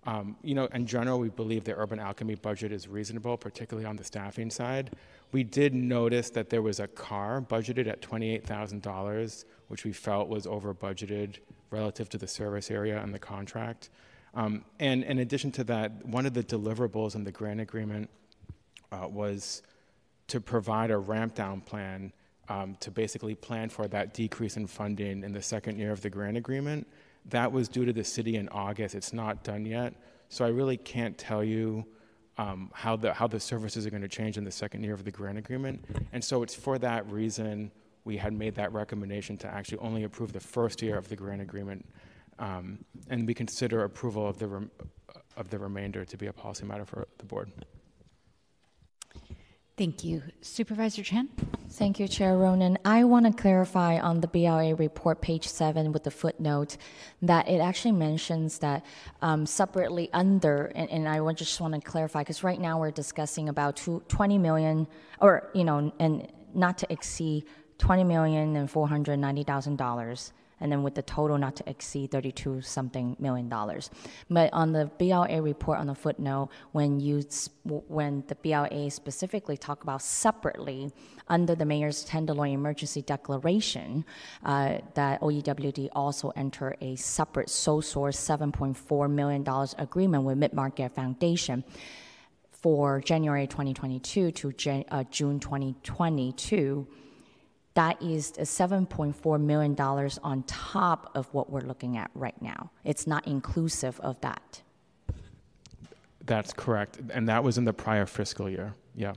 [0.04, 3.96] um, you know, in general, we believe the Urban Alchemy budget is reasonable, particularly on
[3.96, 4.96] the staffing side.
[5.30, 10.46] We did notice that there was a car budgeted at $28,000, which we felt was
[10.46, 11.36] over budgeted
[11.70, 13.90] relative to the service area and the contract.
[14.34, 18.10] Um, and in addition to that, one of the deliverables in the grant agreement
[18.92, 19.62] uh, was
[20.28, 22.12] to provide a ramp down plan
[22.48, 26.10] um, to basically plan for that decrease in funding in the second year of the
[26.10, 26.86] grant agreement.
[27.26, 28.94] That was due to the city in August.
[28.94, 29.94] It's not done yet.
[30.28, 31.84] So I really can't tell you
[32.38, 35.04] um, how, the, how the services are going to change in the second year of
[35.04, 35.84] the grant agreement.
[36.12, 37.70] And so it's for that reason
[38.04, 41.40] we had made that recommendation to actually only approve the first year of the grant
[41.40, 41.86] agreement.
[42.38, 44.68] Um, and we consider approval of the,
[45.36, 47.52] of the remainder to be a policy matter for the board.
[49.76, 50.22] Thank you.
[50.42, 51.30] Supervisor Chan?
[51.70, 52.76] Thank you, Chair Ronen.
[52.84, 56.76] I want to clarify on the BLA report, page seven, with the footnote,
[57.22, 58.84] that it actually mentions that
[59.22, 63.48] um, separately under, and, and I just want to clarify, because right now we're discussing
[63.48, 64.86] about two, 20 million,
[65.20, 67.46] or, you know, and not to exceed
[67.78, 70.32] 20 million and $490,000
[70.62, 73.90] and then with the total not to exceed 32 something million dollars.
[74.30, 77.22] But on the BLA report on the footnote, when you
[77.64, 80.90] when the BLA specifically talk about separately
[81.28, 84.04] under the mayor's Tenderloin emergency declaration,
[84.44, 90.52] uh, that OEWD also enter a separate sole source 7.4 million dollars agreement with Mid
[90.52, 91.64] Market Foundation
[92.52, 96.86] for January 2022 to uh, June 2022
[97.74, 99.74] that is $7.4 million
[100.22, 102.70] on top of what we're looking at right now.
[102.84, 104.62] It's not inclusive of that.
[106.24, 107.00] That's correct.
[107.10, 108.74] And that was in the prior fiscal year.
[108.94, 109.14] Yeah.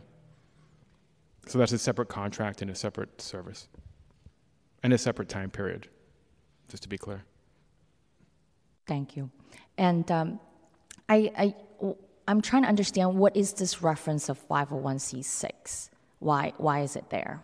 [1.48, 3.68] So that's a separate contract and a separate service
[4.84, 5.88] and a separate time period,
[6.69, 7.23] just to be clear.
[8.88, 9.30] Thank you.
[9.77, 10.40] And um,
[11.10, 11.56] I, I,
[12.27, 15.90] I'm trying to understand what is this reference of 501c6?
[16.19, 17.44] Why, why is it there?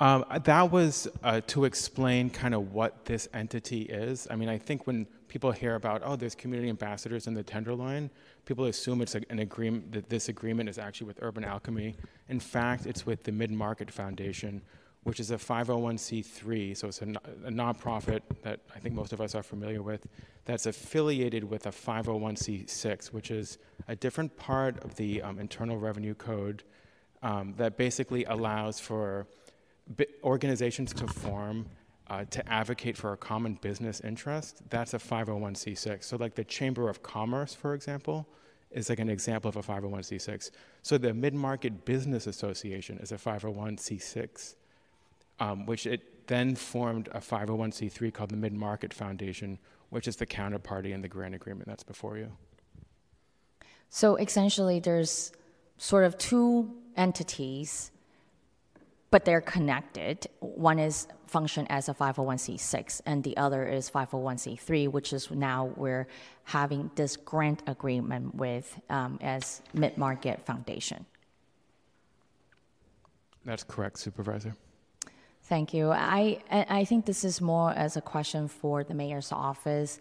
[0.00, 4.28] Um, that was uh, to explain kind of what this entity is.
[4.30, 8.08] I mean, I think when people hear about, oh, there's community ambassadors in the Tenderloin,
[8.44, 11.96] people assume it's an agreement that this agreement is actually with Urban Alchemy.
[12.28, 14.62] In fact, it's with the Mid Market Foundation,
[15.02, 17.06] which is a 501c3, so it's a,
[17.44, 20.06] a nonprofit that I think most of us are familiar with,
[20.44, 23.58] that's affiliated with a 501c6, which is
[23.88, 26.62] a different part of the um, Internal Revenue Code
[27.22, 29.26] um, that basically allows for
[30.22, 31.66] organizations to form
[32.10, 36.04] uh, to advocate for a common business interest, that's a 501c6.
[36.04, 38.26] So, like the Chamber of Commerce, for example,
[38.70, 40.50] is like an example of a 501c6.
[40.82, 44.54] So, the Mid Market Business Association is a 501c6,
[45.40, 49.58] um, which it then formed a 501c3 called the Mid Market Foundation,
[49.90, 52.32] which is the counterparty in the grant agreement that's before you.
[53.90, 55.32] So, essentially, there's
[55.76, 57.90] sort of two entities
[59.10, 60.26] but they're connected.
[60.40, 66.08] One is function as a 501c6, and the other is 501c3, which is now we're
[66.44, 71.06] having this grant agreement with um, as Mid Market Foundation.
[73.44, 74.54] That's correct, Supervisor.
[75.48, 75.90] Thank you.
[75.92, 79.98] I I think this is more as a question for the mayor's office,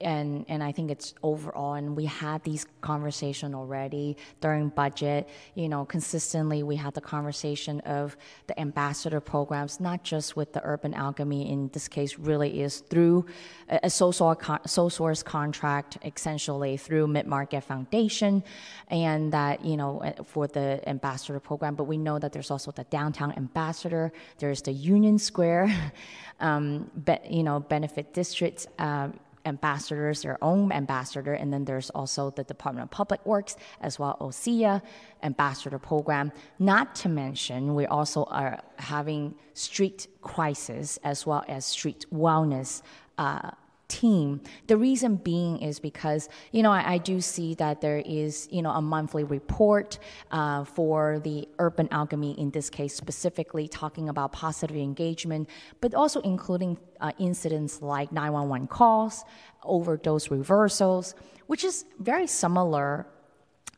[0.00, 1.74] and and I think it's overall.
[1.74, 5.28] And we had these conversation already during budget.
[5.56, 10.60] You know, consistently we had the conversation of the ambassador programs, not just with the
[10.62, 11.50] urban alchemy.
[11.50, 13.26] In this case, really is through
[13.68, 18.44] a sole source contract, essentially through Mid Market Foundation,
[18.86, 21.74] and that you know for the ambassador program.
[21.74, 24.12] But we know that there's also the downtown ambassador.
[24.38, 25.74] There's the Union Square,
[26.40, 28.66] um, be, you know, benefit districts.
[28.78, 29.08] Uh,
[29.46, 34.16] ambassadors, their own ambassador, and then there's also the Department of Public Works as well,
[34.20, 34.82] OSEA
[35.22, 36.32] ambassador program.
[36.58, 42.82] Not to mention, we also are having street crisis as well as street wellness
[43.18, 43.52] uh,
[43.88, 44.40] team.
[44.66, 48.62] The reason being is because, you know, I, I do see that there is, you
[48.62, 49.98] know, a monthly report
[50.30, 55.48] uh, for the urban alchemy, in this case specifically talking about positive engagement,
[55.80, 59.24] but also including uh, incidents like 911 calls,
[59.62, 61.14] overdose reversals,
[61.46, 63.06] which is very similar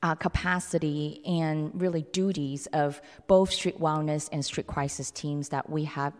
[0.02, 5.85] uh, capacity and really duties of both street wellness and street crisis teams that we
[5.85, 6.12] have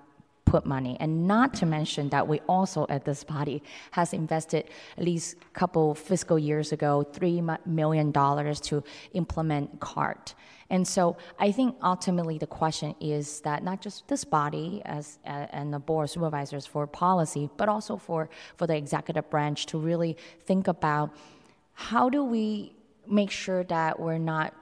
[0.49, 0.97] put money.
[1.01, 5.59] And not to mention that we also at this body has invested at least a
[5.59, 10.35] couple fiscal years ago, $3 million to implement CART.
[10.71, 15.47] And so I think ultimately the question is that not just this body as uh,
[15.51, 19.79] and the board of supervisors for policy, but also for, for the executive branch to
[19.79, 21.15] really think about
[21.73, 22.75] how do we
[23.07, 24.55] make sure that we're not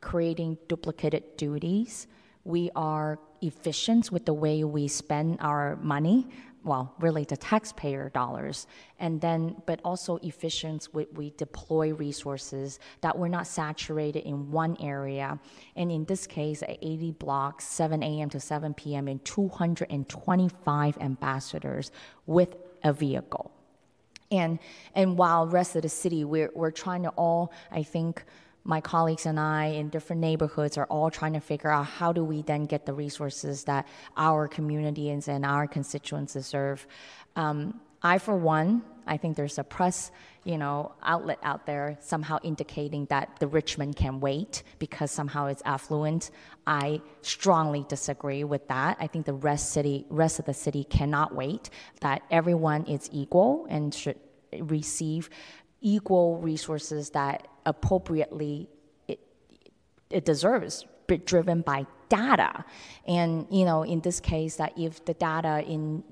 [0.00, 2.06] creating duplicated duties.
[2.44, 6.28] We are efficient with the way we spend our money
[6.64, 8.66] well, really the taxpayer dollars,
[9.00, 14.76] and then, but also efficient with we deploy resources that we're not saturated in one
[14.80, 15.38] area.
[15.74, 18.30] And in this case, 80 blocks, 7 a.m.
[18.30, 21.90] to 7 p.m., and 225 ambassadors
[22.26, 23.50] with a vehicle.
[24.30, 24.60] And,
[24.94, 28.24] and while rest of the city, we're, we're trying to all, I think,
[28.64, 32.24] my colleagues and I in different neighborhoods are all trying to figure out how do
[32.24, 33.86] we then get the resources that
[34.16, 36.86] our communities and our constituents deserve.
[37.36, 40.10] Um, I, for one, I think there's a press,
[40.44, 45.62] you know, outlet out there somehow indicating that the Richmond can wait because somehow it's
[45.64, 46.30] affluent.
[46.66, 48.96] I strongly disagree with that.
[49.00, 51.70] I think the rest city, rest of the city cannot wait.
[52.00, 54.18] That everyone is equal and should
[54.58, 55.30] receive
[55.80, 58.68] equal resources that appropriately
[59.08, 59.20] it,
[60.10, 60.86] it deserves,
[61.24, 62.64] driven by data.
[63.06, 66.02] And you know, in this case, that if the data in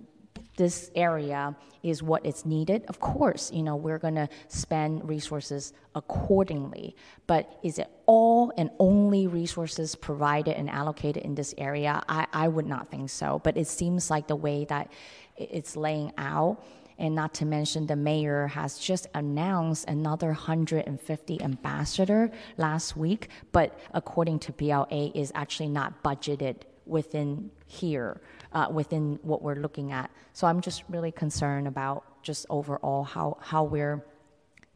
[0.56, 5.72] this area is what is needed, of course, you know, we're going to spend resources
[5.94, 6.94] accordingly.
[7.27, 12.02] But is it all and only resources provided and allocated in this area?
[12.09, 13.40] I, I would not think so.
[13.43, 14.93] But it seems like the way that
[15.36, 16.62] it's laying out
[17.01, 23.78] and not to mention, the mayor has just announced another 150 ambassador last week, but
[23.94, 26.56] according to BLA, is actually not budgeted
[26.86, 28.20] within here,
[28.52, 30.10] uh, within what we're looking at.
[30.35, 34.05] So I'm just really concerned about just overall how, how we're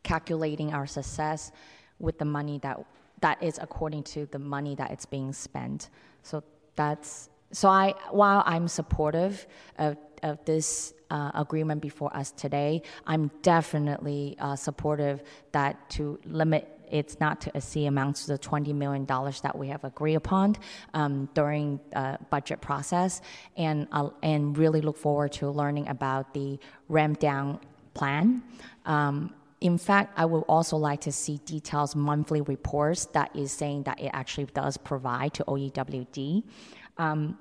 [0.02, 1.52] calculating our success
[1.98, 2.78] with the money that
[3.20, 5.88] that is according to the money that it's being spent.
[6.22, 6.42] So
[6.76, 9.46] that's so I while I'm supportive
[9.78, 15.22] of of this uh, agreement before us today, I'm definitely uh, supportive
[15.52, 19.82] that to limit it's not to exceed amounts to the $20 million that we have
[19.84, 20.56] agreed upon
[20.92, 23.20] um, during uh, budget process
[23.56, 27.59] and, uh, and really look forward to learning about the ramp down
[27.94, 28.42] plan.
[28.86, 33.84] Um, in fact, I would also like to see details monthly reports that is saying
[33.84, 36.44] that it actually does provide to OEWD.
[36.98, 37.38] Um,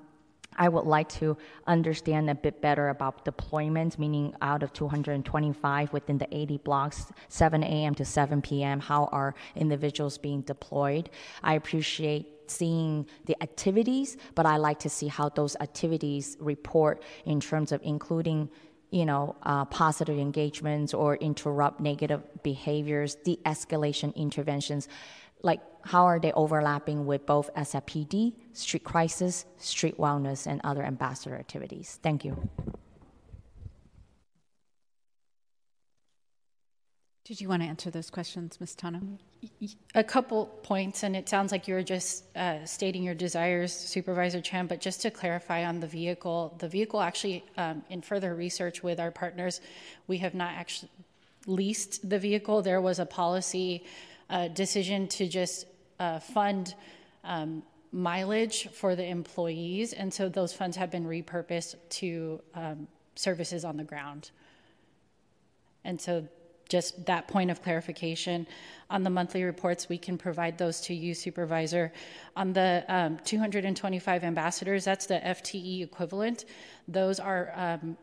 [0.56, 1.36] I would like to
[1.66, 7.62] understand a bit better about deployment, meaning out of 225 within the 80 blocks, 7
[7.62, 7.94] a.m.
[7.94, 11.10] to 7 p.m., how are individuals being deployed?
[11.42, 17.40] I appreciate seeing the activities, but I like to see how those activities report in
[17.40, 18.50] terms of including
[18.90, 24.86] you know, uh, positive engagements or interrupt negative behaviors, de-escalation interventions
[25.42, 31.36] like how are they overlapping with both SFPD, street crisis, street wellness, and other ambassador
[31.36, 31.98] activities?
[32.02, 32.48] Thank you.
[37.24, 38.76] Did you want to answer those questions, Ms.
[38.76, 39.18] Tano?
[39.94, 44.42] A couple points, and it sounds like you were just uh, stating your desires, Supervisor
[44.42, 48.82] Chan, but just to clarify on the vehicle, the vehicle actually, um, in further research
[48.82, 49.62] with our partners,
[50.06, 50.90] we have not actually
[51.46, 52.60] leased the vehicle.
[52.60, 53.84] There was a policy
[54.48, 55.66] decision to just
[55.98, 56.74] uh, fund
[57.24, 63.64] um, mileage for the employees, and so those funds have been repurposed to um, services
[63.64, 64.30] on the ground.
[65.84, 66.26] And so
[66.68, 68.46] just that point of clarification.
[68.90, 71.92] On the monthly reports, we can provide those to you, Supervisor.
[72.36, 76.46] On the um, 225 ambassadors, that's the FTE equivalent.
[76.88, 77.96] Those are um,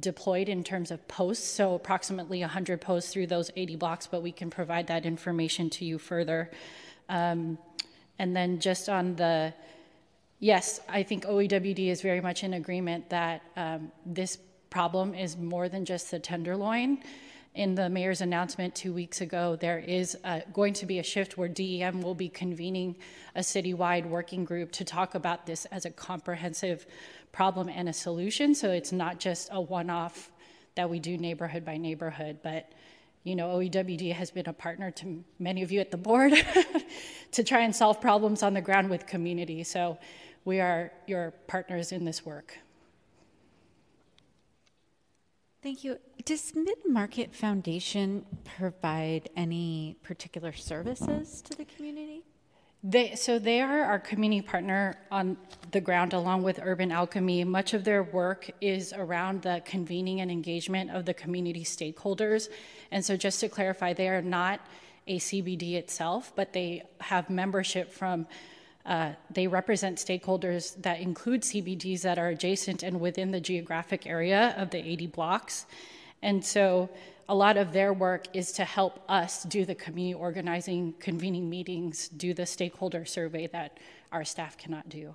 [0.00, 4.32] deployed in terms of posts, so approximately 100 posts through those 80 blocks, but we
[4.32, 6.50] can provide that information to you further.
[7.08, 7.58] Um,
[8.18, 9.54] and then just on the,
[10.40, 14.38] yes, I think OEWD is very much in agreement that um, this
[14.70, 16.98] problem is more than just the tenderloin
[17.56, 20.16] in the mayor's announcement two weeks ago, there is
[20.52, 22.94] going to be a shift where DEM will be convening
[23.34, 26.86] a citywide working group to talk about this as a comprehensive
[27.36, 28.54] problem and a solution.
[28.54, 30.30] So it's not just a one off
[30.74, 32.72] that we do neighborhood by neighborhood, but
[33.24, 36.32] you know, OEWD has been a partner to many of you at the board
[37.32, 39.64] to try and solve problems on the ground with community.
[39.64, 39.98] So
[40.46, 42.56] we are your partners in this work.
[45.62, 45.98] Thank you.
[46.24, 52.22] Does Mid Market Foundation provide any particular services to the community?
[52.88, 55.36] They, so they are our community partner on
[55.72, 57.42] the ground along with Urban Alchemy.
[57.42, 62.48] Much of their work is around the convening and engagement of the community stakeholders.
[62.92, 64.60] And so just to clarify, they are not
[65.08, 68.28] a CBD itself, but they have membership from
[68.84, 74.54] uh, they represent stakeholders that include CBDs that are adjacent and within the geographic area
[74.56, 75.66] of the 80 blocks.
[76.22, 76.88] And so
[77.28, 82.08] a lot of their work is to help us do the community organizing, convening meetings,
[82.08, 83.78] do the stakeholder survey that
[84.12, 85.14] our staff cannot do.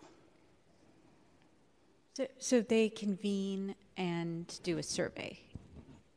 [2.13, 5.39] So, so they convene and do a survey?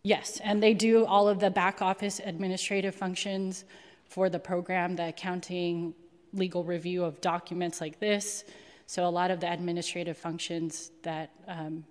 [0.03, 3.65] Yes, and they do all of the back office administrative functions
[4.09, 5.95] for the program, the accounting,
[6.33, 8.45] legal review of documents like this.
[8.87, 11.85] So, a lot of the administrative functions that um,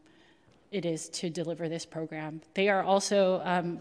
[0.71, 2.41] it is to deliver this program.
[2.53, 3.79] They are also um,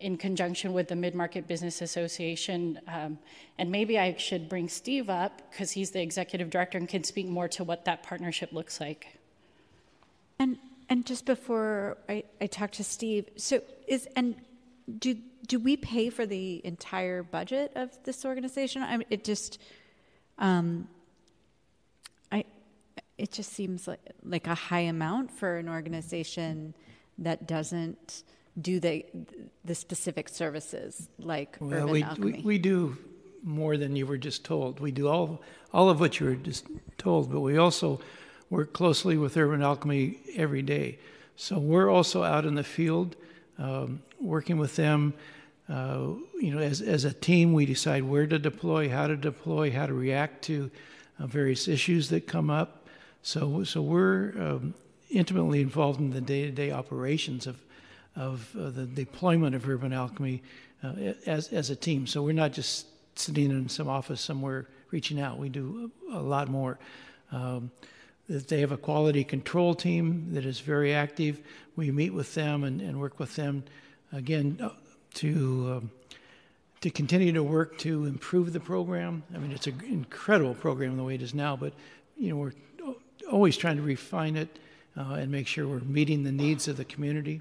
[0.00, 2.80] in conjunction with the Mid Market Business Association.
[2.86, 3.18] Um,
[3.58, 7.26] and maybe I should bring Steve up because he's the executive director and can speak
[7.26, 9.18] more to what that partnership looks like.
[10.38, 10.58] And
[10.88, 14.36] and just before I, I talk to Steve, so is and
[14.98, 15.16] do
[15.46, 18.82] do we pay for the entire budget of this organization?
[18.82, 19.60] I mean, it just
[20.38, 20.88] um,
[22.30, 22.44] I,
[23.16, 26.74] it just seems like, like a high amount for an organization
[27.18, 28.22] that doesn't
[28.60, 29.04] do the
[29.64, 32.32] the specific services like well, Urban we, Alchemy.
[32.32, 32.96] We, we do
[33.42, 34.80] more than you were just told.
[34.80, 36.66] We do all all of what you were just
[36.96, 38.00] told, but we also
[38.50, 40.98] work closely with Urban Alchemy every day.
[41.36, 43.14] So we're also out in the field
[43.58, 45.14] um, working with them
[45.68, 49.70] uh, you know, as, as a team, we decide where to deploy, how to deploy,
[49.70, 50.70] how to react to
[51.18, 52.86] uh, various issues that come up.
[53.22, 54.74] So, so we're um,
[55.10, 57.60] intimately involved in the day-to-day operations of,
[58.18, 60.42] of uh, the deployment of Urban Alchemy
[60.82, 60.92] uh,
[61.26, 62.06] as, as a team.
[62.06, 65.38] So we're not just sitting in some office somewhere reaching out.
[65.38, 66.78] We do a, lot more.
[67.30, 67.70] Um,
[68.28, 71.40] they have a quality control team that is very active.
[71.76, 73.64] We meet with them and, and work with them
[74.12, 74.70] again
[75.14, 75.90] to um,
[76.80, 79.24] to continue to work to improve the program.
[79.34, 81.72] I mean, it's an incredible program the way it is now, but
[82.16, 82.52] you know we're
[83.30, 84.58] always trying to refine it
[84.96, 87.40] uh, and make sure we're meeting the needs of the community.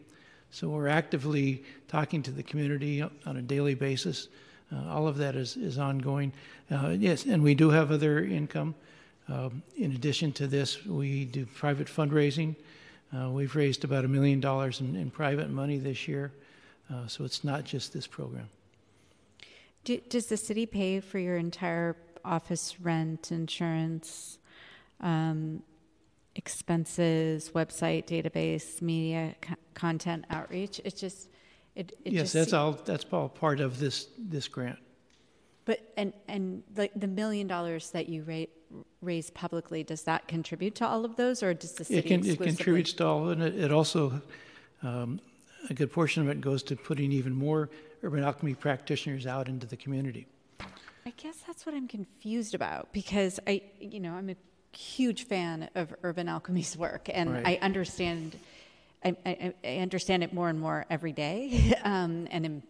[0.52, 4.28] So we're actively talking to the community on a daily basis.
[4.72, 6.32] Uh, all of that is, is ongoing.
[6.70, 8.76] Uh, yes, and we do have other income.
[9.30, 12.56] Um, in addition to this, we do private fundraising.
[13.16, 16.32] Uh, we've raised about a million dollars in, in private money this year.
[16.92, 18.50] Uh, so it's not just this program.
[19.84, 24.38] Do, does the city pay for your entire office rent, insurance,
[25.00, 25.62] um,
[26.38, 30.80] expenses, website, database, media, co- content, outreach?
[30.86, 31.30] It's just,
[31.76, 32.74] it, it yes, just that's all.
[32.74, 34.80] That's all part of this this grant.
[35.66, 40.76] But and and like the million dollars that you ra- raise publicly, does that contribute
[40.76, 43.42] to all of those, or does the city It, can, it contributes to all, and
[43.42, 44.22] it, it also
[44.84, 45.20] um,
[45.70, 47.70] a good portion of it goes to putting even more
[48.04, 50.28] urban alchemy practitioners out into the community.
[51.06, 54.36] I guess that's what I'm confused about because I, you know, I'm a
[54.78, 57.60] huge fan of Urban Alchemy's work, and Right.
[57.60, 58.38] I understand,
[59.04, 62.64] I, I, I understand it more and more every day, um, and am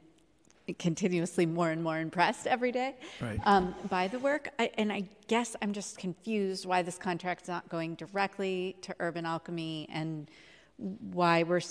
[0.79, 3.39] continuously more and more impressed every day Right.
[3.45, 4.49] um, by the work.
[4.59, 9.25] I, and I guess I'm just confused why this contract's not going directly to Urban
[9.25, 10.29] Alchemy and
[10.77, 11.61] why we're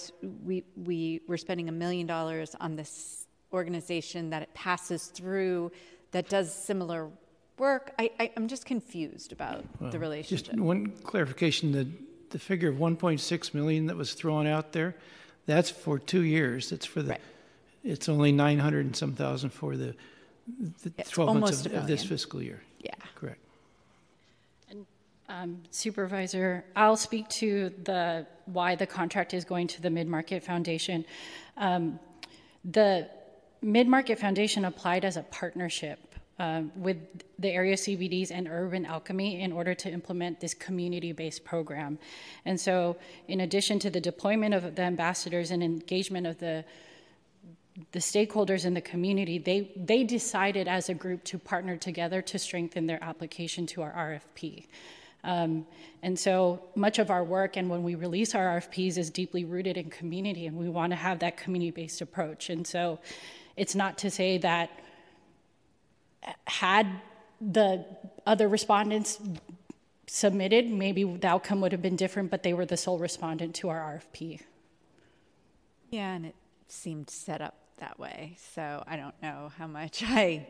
[0.45, 5.71] we we we're spending a million dollars on this organization that it passes through
[6.11, 7.11] that does similar
[7.59, 7.93] work.
[7.99, 10.47] I, I I'm just confused about Well, the relationship.
[10.47, 11.87] Just one clarification, the,
[12.31, 14.95] the figure of 1.6 million that was thrown out there,
[15.47, 16.73] that's for two years.
[16.73, 17.21] It's for the, right.
[17.85, 19.95] it's only 900 and some thousand for the,
[20.83, 22.63] the It's 12 months almost of, of this fiscal year.
[22.81, 22.95] Yeah.
[23.15, 23.41] Correct.
[25.29, 31.05] Um, Supervisor, I'll speak to the, why the contract is going to the Mid-Market Foundation.
[31.57, 31.99] Um,
[32.65, 33.09] The
[33.61, 36.99] Mid-Market Foundation applied as a partnership um, with
[37.39, 41.99] the area CBDs and Urban Alchemy in order to implement this community-based program.
[42.45, 42.97] And so
[43.29, 46.65] in addition to the deployment of the ambassadors and engagement of the
[47.93, 52.39] the stakeholders in the community, they, they decided as a group to partner together to
[52.39, 54.65] strengthen their application to our RFP.
[55.25, 55.67] Um,
[56.03, 59.77] and so much of our work and when we release our RFPs is deeply rooted
[59.77, 62.49] in community, and we want to have that community based approach.
[62.49, 62.99] And so
[63.57, 64.71] it's not to say that
[66.47, 66.87] had
[67.41, 67.85] the
[68.27, 69.21] other respondents
[70.07, 73.69] submitted, maybe the outcome would have been different, but they were the sole respondent to
[73.69, 74.41] our RFP.
[75.91, 76.35] Yeah, and it
[76.69, 78.37] seemed set up that way.
[78.55, 80.47] So I don't know how much I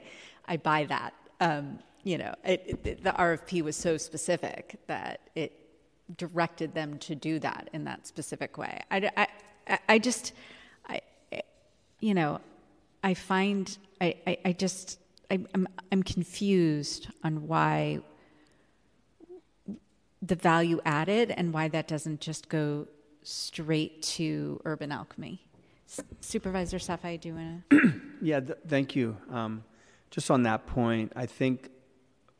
[0.46, 1.12] I buy that.
[1.40, 5.52] Um, you know, it, it, the RFP was so specific that it
[6.16, 8.80] directed them to do that in that specific way.
[8.92, 9.10] I,
[9.66, 10.32] I, I- just,
[10.88, 11.00] I-
[11.98, 12.40] you know,
[13.02, 15.00] I find I, I, I just
[15.30, 18.00] I, I'm I'm confused on why
[20.22, 22.86] the value added and why that doesn't just go
[23.22, 25.40] straight to urban alchemy.
[25.88, 28.00] S- Supervisor Safai, do you want to?
[28.22, 29.16] Yeah, th- thank you.
[29.30, 29.62] Um,
[30.10, 31.70] Just on that point, I think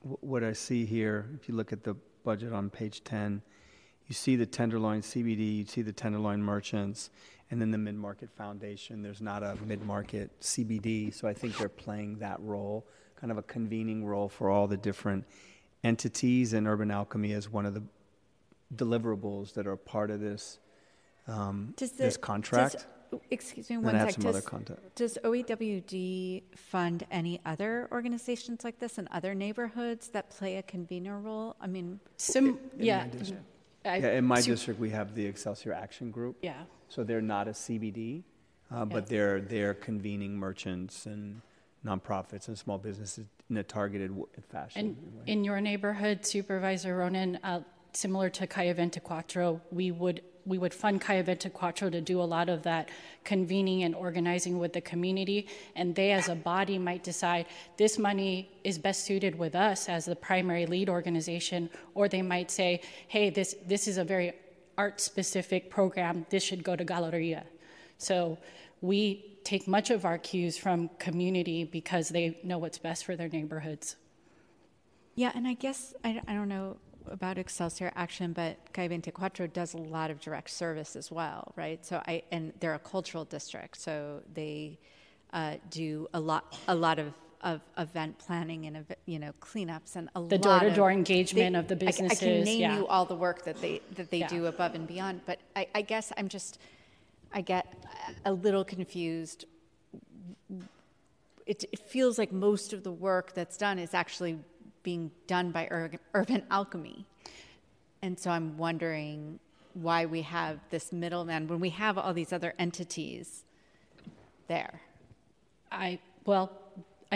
[0.03, 1.95] w- what I see here, if you look at the
[2.25, 3.43] budget on page 10,
[4.09, 7.11] you see the Tenderloin CBD, you see the Tenderloin merchants,
[7.51, 9.03] and then the Mid-Market Foundation.
[9.03, 12.87] There's not a mid-market CBD, so I think they're playing that role,
[13.17, 15.25] kind of a convening role for all the different
[15.85, 17.83] entities, and Urban Alchemy is one of the
[18.75, 20.59] deliverables that are part of this,
[21.29, 22.87] um, Does the- this does- contract.
[23.31, 24.21] excuse me, And one I have sec.
[24.23, 24.95] some other Does- content.
[24.97, 31.21] Does OEWD fund any other organizations like this in other neighborhoods that play a convener
[31.21, 31.55] role?
[31.61, 33.03] I mean, Sim, In yeah.
[33.05, 33.43] my district.
[33.85, 36.39] I- Yeah, in my su- district, we have the Excelsior Action Group.
[36.43, 36.65] Yeah.
[36.89, 38.23] So they're not a CBD,
[38.71, 41.41] uh, but they're, they're convening merchants and
[41.85, 44.97] nonprofits and small businesses in a targeted w- fashion.
[45.25, 47.61] And in your neighborhood, Supervisor Ronen, uh,
[47.93, 52.49] similar to Calle Veinticuatro, we would we would fund Calle Veinticuatro to do a lot
[52.49, 52.89] of that
[53.25, 57.47] convening and organizing with the community, and they, as a body, might decide
[57.77, 62.51] this money is best suited with us as the primary lead organization, or they might
[62.51, 64.35] say, hey, this this is a very
[64.77, 66.27] art-specific program.
[66.31, 67.45] This should go to Galleria.
[67.99, 68.39] So
[68.81, 73.29] we take much of our cues from community because they know what's best for their
[73.29, 73.97] neighborhoods.
[75.17, 76.77] yeah, and I guess, I, I don't know
[77.11, 81.85] about Excelsior Action, but Calle Veinticuatro does a lot of direct service as well, right?
[81.85, 84.79] So I, and they're a cultural district, so they
[85.33, 87.15] uh, do a lot, a lot of,
[87.47, 90.31] of event planning and, you know, cleanups and a lot of.
[90.31, 92.19] The door-to-door engagement they- of the businesses.
[92.21, 92.77] I can name yeah.
[92.77, 94.29] you all the work that they, that they Yeah.
[94.29, 96.59] do above and beyond, but I, I guess I'm just,
[97.33, 97.73] I get
[98.25, 99.45] a little confused.
[101.47, 104.39] It, it feels like most of the work that's done is actually
[104.83, 107.07] being done by Ur- Urban Alchemy.
[108.03, 109.39] And so I'm wondering
[109.75, 113.45] why we have this middleman when we have all these other entities
[114.49, 114.81] there.
[115.71, 116.51] I, well,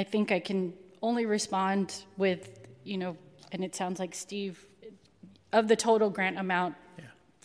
[0.00, 0.72] I think I can
[1.02, 3.18] only respond with, you know,
[3.52, 4.64] and it sounds like Steve,
[5.52, 6.74] of the total grant amount,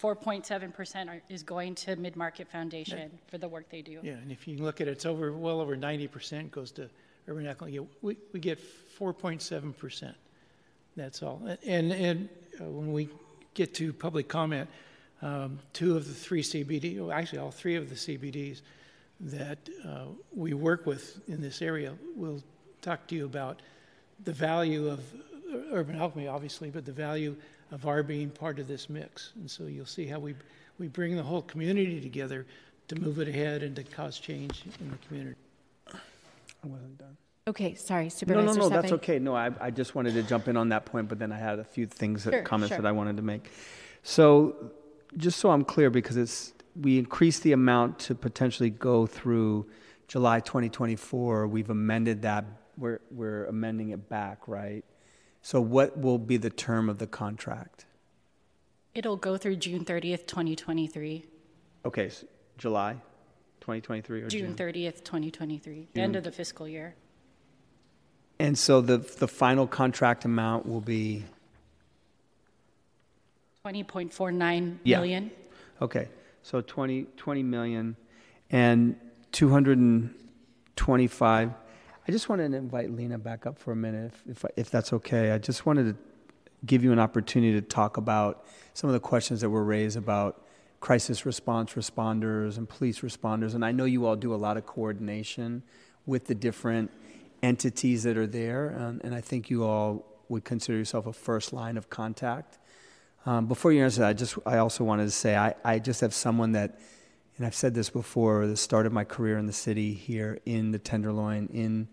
[0.01, 3.99] 4.7% are- is going to Mid-Market Foundation for the work they do.
[4.03, 6.89] Yeah, and if you look at it, it's over, well over 90% goes to
[7.27, 7.43] urban.
[7.67, 8.59] Yeah, we, we get
[8.97, 10.13] 4.7%.
[10.95, 11.41] That's all.
[11.65, 12.29] And, and
[12.59, 13.09] uh, when we
[13.53, 14.69] get to public comment,
[15.21, 18.61] um, two of the three CBD, well, actually all three of the CBDs
[19.19, 22.41] that uh, we work with in this area will
[22.81, 23.61] talk to you about
[24.23, 24.99] the value of
[25.53, 27.35] uh, urban alchemy, obviously, but the value
[27.71, 29.31] of our being part of this mix.
[29.35, 30.35] And so you'll see how we,
[30.79, 32.45] we bring the whole community together
[32.87, 35.35] to move it ahead and to cause change in the community.
[35.91, 37.17] I wasn't done.
[37.47, 39.19] Okay, sorry, No, Supervisor no, no, that's okay.
[39.19, 41.59] No, I, I just wanted to jump in on that point, but then I had
[41.59, 42.81] a few things, that- Sure, comments sure.
[42.81, 43.51] that I wanted to make.
[44.01, 44.71] So,
[45.17, 49.67] just so I'm clear, because it's, we increased the amount to potentially go through
[50.07, 52.45] July 2024, we've amended that,
[52.77, 54.83] we're, we're amending it back, right?
[55.41, 57.85] So what will be the term of the contract?
[58.93, 61.25] It'll go through June 30th, 2023.
[61.85, 62.23] Okay, s
[62.57, 62.93] July
[63.61, 64.55] 2023 or June June?
[64.55, 66.95] 30th, 2023, the end of the fiscal year.
[68.39, 71.25] And so the, the final contract amount will be?
[73.65, 74.97] 20.49 Yeah.
[74.97, 75.31] million.
[75.81, 76.07] Okay,
[76.45, 77.95] so 20, 20 million
[78.51, 78.95] and
[79.31, 81.53] 225.
[82.07, 84.93] I just wanted to invite Lena back up for a minute, if, if, if that's
[84.93, 85.31] okay.
[85.31, 85.95] I just wanted to
[86.63, 88.45] give you an opportunity to talk about
[88.75, 90.45] some of the questions that were raised about
[90.81, 93.55] crisis response responders and police responders.
[93.55, 95.63] And I know you all do a lot of coordination
[96.05, 96.91] with the different
[97.41, 101.53] entities that are there, and, and I think you all would consider yourself a first
[101.53, 102.59] line of contact.
[103.27, 106.01] Um, before you answer that, I just I also wanted to say I, I just
[106.01, 106.79] have someone that,
[107.37, 110.71] and I've said this before, the start of my career in the city here in
[110.71, 111.87] the Tenderloin in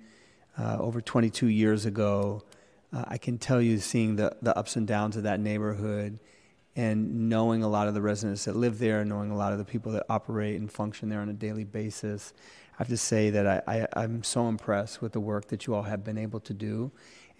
[0.58, 2.42] uh, over 22 years ago.
[2.92, 6.18] Uh, I can tell you, seeing the the ups and downs of that neighborhood,
[6.76, 9.64] and knowing a lot of the residents that live there, knowing a lot of the
[9.64, 12.34] people that operate and function there on a daily basis,
[12.74, 15.74] I have to say that I, I, I'm so impressed with the work that you
[15.74, 16.92] all have been able to do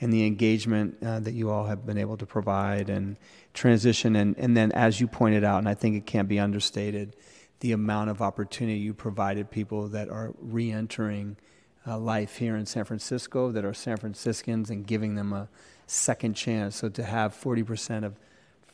[0.03, 3.17] and the engagement uh, that you all have been able to provide and
[3.55, 4.17] transition.
[4.17, 7.15] And, and then, as you pointed out, and I think it can't be understated,
[7.61, 11.37] the amount of opportunity you provided people that are re entering
[11.87, 15.49] uh, life here in San Francisco, that are San Franciscans, and giving them a
[15.87, 16.75] second chance.
[16.75, 18.19] So to have 40% of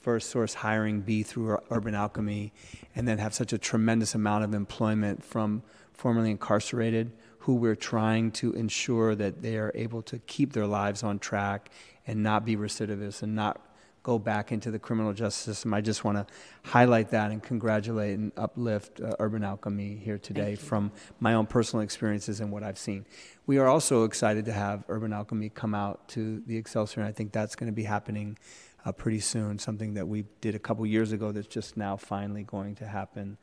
[0.00, 2.54] first source hiring be through Urban Alchemy,
[2.96, 7.12] and then have such a tremendous amount of employment from formerly incarcerated
[7.48, 11.70] who we're trying to ensure that they are able to keep their lives on track
[12.06, 13.58] and not be recidivists and not
[14.02, 15.72] go back into the criminal justice system.
[15.72, 16.26] I just want to
[16.68, 21.82] highlight that and congratulate and uplift uh, Urban Alchemy here today from my own personal
[21.82, 23.06] experiences and what I've seen.
[23.46, 27.12] We are also excited to have Urban Alchemy come out to the Excelsior, and I
[27.12, 28.36] think that's going to be happening
[28.84, 32.42] uh, pretty soon, something that we did a couple years ago that's just now finally
[32.42, 33.38] going to happen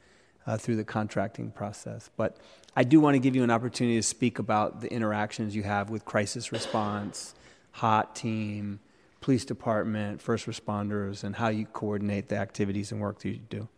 [0.46, 2.12] uh, through the contracting process.
[2.16, 2.38] But
[2.76, 5.90] I do want to give you an opportunity to speak about the interactions you have
[5.90, 7.34] with crisis response,
[7.72, 8.80] HOT team,
[9.22, 13.70] police department, first responders, and how you coordinate the activities and work that you do.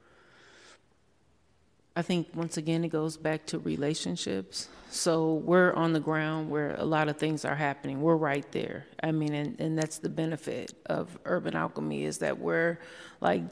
[1.95, 4.67] I think once again it goes back to relationships.
[4.89, 8.01] So we're on the ground where a lot of things are happening.
[8.01, 8.85] We're right there.
[9.01, 12.79] I mean, and, and that's the benefit of Urban Alchemy is that we're
[13.19, 13.43] like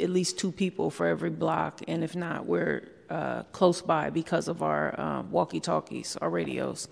[0.00, 4.48] at least two people for every block, and if not, we're uh, close by because
[4.48, 6.88] of our uh, walkie-talkies, our radios.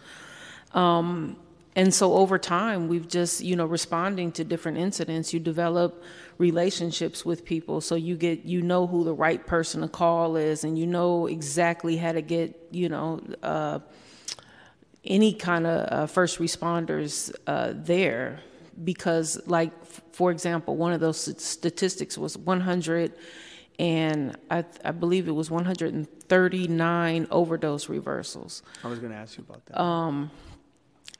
[0.73, 1.37] Um,
[1.79, 6.03] and so over time, we've just, you know, responding to different incidents, you develop
[6.37, 7.81] relationships with people.
[7.81, 11.27] So you get, you know who the right person to call is, and you know
[11.27, 13.79] exactly how to get, you know, uh,
[15.05, 18.41] any kind of uh, first responders uh, there.
[18.83, 19.73] Because, like,
[20.13, 23.13] for example, one of those st- statistics was 100
[23.79, 28.63] and I, I believe it was 139 overdose reversals.
[28.83, 29.81] I was going to ask you about that.
[29.81, 30.31] Um,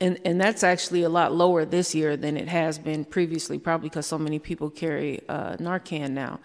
[0.01, 3.89] and, and that's actually a lot lower this year than it has been previously, probably
[3.89, 6.39] because so many people carry uh, Narcan now.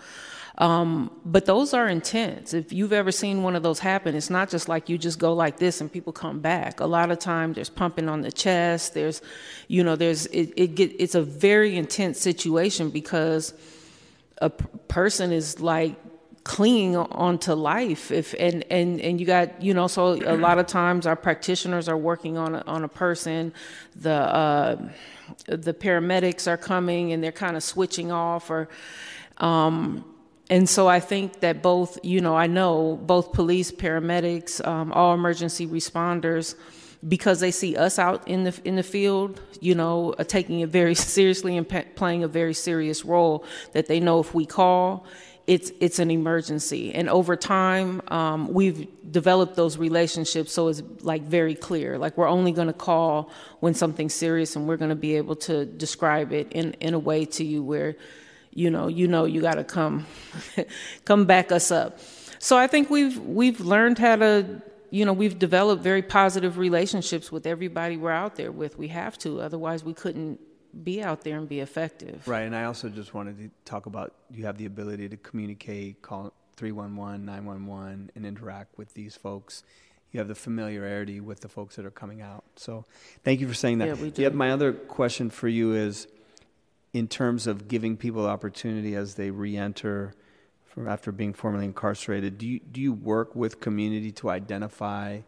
[0.58, 2.54] Um, but those are intense.
[2.54, 5.32] If you've ever seen one of those happen, it's not just like you just go
[5.32, 6.78] like this and people come back.
[6.78, 8.94] A lot of time there's pumping on the chest.
[8.94, 9.20] There's,
[9.66, 13.52] you know, there's it, it get it's a very intense situation because
[14.38, 15.96] a p- person is like
[16.44, 20.66] clinging onto life if and and and you got you know so a lot of
[20.66, 23.50] times our practitioners are working on a, on a person
[23.96, 24.76] the uh,
[25.46, 28.68] the paramedics are coming and they're kind of switching off or
[29.38, 30.04] um
[30.50, 35.14] and so I think that both, you know, I know both police, paramedics, um, all
[35.14, 36.54] emergency responders,
[37.08, 40.68] because they see us out in the in the field, you know, uh, taking it
[40.68, 43.44] very seriously and pa- playing a very serious role.
[43.72, 45.06] That they know if we call,
[45.46, 46.94] it's it's an emergency.
[46.94, 51.98] And over time, um, we've developed those relationships, so it's like very clear.
[51.98, 53.30] Like we're only going to call
[53.60, 56.98] when something's serious, and we're going to be able to describe it in in a
[56.98, 57.96] way to you where
[58.54, 60.06] you know you know you got to come
[61.04, 61.98] come back us up
[62.38, 67.32] so i think we've we've learned how to you know we've developed very positive relationships
[67.32, 70.40] with everybody we're out there with we have to otherwise we couldn't
[70.82, 74.12] be out there and be effective Right, and I also just wanted to talk about
[74.30, 79.62] you have the ability to communicate, call 311, 911, and interact with these folks.
[80.12, 82.44] You have the familiarity with the folks that are coming out.
[82.56, 82.84] So
[83.24, 83.88] thank you for saying that.
[83.88, 84.22] Yeah, we do.
[84.22, 86.06] Yeah, my other question for you is
[86.92, 90.14] in terms of giving people opportunity as they re enter
[90.64, 95.20] from after being formerly incarcerated, do you, do you work with community to identify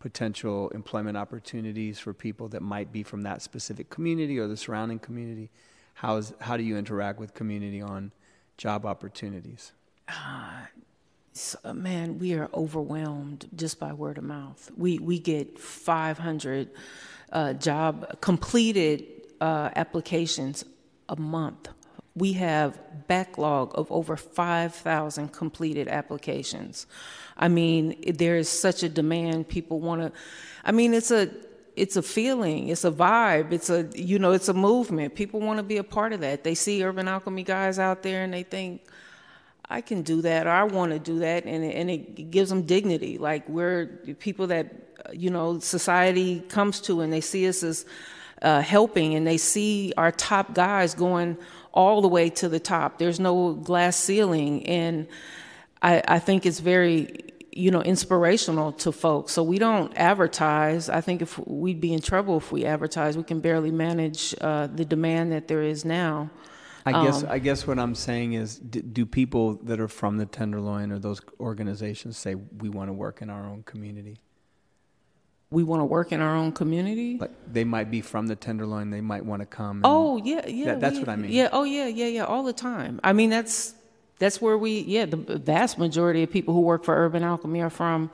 [0.00, 4.98] potential employment opportunities for people that might be from that specific community or the surrounding
[4.98, 5.50] community?
[5.94, 8.10] How, is, how do you interact with community on
[8.56, 9.72] job opportunities?
[10.08, 10.62] Uh,
[11.32, 14.70] so, man, we are overwhelmed just by word of mouth.
[14.76, 16.70] We, we get 500
[17.32, 19.04] uh, job completed
[19.40, 20.64] uh, applications
[21.08, 21.68] a month.
[22.16, 26.86] We have backlog of over 5,000 completed applications.
[27.36, 29.48] I mean, there is such a demand.
[29.48, 30.12] People want to.
[30.64, 31.30] I mean, it's a
[31.76, 35.14] it's a feeling, it's a vibe, it's a you know, it's a movement.
[35.14, 36.44] People want to be a part of that.
[36.44, 38.82] They see Urban Alchemy guys out there and they think,
[39.70, 42.50] I can do that, or I want to do that, and it, and it gives
[42.50, 43.18] them dignity.
[43.18, 43.86] Like we're
[44.18, 44.74] people that
[45.12, 47.86] you know society comes to, and they see us as
[48.42, 51.38] uh, helping, and they see our top guys going
[51.72, 52.98] all the way to the top.
[52.98, 55.06] There's no glass ceiling, and
[55.82, 61.00] I, I think it's very you know inspirational to folks so we don't advertise i
[61.00, 64.84] think if we'd be in trouble if we advertise we can barely manage uh, the
[64.84, 66.30] demand that there is now
[66.86, 70.16] I guess Um, I guess what I'm saying is, do, do people that are from
[70.16, 74.16] the Tenderloin or those organizations say we want to work in our own community?
[75.50, 78.90] We want to work in our own community Like they might be from the Tenderloin,
[78.90, 79.80] they might want to come.
[79.84, 80.64] Oh yeah, yeah.
[80.66, 81.32] That- that's we- what I mean.
[81.32, 81.48] Yeah.
[81.52, 82.24] Oh yeah, yeah, yeah.
[82.24, 83.00] All the time.
[83.02, 83.74] I mean, that's
[84.18, 84.80] that's where we.
[84.80, 88.10] Yeah, the vast majority of people who work for Urban Alchemy are from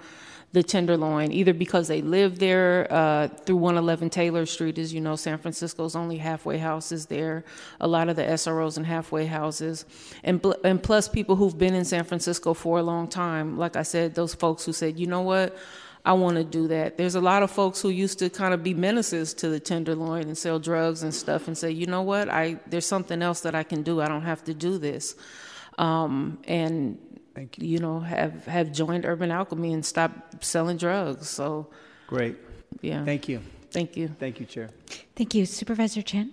[0.52, 5.16] the Tenderloin, either because they live there uh, through 111 Taylor Street, as you know,
[5.16, 7.44] San Francisco's only halfway houses there.
[7.80, 9.84] A lot of the SROs and halfway houses,
[10.24, 13.58] and bl- and plus people who've been in San Francisco for a long time.
[13.58, 15.54] Like I said, those folks who said, you know what.
[16.06, 16.96] I want to do that.
[16.96, 20.22] There's a lot of folks who used to kind of be menaces to the Tenderloin
[20.28, 23.56] and sell drugs and stuff, and say, you know what, I there's something else that
[23.56, 24.00] I can do.
[24.00, 25.16] I don't have to do this,
[25.78, 26.96] um, and
[27.36, 27.48] you.
[27.72, 31.28] you know have have joined Urban Alchemy and stopped selling drugs.
[31.28, 31.66] So
[32.06, 32.36] Great.
[32.82, 33.40] yeah, Thank you.
[33.72, 34.08] Thank you.
[34.08, 34.70] Thank you, Chair.
[35.16, 36.30] Thank you, Supervisor Chan.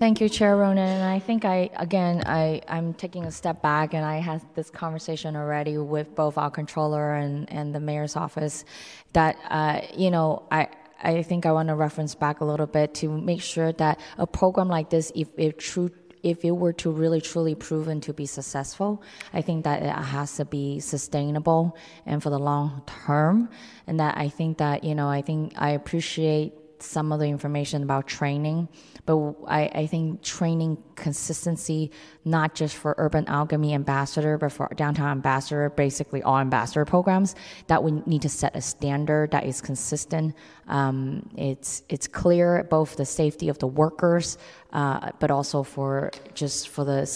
[0.00, 0.78] Thank you, Chair Ronen.
[0.78, 4.70] And I think I, again, I, I'm taking a step back and I had this
[4.70, 8.64] conversation already with both our controller and, and the mayor's office
[9.12, 10.68] that, uh, you know, I,
[11.02, 14.26] I think I want to reference back a little bit to make sure that a
[14.26, 15.90] program like this, if it true
[16.22, 19.02] if it were to really truly proven to be successful,
[19.32, 23.48] I think that it has to be sustainable and for the long term.
[23.86, 27.82] And that I think that, you know, I think I appreciate some of the information
[27.82, 28.68] about training,
[29.06, 31.90] but I, I think training consistency,
[32.24, 37.34] not just for Urban Alchemy Ambassador, but for Downtown Ambassador, basically all ambassador programs,
[37.66, 40.34] that we need to set a standard that is consistent.
[40.68, 44.38] Um, it's it's clear both the safety of the workers,
[44.72, 47.06] uh, but also for just for the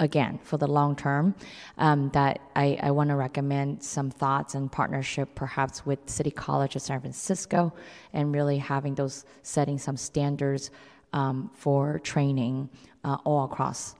[0.00, 1.34] again for the long term
[1.78, 6.76] um, that I, I want to recommend some thoughts and partnership perhaps with city college
[6.76, 7.72] of san francisco
[8.12, 10.70] and really having those setting some standards
[11.12, 12.68] um, for training
[13.04, 13.94] uh, all across.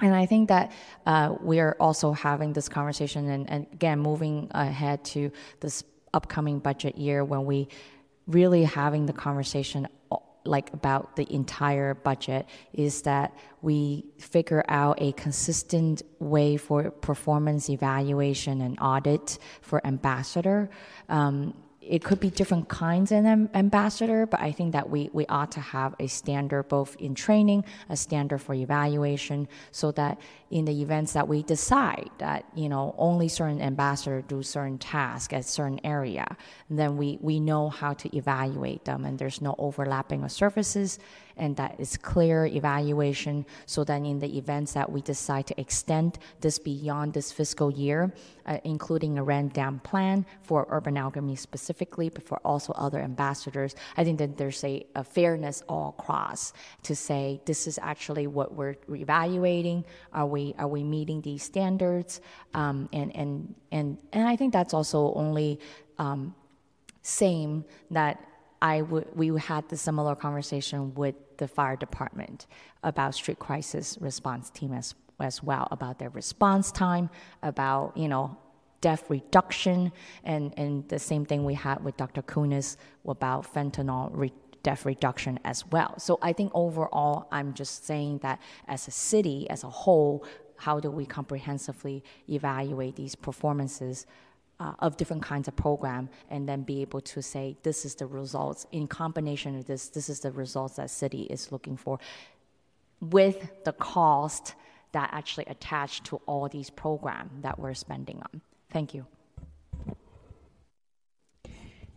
[0.00, 0.72] And I think that
[1.06, 5.82] uh, we are also having this conversation and, and again moving ahead to this
[6.14, 7.68] upcoming budget year when we
[8.26, 9.88] really having the conversation
[10.48, 17.68] like about the entire budget is that we figure out a consistent way for performance
[17.68, 20.70] evaluation and audit for ambassador.
[21.08, 21.54] Um,
[21.88, 25.60] it could be different kinds of ambassador, but I think that we, we ought to
[25.60, 30.20] have a standard both in training, a standard for evaluation, so that
[30.50, 35.32] in the events that we decide that you know only certain ambassador do certain tasks
[35.34, 36.26] at certain area,
[36.70, 40.98] then we, we know how to evaluate them, and there's no overlapping of services,
[41.36, 43.46] and that is clear evaluation.
[43.66, 48.12] So then in the events that we decide to extend this beyond this fiscal year,
[48.46, 53.74] uh, including a ran down plan for Urban Alchemy specifically, but for also other ambassadors.
[53.96, 56.52] I think that there's a, a fairness all across
[56.82, 59.84] to say this is actually what we're evaluating.
[60.12, 62.20] Are we are we meeting these standards?
[62.54, 65.58] Um, and and and and I think that's also only
[65.98, 66.34] um,
[67.02, 68.14] same that
[68.60, 72.46] I would we had the similar conversation with the fire department
[72.82, 77.10] about street crisis response team as as well about their response time,
[77.42, 78.36] about you know
[78.80, 79.92] death reduction,
[80.24, 82.22] and and the same thing we had with Dr.
[82.22, 84.10] Kunins about fentanyl.
[84.62, 85.98] Death reduction as well.
[85.98, 90.24] So I think overall, I'm just saying that as a city, as a whole,
[90.56, 94.06] how do we comprehensively evaluate these performances
[94.60, 98.06] uh, of different kinds of program and then be able to say this is the
[98.06, 101.98] results in combination of this this is the results that city is looking for
[103.00, 104.54] with the cost
[104.90, 108.40] that actually attached to all these programs that we're spending on
[108.72, 109.06] thank you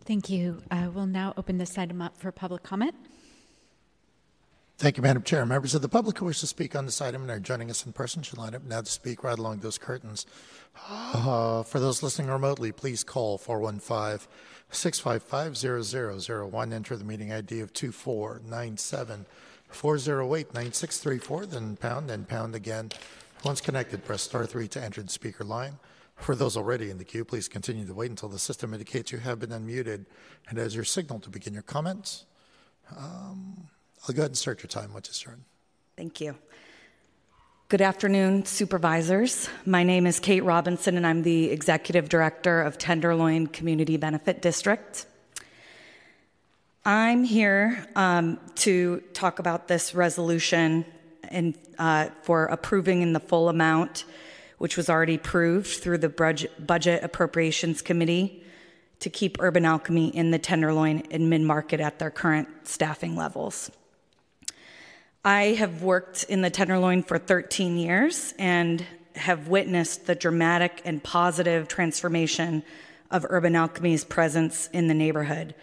[0.05, 0.61] Thank you.
[0.71, 2.95] Uh, we'll now open this item up for public comment.
[4.77, 5.45] Thank you, Madam Chair.
[5.45, 7.85] Members of the public who wish to speak on this item and are joining us
[7.85, 10.25] in person should line up now to speak right along those curtains.
[10.89, 14.27] Uh, for those listening remotely, please call 415
[14.71, 15.55] 655
[16.51, 16.73] 0001.
[16.73, 19.27] Enter the meeting ID of 2497
[19.69, 22.89] 408 9634, then pound, then pound again.
[23.43, 25.77] Once connected, press star 3 to enter the speaker line.
[26.21, 29.17] For those already in the queue, please continue to wait until the system indicates you
[29.17, 30.05] have been unmuted
[30.49, 32.25] and as your signal to begin your comments.
[32.95, 33.67] Um,
[34.07, 35.43] I'll go ahead and start your time, which is turn.
[35.97, 36.35] Thank you.
[37.69, 39.49] Good afternoon, supervisors.
[39.65, 45.07] My name is Kate Robinson, and I'm the Executive Director of Tenderloin Community Benefit District.
[46.85, 50.85] I'm here um, to talk about this resolution
[51.29, 54.05] and uh, for approving in the full amount,
[54.61, 58.43] which was already approved through the Budget, Appropriations Committee
[58.99, 63.71] to keep Urban Alchemy in the Tenderloin and mid market at their current staffing levels.
[65.25, 68.85] I have worked in the Tenderloin for 13 years and
[69.15, 72.61] have witnessed the dramatic and positive transformation
[73.09, 75.55] of Urban Alchemy's presence in the neighborhood.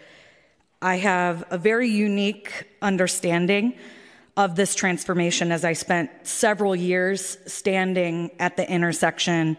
[0.81, 3.75] I have a very unique understanding
[4.39, 9.57] of this transformation as I spent several years standing at the intersection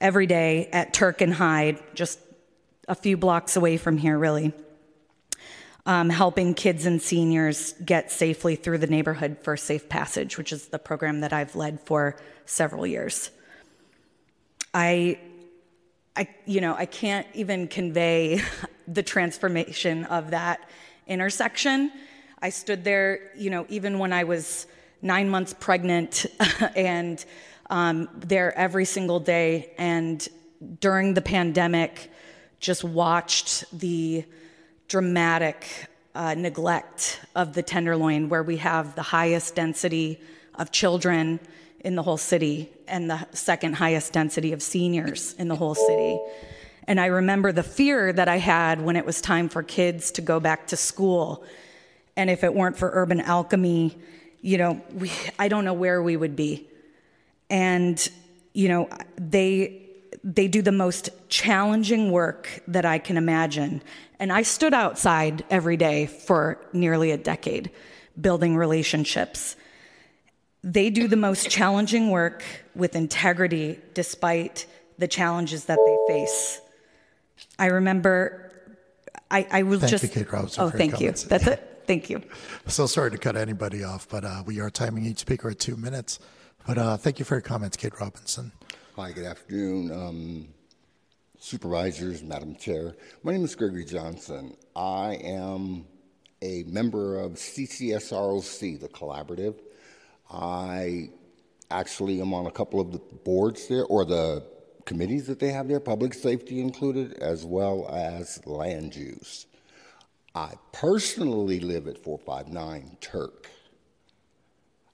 [0.00, 2.20] every day at Turk and Hyde, just
[2.86, 4.52] a few blocks away from here, really
[5.84, 10.68] um, helping kids and seniors get safely through the neighborhood for safe passage, which is
[10.68, 12.14] the program that I've led for
[12.46, 13.32] several years.
[14.72, 15.18] I,
[16.14, 18.42] I, you know, I can't even convey
[18.86, 20.70] the transformation of that
[21.08, 21.90] intersection.
[22.42, 24.66] I stood there, you know, even when I was
[25.02, 26.24] nine months pregnant
[26.76, 27.22] and
[27.68, 29.72] um, there every single day.
[29.76, 30.26] And
[30.80, 32.10] during the pandemic,
[32.58, 34.24] just watched the
[34.88, 35.66] dramatic
[36.14, 40.18] uh, neglect of the Tenderloin, where we have the highest density
[40.54, 41.40] of children
[41.80, 46.18] in the whole city and the second highest density of seniors in the whole city.
[46.84, 50.22] And I remember the fear that I had when it was time for kids to
[50.22, 51.44] go back to school.
[52.20, 53.96] And if it weren't for urban alchemy,
[54.42, 56.68] you know, we, I don't know where we would be.
[57.48, 57.98] And,
[58.52, 59.80] you know, they,
[60.22, 63.80] they do the most challenging work that I can imagine.
[64.18, 67.70] And I stood outside every day for nearly a decade
[68.20, 69.56] building relationships.
[70.62, 72.44] They do the most challenging work
[72.74, 74.66] with integrity despite
[74.98, 76.60] the challenges that they face.
[77.58, 78.52] I remember
[79.30, 80.04] I, I was thank just.
[80.04, 81.08] You, Kate Robinson, oh, thank you.
[81.08, 81.69] Oh, That's it.
[81.90, 82.22] Thank you.
[82.68, 85.76] So sorry to cut anybody off, but uh, we are timing each speaker at two
[85.76, 86.20] minutes.
[86.64, 88.52] But uh, thank you for your comments, Kate Robinson.
[88.94, 89.90] Hi, good afternoon.
[89.90, 90.48] Um,
[91.40, 92.94] supervisors, Madam Chair.
[93.24, 94.56] My name is Gregory Johnson.
[94.76, 95.84] I am
[96.42, 99.56] a member of CCSROC, the collaborative.
[100.30, 101.10] I
[101.72, 104.44] actually am on a couple of the boards there, or the
[104.84, 109.46] committees that they have there, public safety included, as well as land use.
[110.34, 113.50] I personally live at 459 Turk.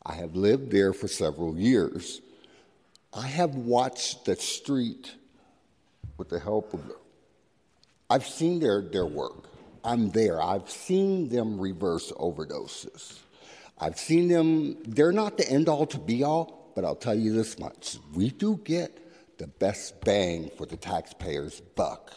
[0.04, 2.22] I have lived there for several years.
[3.12, 5.14] I have watched the street
[6.16, 6.80] with the help of,
[8.08, 9.48] I've seen their, their work.
[9.84, 10.40] I'm there.
[10.40, 13.18] I've seen them reverse overdoses.
[13.78, 17.32] I've seen them, they're not the end all to be all, but I'll tell you
[17.32, 22.12] this much we do get the best bang for the taxpayer's buck.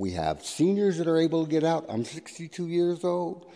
[0.00, 1.84] We have seniors that are able to get out.
[1.88, 3.50] I'm 62 years old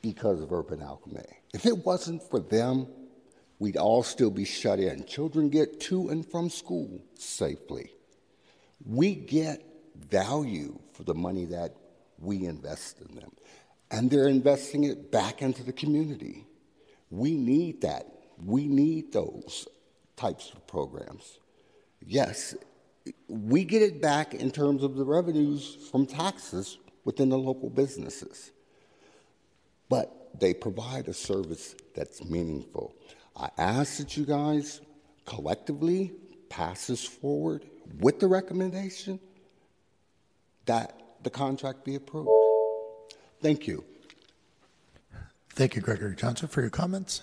[0.00, 1.26] because of Urban Alchemy.
[1.52, 2.86] If it wasn't for them,
[3.58, 5.04] we'd all still be shut in.
[5.04, 7.92] Children get to and from school safely
[8.84, 9.62] we get
[9.94, 11.74] value for the money that
[12.18, 13.30] we invest in them.
[13.90, 16.46] And they're investing it back into the community.
[17.10, 18.06] We need that.
[18.42, 19.66] We need those
[20.16, 21.38] types of programs.
[22.00, 22.54] Yes,
[23.28, 28.50] we get it back in terms of the revenues from taxes within the local businesses.
[29.88, 32.94] But they provide a service that's meaningful.
[33.36, 34.80] I ask that you guys
[35.24, 36.12] collectively
[36.48, 37.64] pass this forward
[37.98, 39.18] with the recommendation
[40.66, 42.30] that the contract be approved.
[43.40, 43.84] Thank you.
[45.54, 47.22] Thank you, Gregory Johnson, for your comments.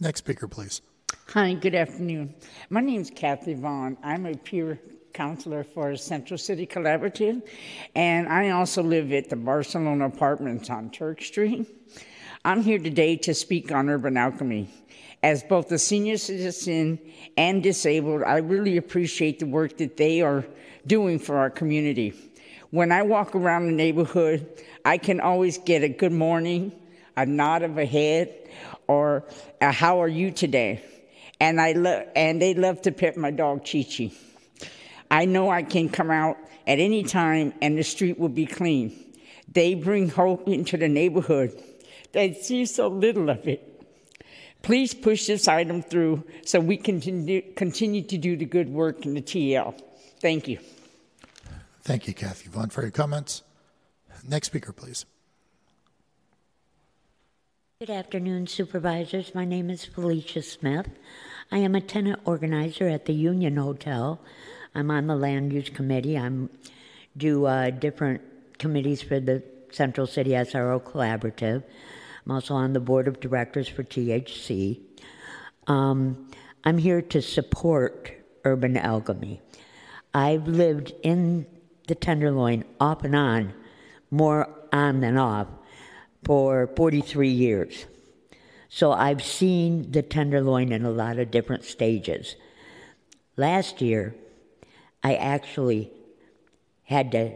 [0.00, 0.80] Next speaker, please.
[1.28, 2.34] Hi, good afternoon.
[2.70, 3.96] My name is Kathy Vaughn.
[4.02, 4.78] I'm a peer
[5.14, 7.40] counselor for Central City Collaborative,
[7.94, 11.66] and I also live at the Barcelona Apartments on Turk Street.
[12.44, 14.68] I'm here today to speak on urban alchemy.
[15.22, 16.98] As both a senior citizen
[17.36, 20.44] and disabled, I really appreciate the work that they are
[20.86, 22.12] doing for our community.
[22.70, 26.72] When I walk around the neighborhood, I can always get a good morning,
[27.16, 28.34] a nod of a head,
[28.88, 29.24] or
[29.60, 30.84] a how are you today?
[31.40, 34.10] And I lo- and they love to pet my dog Chi Chi.
[35.14, 38.92] I know I can come out at any time and the street will be clean.
[39.46, 41.56] They bring hope into the neighborhood.
[42.10, 43.62] They see so little of it.
[44.62, 49.06] Please push this item through so we can continue, continue to do the good work
[49.06, 49.80] in the TL.
[50.18, 50.58] Thank you.
[51.82, 53.44] Thank you, Kathy Vaughn, for your comments.
[54.26, 55.06] Next speaker, please.
[57.78, 59.32] Good afternoon, supervisors.
[59.32, 60.88] My name is Felicia Smith.
[61.52, 64.20] I am a tenant organizer at the Union Hotel.
[64.74, 66.18] I'm on the land use committee.
[66.18, 66.50] I'm
[67.16, 68.20] do uh, different
[68.58, 71.62] committees for the Central City SRO Collaborative.
[72.24, 74.80] I'm also on the board of directors for THC.
[75.66, 76.30] Um,
[76.64, 78.12] I'm here to support
[78.44, 79.40] urban alchemy.
[80.12, 81.46] I've lived in
[81.86, 83.52] the Tenderloin off and on,
[84.10, 85.48] more on than off,
[86.24, 87.86] for 43 years.
[88.68, 92.36] So I've seen the Tenderloin in a lot of different stages.
[93.36, 94.14] Last year,
[95.04, 95.92] I actually
[96.82, 97.32] had to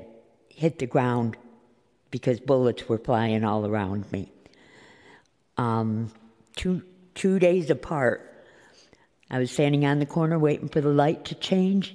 [0.48, 1.36] hit the ground
[2.10, 4.32] because bullets were flying all around me.
[5.58, 6.10] Um,
[6.56, 6.82] two,
[7.14, 8.24] two days apart,
[9.30, 11.94] I was standing on the corner waiting for the light to change.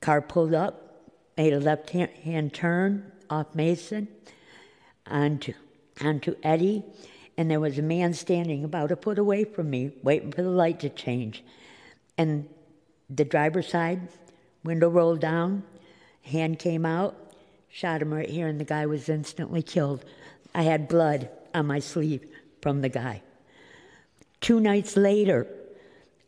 [0.00, 4.06] Car pulled up, made a left hand turn off Mason
[5.08, 5.52] onto,
[6.00, 6.84] onto Eddy,
[7.36, 10.50] and there was a man standing about a foot away from me, waiting for the
[10.50, 11.42] light to change.
[12.16, 12.48] And
[13.10, 14.08] the driver's side
[14.64, 15.62] window rolled down,
[16.22, 17.16] hand came out,
[17.70, 20.04] shot him right here, and the guy was instantly killed.
[20.54, 22.26] I had blood on my sleeve
[22.60, 23.22] from the guy.
[24.40, 25.46] Two nights later,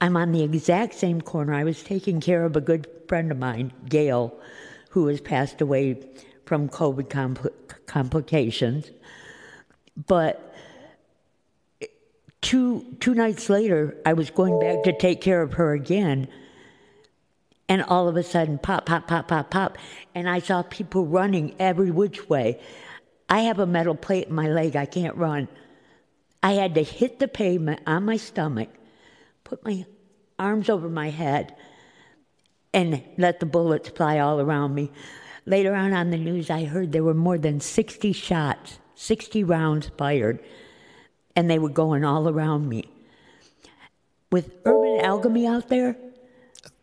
[0.00, 1.54] I'm on the exact same corner.
[1.54, 4.34] I was taking care of a good friend of mine, Gail,
[4.90, 6.06] who has passed away
[6.46, 7.52] from COVID compl-
[7.86, 8.90] complications.
[10.06, 10.54] But
[12.40, 16.28] two, two nights later, I was going back to take care of her again.
[17.70, 19.78] And all of a sudden, pop, pop, pop, pop, pop.
[20.12, 22.60] And I saw people running every which way.
[23.28, 24.74] I have a metal plate in my leg.
[24.74, 25.46] I can't run.
[26.42, 28.70] I had to hit the pavement on my stomach,
[29.44, 29.86] put my
[30.36, 31.54] arms over my head,
[32.74, 34.90] and let the bullets fly all around me.
[35.46, 39.92] Later on on the news, I heard there were more than 60 shots, 60 rounds
[39.96, 40.40] fired,
[41.36, 42.84] and they were going all around me.
[44.32, 45.96] With urban alchemy out there,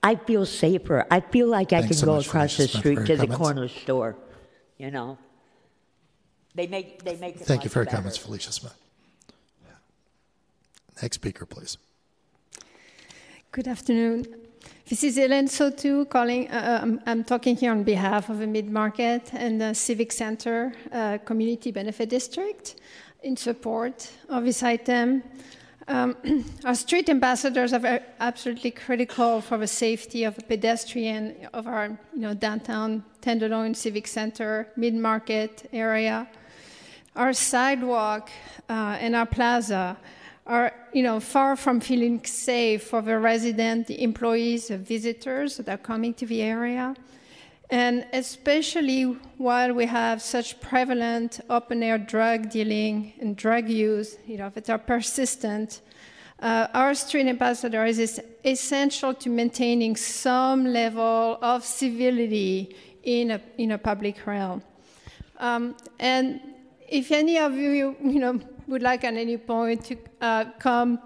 [0.04, 1.06] I feel safer.
[1.12, 3.08] I feel like I Thanks can so go much, across Felicia the Smith, street to
[3.08, 3.38] your the comments.
[3.38, 4.16] corner store,
[4.78, 5.18] you know.
[6.56, 7.98] They make they make it Thank you much for your better.
[7.98, 8.74] comments, Felicia Smith.
[11.02, 11.78] Next speaker, please.
[13.52, 14.26] Good afternoon.
[14.88, 16.50] This is Hélène Sotou calling.
[16.50, 20.74] Uh, I'm, I'm talking here on behalf of the Mid Market and the Civic Center
[20.92, 22.76] uh, Community Benefit District
[23.22, 25.22] in support of this item.
[25.88, 26.16] Um,
[26.66, 32.22] our street ambassadors are absolutely critical for the safety of the pedestrian of our you
[32.22, 36.28] know, downtown Tenderloin Civic Center, Mid Market area.
[37.16, 38.30] Our sidewalk
[38.70, 39.98] uh, and our plaza
[40.46, 45.70] are you know far from feeling safe for the resident, the employees, the visitors that
[45.70, 46.96] are coming to the area.
[47.70, 49.04] And especially
[49.38, 54.70] while we have such prevalent open air drug dealing and drug use, you know, that
[54.70, 55.82] are persistent,
[56.40, 63.72] uh, our street ambassador is essential to maintaining some level of civility in a, in
[63.72, 64.62] a public realm.
[65.40, 66.40] Um, and
[66.88, 71.00] if any of you, you know, would like at any point to uh, come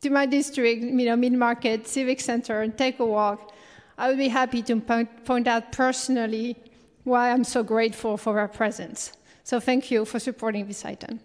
[0.00, 3.53] to my district, you know, mid-market civic center and take a walk,
[3.96, 6.56] I would be happy to point, point out personally
[7.04, 9.12] why I'm so grateful for our presence.
[9.44, 11.20] So thank you for supporting this item.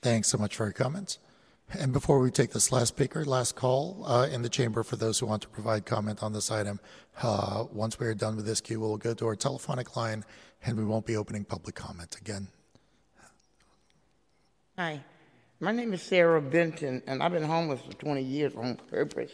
[0.00, 1.18] Thanks so much for your comments.
[1.78, 5.18] And before we take this last speaker, last call uh, in the chamber for those
[5.18, 6.80] who want to provide comment on this item.
[7.20, 10.24] Uh, once we are done with this queue, we'll go to our telephonic line
[10.64, 12.48] and we won't be opening public comment again.
[14.78, 15.00] Hi,
[15.60, 19.32] my name is Sarah Benton, and I've been homeless for 20 years on purpose.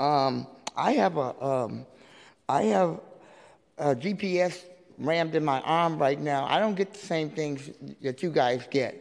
[0.00, 1.86] Um, I have a, um,
[2.48, 3.00] I have
[3.78, 4.64] a GPS
[4.98, 6.46] rammed in my arm right now.
[6.46, 7.70] I don't get the same things
[8.02, 8.98] that you guys get.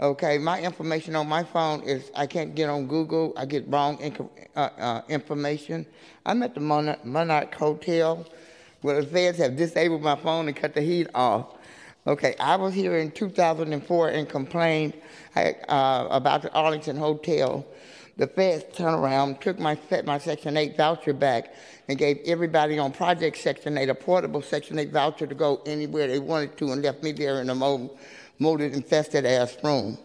[0.00, 3.32] Okay, my information on my phone is I can't get on Google.
[3.36, 5.86] I get wrong inco- uh, uh, information.
[6.26, 8.26] I'm at the Monarch, Monarch Hotel
[8.84, 11.56] where the feds have disabled my phone and cut the heat off.
[12.06, 14.92] Okay, I was here in 2004 and complained
[15.34, 17.64] I, uh, about the Arlington Hotel
[18.16, 21.54] the feds turned around, took my my Section 8 voucher back,
[21.88, 26.06] and gave everybody on Project Section 8 a portable Section 8 voucher to go anywhere
[26.06, 27.98] they wanted to, and left me there in a mold,
[28.38, 29.98] molded, infested ass room.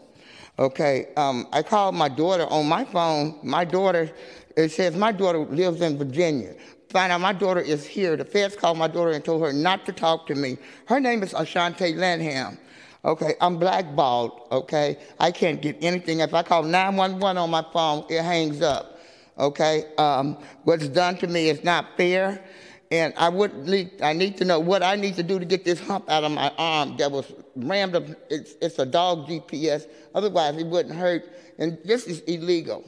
[0.57, 3.39] Okay, um, I called my daughter on my phone.
[3.43, 4.11] My daughter,
[4.57, 6.53] it says my daughter lives in Virginia.
[6.89, 8.17] Find out my daughter is here.
[8.17, 10.57] The feds called my daughter and told her not to talk to me.
[10.85, 12.57] Her name is Ashante Lanham.
[13.05, 14.47] Okay, I'm blackballed.
[14.51, 16.19] Okay, I can't get anything.
[16.19, 18.99] If I call 911 on my phone, it hangs up.
[19.37, 22.43] Okay, um, what's done to me is not fair,
[22.91, 24.01] and I would need.
[24.01, 26.33] I need to know what I need to do to get this hump out of
[26.33, 28.03] my arm that was rammed up.
[28.29, 29.87] It's, it's a dog GPS.
[30.13, 31.23] Otherwise, it wouldn't hurt.
[31.57, 32.83] And this is illegal.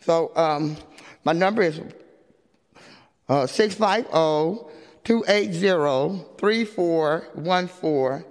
[0.00, 0.76] So um,
[1.24, 1.80] my number is
[3.28, 4.64] uh, 650
[5.04, 8.24] 280 3414.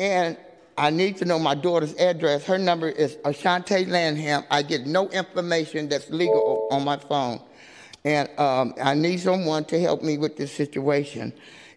[0.00, 0.36] And
[0.78, 2.44] I need to know my daughter's address.
[2.44, 4.44] Her number is Ashante Lanham.
[4.48, 7.40] I get no information that's legal on my phone.
[8.04, 11.32] And um, I need someone to help me with this situation.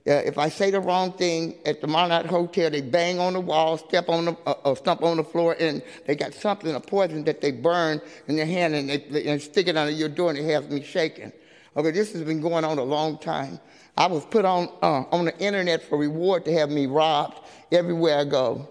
[0.08, 3.40] Uh, if I say the wrong thing at the Monarch Hotel, they bang on the
[3.40, 6.80] wall, step on the, uh, uh, stump on the floor, and they got something, a
[6.80, 10.10] poison that they burn in their hand and they, they and stick it under your
[10.10, 11.32] door, and it has me shaking.
[11.76, 13.60] Okay, this has been going on a long time.
[13.98, 17.40] I was put on uh, on the internet for reward to have me robbed
[17.72, 18.68] everywhere I go.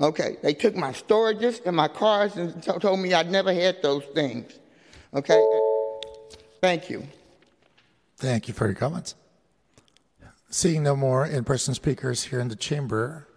[0.00, 3.80] Okay, they took my storages and my cars and t- told me I'd never had
[3.80, 4.58] those things.
[5.14, 5.40] Okay,
[6.60, 7.04] thank you.
[8.16, 9.14] Thank you for your comments.
[10.50, 13.28] Seeing no more in person speakers here in the chamber,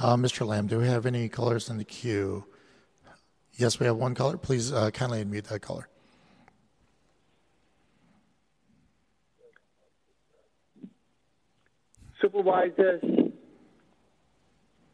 [0.00, 0.46] uh, Mr.
[0.46, 2.44] Lamb, do we have any callers in the queue?
[3.54, 4.36] Yes, we have one caller.
[4.36, 5.88] Please uh, kindly unmute that caller.
[12.20, 13.02] Supervisors,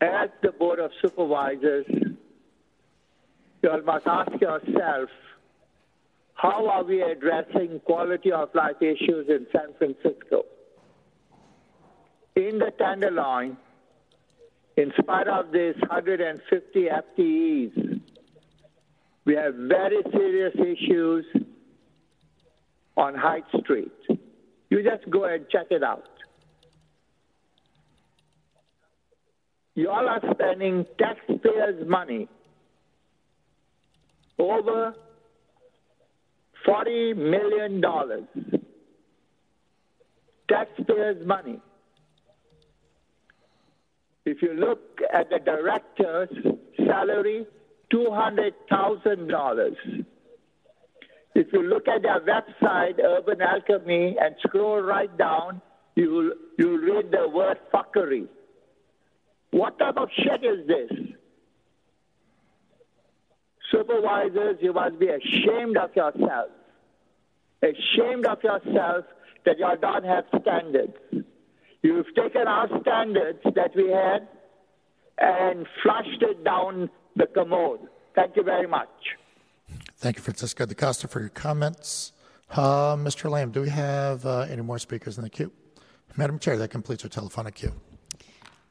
[0.02, 1.86] as the Board of Supervisors,
[3.62, 5.08] you must ask yourself,
[6.34, 10.44] how are we addressing quality of life issues in San Francisco?
[12.34, 13.56] In the Tenderloin,
[14.76, 18.00] in spite of this 150 FTEs,
[19.24, 21.24] we have very serious issues
[22.96, 23.92] on Hyde Street.
[24.70, 26.11] You just go and check it out.
[29.74, 32.28] You all are spending taxpayers' money
[34.38, 34.94] over
[36.66, 37.82] $40 million.
[40.48, 41.60] Taxpayers' money.
[44.24, 46.28] If you look at the director's
[46.86, 47.46] salary,
[47.92, 50.04] $200,000.
[51.34, 55.62] If you look at their website, Urban Alchemy, and scroll right down,
[55.96, 58.28] you'll, you'll read the word fuckery.
[59.52, 60.90] What type of shit is this?
[63.70, 66.50] Supervisors, you must be ashamed of yourself.
[67.62, 69.04] Ashamed of yourself
[69.44, 70.96] that you don't have standards.
[71.82, 74.26] You've taken our standards that we had
[75.18, 77.80] and flushed it down the commode.
[78.14, 78.88] Thank you very much.
[79.98, 82.12] Thank you, Francisco DaCosta, for your comments.
[82.50, 83.30] Uh, Mr.
[83.30, 85.52] Lamb, do we have uh, any more speakers in the queue?
[86.16, 87.72] Madam Chair, that completes our telephonic queue.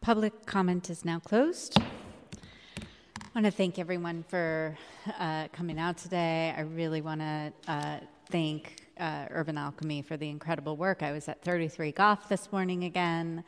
[0.02, 1.78] Public comment is now closed.
[1.80, 4.76] I want to thank everyone for
[5.20, 6.56] uh, coming out today.
[6.58, 8.00] I really want to uh,
[8.32, 11.04] thank uh, Urban Alchemy for the incredible work.
[11.04, 13.44] I was at 33 Gough this morning again,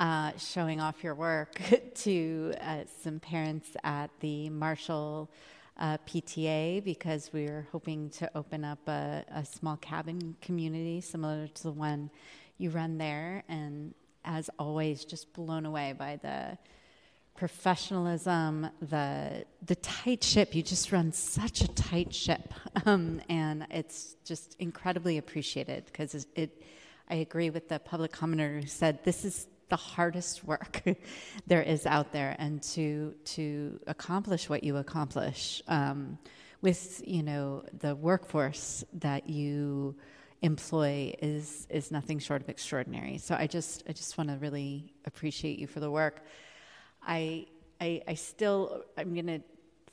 [0.00, 1.60] uh, showing off your work
[1.96, 5.30] to uh, some parents at the Marshall
[5.78, 11.62] uh, PTA because we're hoping to open up a, a small cabin community similar to
[11.62, 12.10] the one
[12.56, 13.44] you run there.
[13.50, 13.92] And
[14.24, 16.58] as always, just blown away by the
[17.40, 20.54] professionalism, the the tight ship.
[20.54, 22.52] You just run such a tight ship,
[22.86, 26.62] um, and it's just incredibly appreciated because it, it.
[27.08, 30.82] I agree with the public commenter who said this is the hardest work
[31.46, 36.18] there is out there, and to to accomplish what you accomplish um,
[36.60, 39.96] with you know the workforce that you
[40.42, 43.18] employ is is nothing short of extraordinary.
[43.18, 46.24] So I just I just want to really appreciate you for the work.
[47.02, 47.46] I
[47.80, 49.40] I, I still I'm going to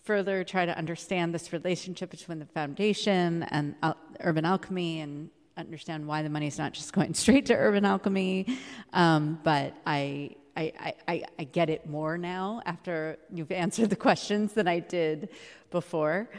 [0.03, 3.75] further try to understand this relationship between the foundation and
[4.21, 8.57] Urban Alchemy and understand why the money is not just going straight to Urban Alchemy.
[8.93, 14.53] Um, but I, I, I, I get it more now after you've answered the questions
[14.53, 15.29] than I did
[15.71, 16.29] before.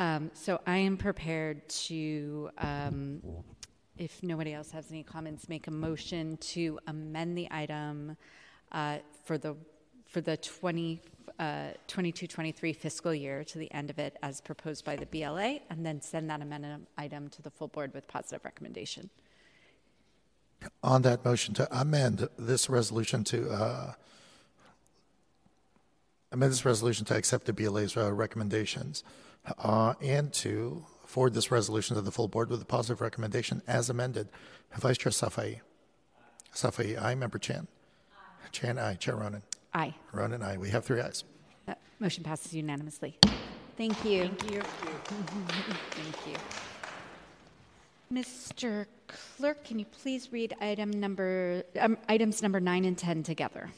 [0.00, 3.20] Um, so I am prepared to, um,
[3.98, 8.16] if nobody else has any comments, make a motion to amend the item
[8.72, 9.54] uh, for the
[10.06, 11.00] for the 20,
[11.38, 15.86] uh, 22-23 fiscal year to the end of it as proposed by the BLA, and
[15.86, 19.08] then send that amendment item to the full board with positive recommendation.
[20.82, 23.92] On that motion to amend this resolution to uh,
[26.32, 29.04] amend this resolution to accept the BLA's uh, recommendations
[29.58, 33.90] uh, and to forward this resolution to the full board with a positive recommendation as
[33.90, 34.28] amended.
[34.76, 35.60] Vice Chair Safai.
[36.54, 37.14] Safai, aye.
[37.14, 37.66] Member Chan.
[38.52, 38.94] Chan, aye.
[38.94, 39.42] Chair Ronen.
[39.74, 39.94] Aye.
[40.12, 40.56] Ronen, aye.
[40.56, 41.24] We have three ayes.
[41.66, 43.18] That motion passes unanimously.
[43.76, 44.28] Thank you.
[44.28, 44.62] Thank you.
[44.62, 46.36] Thank you.
[48.12, 48.86] Mr.
[49.06, 53.70] Clerk, can you please read item number, um, items number nine and 10 together?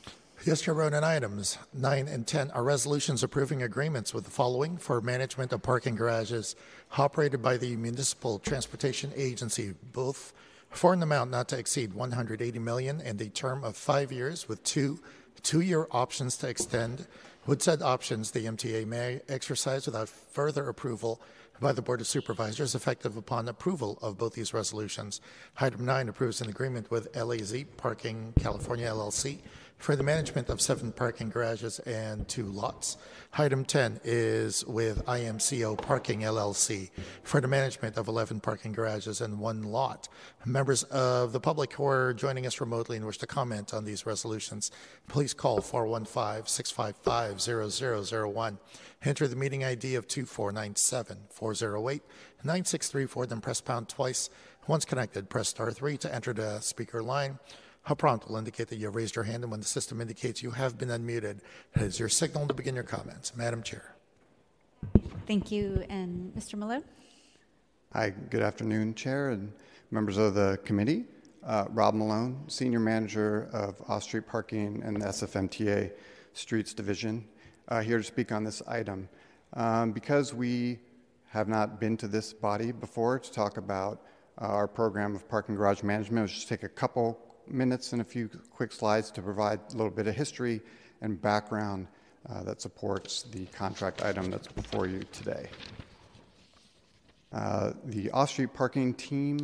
[0.45, 5.01] Yes, Chair Ronen, items 9 and 10 are resolutions approving agreements with the following for
[5.01, 6.57] management of parking garages
[6.99, 10.33] operated by the Municipal Transportation Agency, both
[10.69, 14.65] for an amount not to exceed 180 million and a term of five years with
[14.65, 14.99] two
[15.45, 17.07] two-year options to extend.
[17.47, 21.21] With said options, the MTA may exercise without further approval
[21.61, 25.21] by the Board of Supervisors effective upon approval of both these resolutions.
[25.61, 29.39] Item 9 approves an agreement with LAZ Parking California LLC
[29.83, 32.97] for the management of seven parking garages and two lots.
[33.37, 36.91] Item 10 is with IMCO Parking LLC
[37.25, 40.09] for the management of 11 parking garages and one lot.
[40.45, 44.07] Members of the public who are joining us remotely and wish to comment on these
[44.07, 44.71] resolutions,
[45.09, 47.41] please call 415 655
[48.31, 48.59] 0001.
[49.05, 52.03] Enter the meeting ID of 2497 408
[52.45, 54.31] 9634, then press pound twice.
[54.69, 57.41] Once connected, press star 3 to enter the speaker line.
[57.87, 60.41] A prompt will indicate that you have raised your hand, and when the system indicates
[60.41, 61.41] you have been unmuted,
[61.75, 63.37] it is your signal to begin your comments.
[63.37, 63.95] Madam Chair.
[65.27, 65.85] Thank you.
[65.89, 66.55] And Mr.
[66.55, 66.85] Malone?
[67.93, 69.53] Hi, good afternoon, Chair and
[69.91, 71.07] members of the committee.
[71.45, 75.91] Uh, Rob Malone, Senior Manager of Off-Street Parking and the SFMTA
[76.35, 77.27] Streets Division,
[77.69, 79.09] uh, here to speak on this item.
[79.55, 80.79] Um, because we
[81.31, 84.03] have not been to this body before to talk about
[84.41, 88.05] uh, our program of parking garage management, I'll just take a couple minutes and a
[88.05, 90.61] few quick slides to provide a little bit of history
[91.01, 91.87] and background
[92.29, 95.49] uh, that supports the contract item that's before you today.
[97.33, 99.39] Uh, the off-street parking team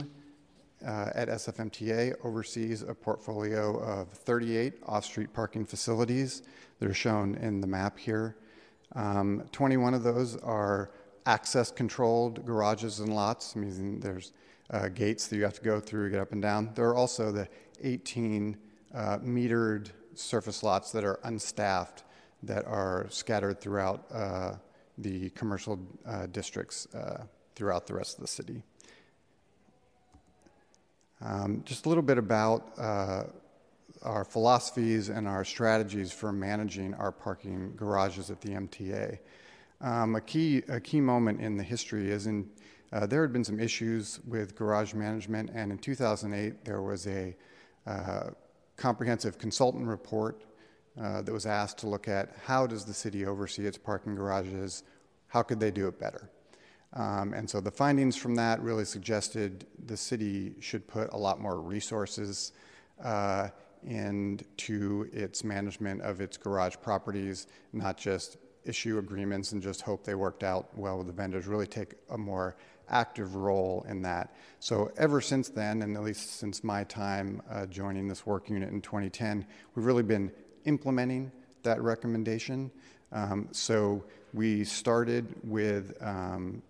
[0.87, 6.43] uh, at SFMTA oversees a portfolio of 38 off-street parking facilities
[6.79, 8.37] that are shown in the map here.
[8.95, 10.91] Um, 21 of those are
[11.27, 14.33] access-controlled garages and lots, meaning there's
[14.71, 16.71] uh, gates that you have to go through get up and down.
[16.75, 17.49] There are also the
[17.83, 18.57] 18
[18.95, 22.05] uh, metered surface lots that are unstaffed
[22.43, 24.53] that are scattered throughout uh,
[24.99, 27.25] the commercial uh, districts uh,
[27.55, 28.63] throughout the rest of the city.
[31.21, 33.25] Um, just a little bit about uh,
[34.03, 39.19] our philosophies and our strategies for managing our parking garages at the MTA.
[39.81, 42.49] Um, a, key, a key moment in the history is in
[42.93, 47.37] uh, there had been some issues with garage management, and in 2008 there was a
[47.87, 48.31] uh,
[48.77, 50.45] comprehensive consultant report
[51.01, 54.85] uh, that was asked to look at how does the city oversee its parking garages,
[55.29, 56.31] how could they do it better.
[56.95, 61.41] Um, and so the findings from that really suggested the city should put a lot
[61.41, 62.53] more resources
[63.05, 63.49] uh,
[63.87, 70.15] into its management of its garage properties, not just issue agreements and just hope they
[70.15, 72.57] worked out well with the vendors, really take a more
[72.91, 74.35] active role in that.
[74.61, 78.71] So, ever since then, and at least since my time uh, joining this work unit
[78.71, 80.33] in 2010, we've really been
[80.65, 81.31] implementing
[81.63, 82.71] that recommendation.
[83.13, 86.63] Um, so, we started with um,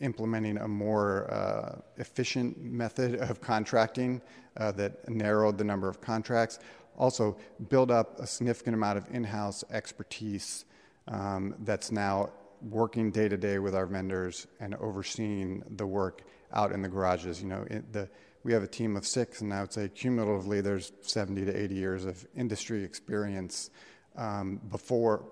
[0.00, 4.20] implementing a more uh, efficient method of contracting
[4.56, 6.58] uh, that narrowed the number of contracts.
[6.96, 7.36] Also,
[7.68, 10.64] build up a significant amount of in house expertise
[11.06, 12.30] um, that's now
[12.62, 16.22] working day to day with our vendors and overseeing the work
[16.52, 17.40] out in the garages.
[17.42, 18.08] You know, the,
[18.44, 21.74] we have a team of six, and I would say cumulatively there's 70 to 80
[21.74, 23.70] years of industry experience
[24.16, 25.24] um, before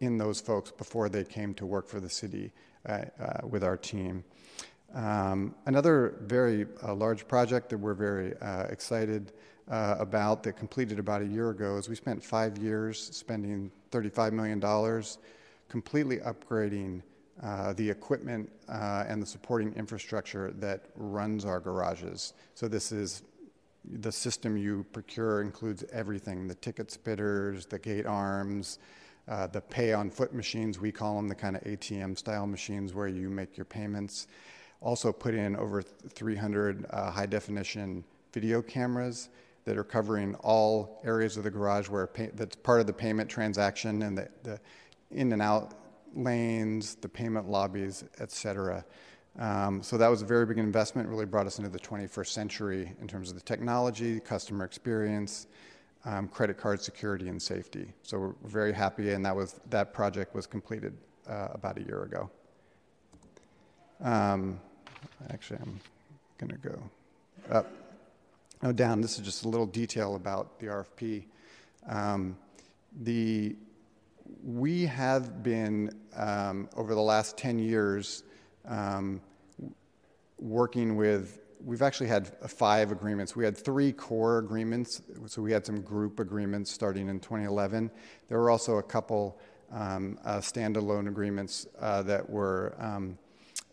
[0.00, 2.52] in those folks before they came to work for the city
[2.86, 4.24] uh, uh, with our team.
[4.94, 9.32] Um, another very uh, large project that we're very uh, excited
[9.70, 14.32] uh, about that completed about a year ago is we spent five years spending $35
[14.32, 14.60] million
[15.72, 17.00] completely upgrading
[17.42, 22.34] uh, the equipment uh, and the supporting infrastructure that runs our garages.
[22.54, 23.22] So this is
[24.00, 28.80] the system you procure includes everything: the ticket spitters, the gate arms,
[29.28, 30.78] uh, the pay on foot machines.
[30.78, 34.26] We call them the kind of ATM style machines where you make your payments.
[34.82, 39.30] Also put in over 300 uh, high definition video cameras
[39.64, 43.30] that are covering all areas of the garage where pay, that's part of the payment
[43.30, 44.60] transaction and the, the
[45.12, 45.74] in and out
[46.14, 48.84] lanes, the payment lobbies, et cetera.
[49.38, 52.92] Um, so that was a very big investment, really brought us into the 21st century
[53.00, 55.46] in terms of the technology, customer experience,
[56.04, 57.92] um, credit card security, and safety.
[58.02, 60.94] So we're very happy, and that, was, that project was completed
[61.28, 62.30] uh, about a year ago.
[64.02, 64.60] Um,
[65.30, 65.80] actually, I'm
[66.38, 66.82] going to go
[67.50, 67.70] up.
[68.64, 69.00] Oh, down.
[69.00, 71.24] This is just a little detail about the RFP.
[71.88, 72.36] Um,
[73.00, 73.56] the
[74.42, 78.24] we have been um, over the last 10 years
[78.66, 79.20] um,
[80.38, 83.36] working with we've actually had five agreements.
[83.36, 85.00] We had three core agreements.
[85.26, 87.90] So we had some group agreements starting in 2011
[88.28, 89.38] there were also a couple
[89.70, 93.18] um, uh, standalone agreements uh, that were um,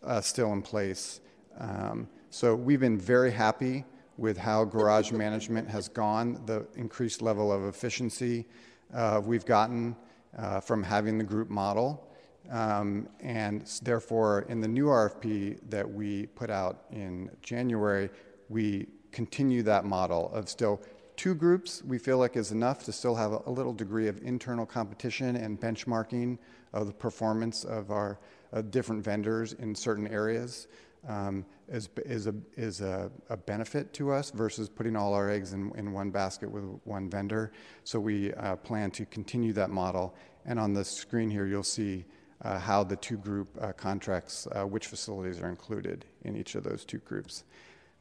[0.02, 1.20] uh, still in place.
[1.58, 3.84] Um, so we've been very happy
[4.16, 8.46] with how garage management has gone the increased level of efficiency
[8.94, 9.96] uh, we've gotten
[10.36, 12.06] uh, from having the group model.
[12.50, 18.10] Um, and therefore, in the new RFP that we put out in January,
[18.48, 20.80] we continue that model of still
[21.16, 24.64] two groups we feel like is enough to still have a, little degree of internal
[24.64, 26.38] competition and benchmarking
[26.72, 28.18] of the performance of our
[28.54, 30.66] uh, different vendors in certain areas
[31.08, 35.52] um, is, is, a, is a, a, benefit to us versus putting all our eggs
[35.52, 37.52] in, in one basket with one vendor.
[37.84, 40.14] So we uh, plan to continue that model.
[40.44, 42.04] And on the screen here, you'll see
[42.42, 46.64] uh, how the two group uh, contracts, uh, which facilities are included in each of
[46.64, 47.44] those two groups.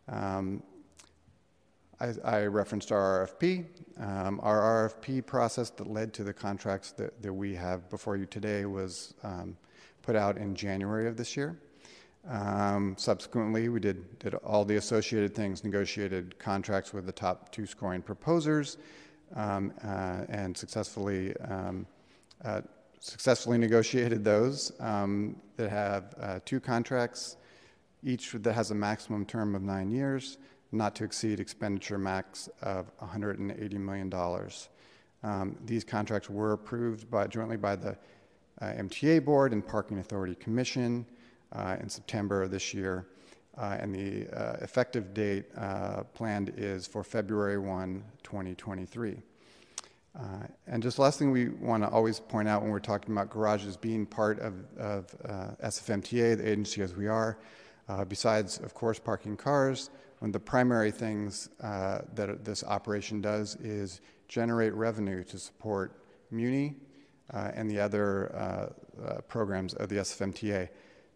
[0.07, 0.63] Um,
[1.99, 3.65] I, I, referenced our RFP.
[3.99, 8.25] Um, our RFP process that led to the contracts that, that we have before you
[8.25, 9.57] today was um,
[10.01, 11.59] put out in January of this year.
[12.27, 17.65] Um, subsequently, we did, did all the associated things, negotiated contracts with the top two
[17.65, 18.77] scoring proposers,
[19.35, 21.85] um, uh, and successfully um,
[22.43, 22.61] uh,
[22.99, 27.37] successfully negotiated those um, that have uh, two contracts,
[28.03, 30.37] each that has a maximum term of nine years,
[30.71, 34.13] not to exceed expenditure max of $180 million.
[35.23, 37.97] Um, these contracts were approved by, jointly by the
[38.61, 41.05] uh, MTA Board and Parking Authority Commission
[41.79, 43.05] in September this year.
[43.59, 45.45] Uh, and the uh, effective date
[46.13, 49.17] planned is for February 1, 2023.
[50.17, 50.23] Uh,
[50.67, 53.75] and just last thing we want to always point out when we're talking about garages
[53.75, 57.37] being part of, of uh, SFMTA, the agency as we are,
[57.89, 63.55] uh, besides, of course, parking cars, one of the primary things that this operation does
[63.57, 66.75] is generate revenue to support Muni
[67.31, 68.73] and the other
[69.27, 70.69] programs of the SFMTA.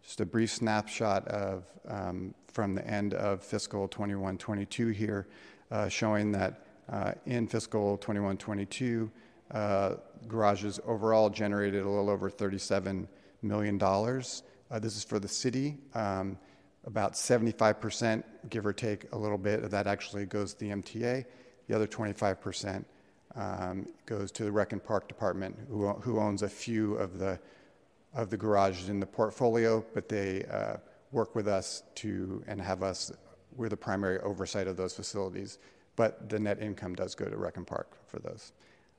[0.04, 5.26] Just a brief snapshot of um, from the end of fiscal 21-22 here,
[5.70, 9.10] uh, showing that uh, in fiscal 21-22,
[9.52, 9.94] uh,
[10.28, 13.08] garages overall generated a little over 37
[13.40, 14.42] million dollars.
[14.70, 15.78] Uh, this is for the city.
[15.94, 16.38] Um,
[16.84, 21.24] about 75%, give or take a little bit, of that actually goes to the MTA.
[21.66, 22.84] The other 25%
[23.36, 27.40] um, goes to the Rec and Park Department, who, who owns a few of the
[28.14, 30.76] of the garages in the portfolio, but they uh,
[31.12, 33.12] work with us to and have us,
[33.56, 35.58] we're the primary oversight of those facilities.
[35.96, 38.52] But the net income does go to Rec and Park for those.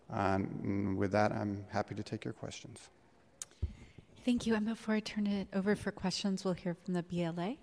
[0.09, 2.89] Um, with that, I'm happy to take your questions.
[4.23, 4.55] Thank you.
[4.55, 7.55] And before I turn it over for questions, we'll hear from the BLA.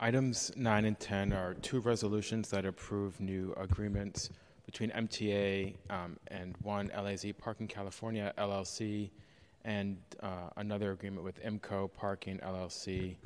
[0.00, 4.30] Items 9 and 10 are two resolutions that approve new agreements
[4.68, 9.08] between MTA um, and one LAZ Parking California LLC
[9.64, 13.16] and uh, another agreement with IMCO Parking LLC.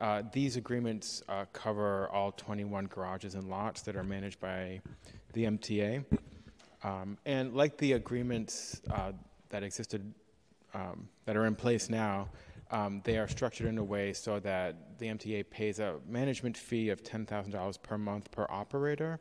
[0.00, 4.80] Uh, these agreements uh, cover all 21 garages and lots that are managed by
[5.34, 6.04] the MTA.
[6.82, 9.12] Um, and like the agreements uh,
[9.50, 10.12] that existed,
[10.74, 12.28] um, that are in place now,
[12.72, 16.88] um, they are structured in a way so that the MTA pays a management fee
[16.88, 19.20] of $10,000 per month per operator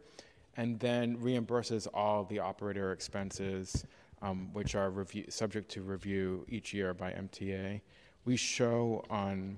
[0.58, 3.86] and then reimburses all the operator expenses,
[4.22, 7.82] um, which are review, subject to review each year by MTA.
[8.26, 9.58] We show on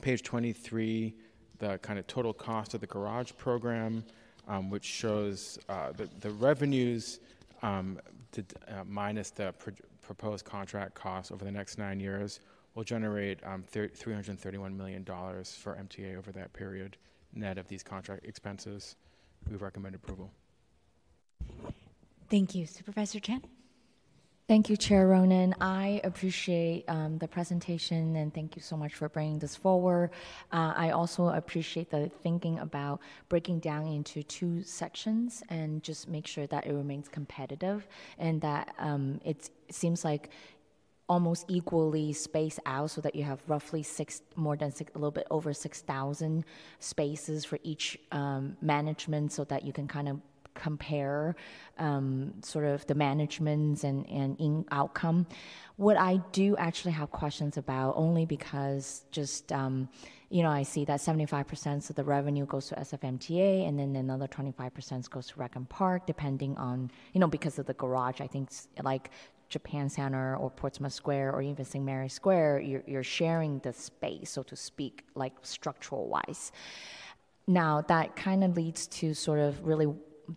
[0.00, 1.14] page 23
[1.58, 4.04] the kind of total cost of the garage program,
[4.48, 7.20] um, which shows uh, the, the revenues
[7.62, 7.98] um,
[8.32, 9.70] to, uh, minus the pr-
[10.02, 12.40] proposed contract costs over the next nine years
[12.74, 16.96] will generate um, $331 million for MTA over that period,
[17.34, 18.96] net of these contract expenses.
[19.50, 20.30] We recommend approval.
[22.28, 22.66] Thank you.
[22.66, 23.42] Supervisor Chan?
[24.48, 25.54] Thank you, Chair Ronen.
[25.60, 30.10] I appreciate um, the presentation and thank you so much for bringing this forward.
[30.52, 36.28] Uh, I also appreciate the thinking about breaking down into two sections and just make
[36.28, 37.88] sure that it remains competitive
[38.20, 40.30] and that um, it seems like
[41.08, 45.10] almost equally spaced out so that you have roughly six more than six a little
[45.10, 46.44] bit over 6000
[46.80, 50.20] spaces for each um, management so that you can kind of
[50.56, 51.36] compare
[51.78, 55.26] um, sort of the managements and, and in outcome.
[55.76, 59.88] What I do actually have questions about only because just um,
[60.30, 64.26] you know I see that 75% of the revenue goes to SFMTA and then another
[64.26, 68.48] 25% goes to Rec Park depending on you know because of the garage I think
[68.82, 69.10] like
[69.48, 71.84] Japan Center or Portsmouth Square or even St.
[71.84, 76.52] Mary Square you're, you're sharing the space so to speak like structural wise.
[77.46, 79.86] Now that kind of leads to sort of really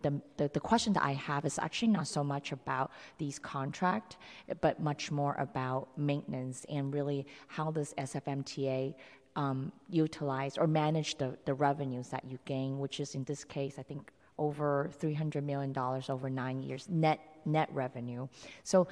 [0.02, 4.18] the, the, the, question that I have is actually not so much about these contract,
[4.60, 8.94] but much more about maintenance and really how does SFMTA
[9.36, 13.78] um, utilize or manage the, the revenues that you gain, which is in this case,
[13.78, 15.76] I think over $300 million
[16.08, 18.26] over nine years net net revenue.
[18.64, 18.88] So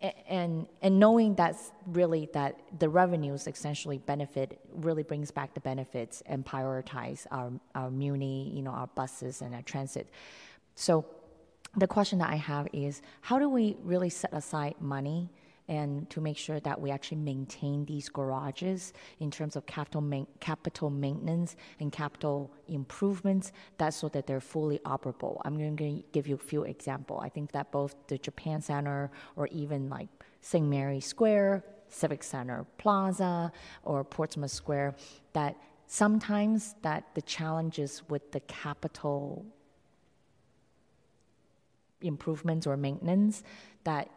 [0.00, 6.22] and and knowing that's really that the revenues essentially benefit really brings back the benefits
[6.26, 10.08] and prioritize our our muni you know our buses and our transit
[10.76, 11.04] so
[11.76, 15.28] the question that i have is how do we really set aside money
[15.68, 20.90] and to make sure that we actually maintain these garages in terms of capital capital
[20.90, 25.40] maintenance and capital improvements that's so that they're fully operable.
[25.44, 29.10] I'm going to give you a few examples i think that both the japan center
[29.36, 30.08] or even like
[30.40, 33.50] st mary square civic center plaza
[33.84, 34.94] or portsmouth square
[35.32, 35.56] that
[35.86, 39.44] sometimes that the challenges with the capital
[42.00, 43.42] improvements or maintenance
[43.84, 44.10] that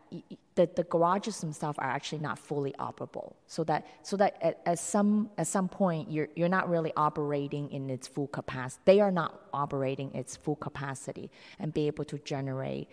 [0.56, 3.34] the, the garages themselves are actually not fully operable.
[3.48, 7.72] So that so that at, at some at some point you're you're not really operating
[7.72, 8.82] in its full capacity.
[8.86, 12.90] They are not operating its full capacity and be able to generate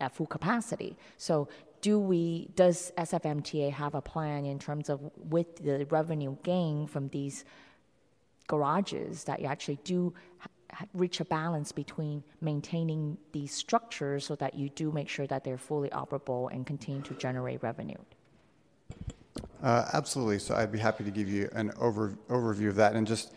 [0.00, 0.96] at full capacity.
[1.16, 1.48] So
[1.80, 5.00] do we does SFMTA have a plan in terms of
[5.30, 7.44] with the revenue gain from these
[8.46, 10.12] garages that you actually do
[10.92, 15.58] reach a balance between maintaining these structures so that you do make sure that they're
[15.58, 17.98] fully operable and continue to generate revenue?
[19.62, 20.38] Uh, absolutely.
[20.38, 22.94] So I'd be happy to give you an over, overview of that.
[22.94, 23.32] And just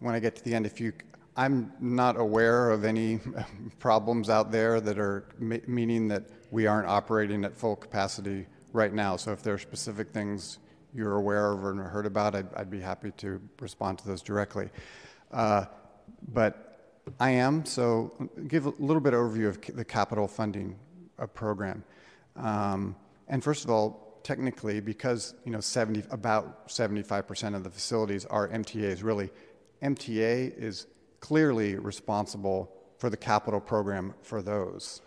[0.00, 0.92] when I get to the end, if you,
[1.36, 3.20] I'm not aware of any
[3.78, 9.16] problems out there that are meaning that we aren't operating at full capacity right now.
[9.16, 10.58] So if there are specific things
[10.94, 14.70] you're aware of or heard about, I'd, I'd be happy to respond to those directly.
[15.30, 15.66] Uh,
[16.32, 16.66] but
[17.20, 18.12] I am, so
[18.48, 20.76] give a little bit of overview of the capital funding
[21.18, 21.84] uh, program.
[22.36, 22.96] Um,
[23.28, 28.48] and first of all, technically, because you know 70, about 75% of the facilities are
[28.48, 29.30] MTAs, really,
[29.82, 30.86] MTA is
[31.20, 35.00] clearly responsible for the capital program for those.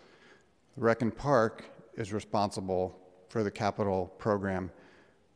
[0.76, 1.64] Rec and Park
[1.94, 2.98] is responsible
[3.28, 4.70] for the capital program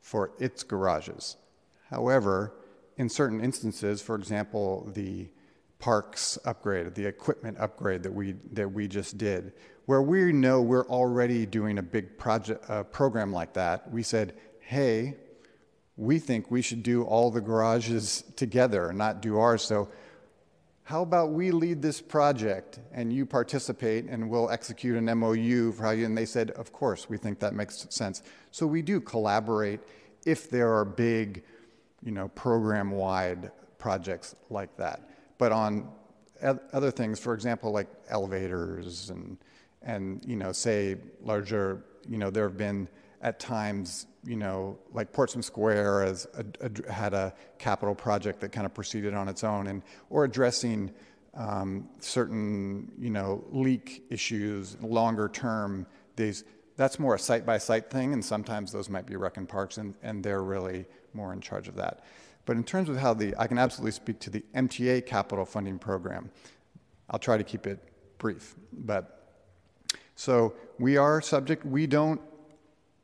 [0.01, 1.37] for its garages.
[1.91, 2.55] However,
[2.97, 5.29] in certain instances, for example, the
[5.79, 9.53] PARCS upgrade, the equipment upgrade that we that we just did,
[9.87, 13.91] where we know we're already doing a big project uh, program like that.
[13.93, 15.17] We said, "Hey,
[15.97, 19.91] we think we should do all the garages together not do ours." So,
[20.85, 25.83] how about we lead this project and you participate, and we'll execute an MOU for
[25.83, 26.07] how you?
[26.07, 28.23] And they said, "Of course, we think that makes sense."
[28.53, 29.81] So we do collaborate
[30.25, 31.43] if there are big,
[32.03, 35.11] you know, program-wide projects like that
[35.45, 35.87] but on
[36.73, 39.37] other things, for example, like elevators and
[39.83, 42.89] and you know, say larger, you know, there have been
[43.21, 48.53] at times, you know, like Portsmouth Square has a, a, had a capital project that
[48.53, 50.91] kind of proceeded on its own, and or addressing
[51.35, 55.87] um, certain, you know, leak issues longer term.
[56.17, 56.45] These
[56.79, 59.77] that's more a site by site thing, and sometimes those might be rec and parks,
[59.77, 62.03] and, and they're really more in charge of that.
[62.47, 65.79] But in terms of how the, I can absolutely speak to the MTA capital funding
[65.79, 66.31] program.
[67.11, 67.79] I'll try to keep it
[68.19, 68.55] brief.
[68.73, 69.33] But
[70.15, 72.21] so we are subject, we don't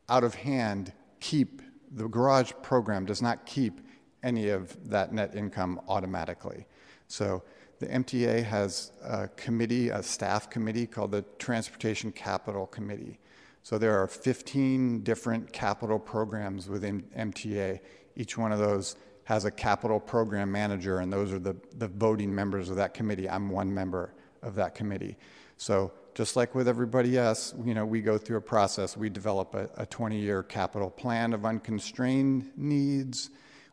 [0.08, 1.62] out of hand keep,
[1.92, 3.80] the garage program does not keep
[4.22, 6.66] any of that net income automatically.
[7.08, 7.42] So
[7.78, 13.18] the MTA has a committee, a staff committee called the Transportation Capital Committee.
[13.62, 17.80] So there are 15 different capital programs within MTA.
[18.16, 22.34] Each one of those has a capital program manager, and those are the, the voting
[22.34, 23.28] members of that committee.
[23.28, 25.16] I'm one member of that committee.
[25.56, 28.96] So just like with everybody else, you know, we go through a process.
[28.96, 33.30] We develop a, a 20-year capital plan of unconstrained needs.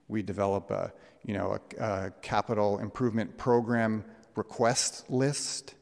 [0.07, 0.93] We develop a,
[1.25, 5.75] you know, a, a capital improvement program request list.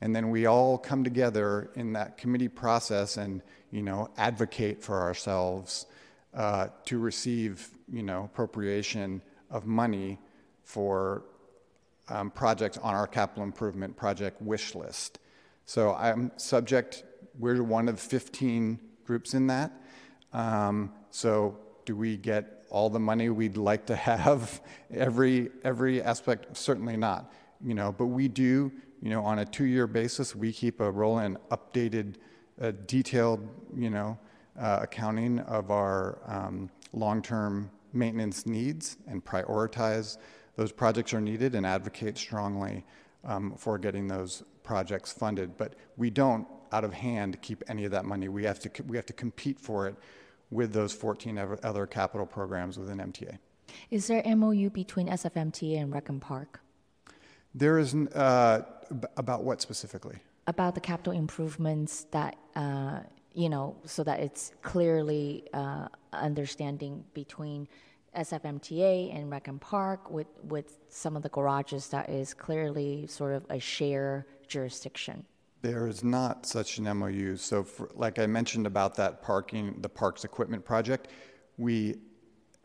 [0.00, 5.00] And then we all come together in that committee process and, you know, advocate for
[5.02, 5.86] ourselves
[6.34, 10.18] uh, to receive, you know, appropriation of money
[10.62, 11.24] for
[12.08, 15.18] um, projects on our capital improvement project wish list.
[15.64, 17.04] So I'm subject,
[17.38, 19.72] we're one of 15 groups in that.
[20.32, 24.60] Um, so do we get all the money we'd like to have
[24.94, 27.32] every every aspect certainly not
[27.64, 30.90] you know but we do you know on a two year basis we keep a
[30.90, 32.16] rolling updated
[32.60, 34.18] uh, detailed you know
[34.58, 40.18] uh, accounting of our um, long-term maintenance needs and prioritize
[40.56, 42.84] those projects are needed and advocate strongly
[43.24, 47.90] um, for getting those projects funded but we don't out of hand keep any of
[47.90, 49.94] that money we have to we have to compete for it
[50.50, 53.38] with those 14 other capital programs within MTA.
[53.90, 56.60] Is there MOU between SFMTA and Rec and Park?
[57.54, 58.62] There is, uh,
[59.16, 60.16] about what specifically?
[60.46, 63.00] About the capital improvements that, uh,
[63.38, 67.68] you know, so that it's clearly uh, understanding between
[68.16, 73.32] SFMTA and Rec and Park with, with some of the garages that is clearly sort
[73.32, 75.24] of a share jurisdiction.
[75.62, 77.36] There is not such an MOU.
[77.36, 81.06] So, for, like I mentioned about that parking, the PARCS equipment project,
[81.58, 81.94] we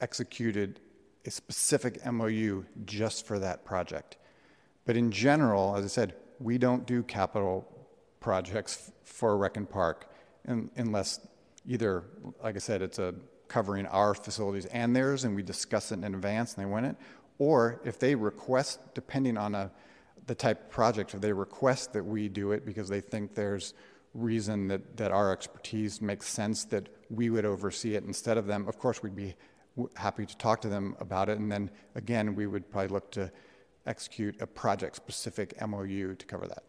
[0.02, 0.80] executed
[1.28, 4.18] a specific MOU just for that project.
[4.86, 7.68] But in general, as I said, we don't do capital
[8.20, 10.10] projects for Rec and Park
[10.48, 11.26] in, unless
[11.66, 12.04] either,
[12.44, 13.16] like I said, it's a
[13.48, 16.96] covering our facilities and theirs, and we discuss it in advance and they win it,
[17.38, 19.72] or if they request, depending on a
[20.28, 23.74] the type of project, if they request that we do it because they think there's
[24.14, 28.68] reason that, that our expertise makes sense that we would oversee it instead of them,
[28.68, 29.36] of course, we'd be
[29.96, 31.40] happy to talk to them about it.
[31.40, 33.32] And then again, we would probably look to
[33.86, 36.64] execute a project specific MOU to cover that.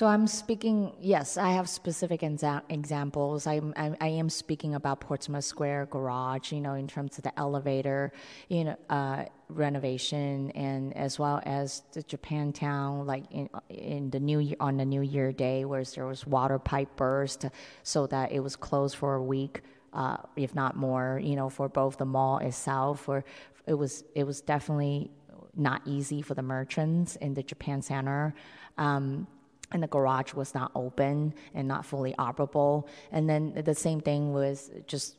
[0.00, 3.46] So I'm speaking, yes, I have specific exa- examples.
[3.46, 7.38] I'm, I'm, I am speaking about Portsmouth Square Garage, you know, in terms of the
[7.38, 8.10] elevator,
[8.48, 14.38] you know, uh, renovation, and as well as the Japantown, like in, in the new
[14.38, 17.44] year, on the New Year day, where there was water pipe burst,
[17.82, 19.60] so that it was closed for a week,
[19.92, 23.22] uh, if not more, you know, for both the mall itself, or
[23.66, 25.10] it was it was definitely
[25.54, 28.34] not easy for the merchants in the Japan Center.
[28.78, 29.26] Um,
[29.72, 32.86] and the garage was not open and not fully operable.
[33.12, 35.16] And then the same thing was just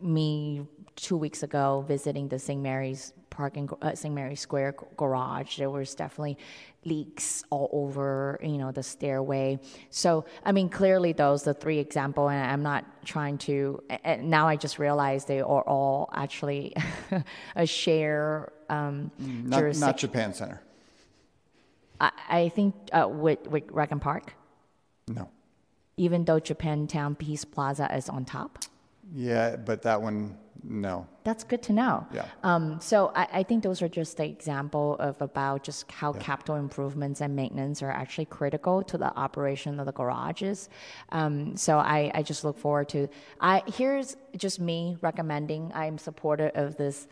[0.00, 2.60] me two weeks ago visiting the St.
[2.60, 4.12] Mary's parking uh, St.
[4.12, 5.58] Mary's Square garage.
[5.58, 6.38] There was definitely
[6.84, 9.60] leaks all over, you know, the stairway.
[9.90, 13.80] So, I mean, clearly those the three example, and I'm not trying to.
[14.20, 16.74] Now I just realized they are all actually
[17.56, 20.60] a share um, not, not Japan Center.
[22.00, 24.34] I, I think uh, with, with Rec and Park,
[25.08, 25.28] No.
[25.96, 28.58] even though Japantown Peace Plaza is on top.
[29.14, 31.06] Yeah, but that one, no.
[31.24, 32.06] That's good to know.
[32.12, 32.26] Yeah.
[32.42, 36.56] Um, so I, I think those are just the example of about just how capital
[36.56, 40.68] improvements and maintenance are actually critical to the operation of the garages.
[41.10, 43.08] Um, so I, I just look forward to.
[43.40, 45.70] I here's just me recommending.
[45.74, 47.08] I'm supportive of this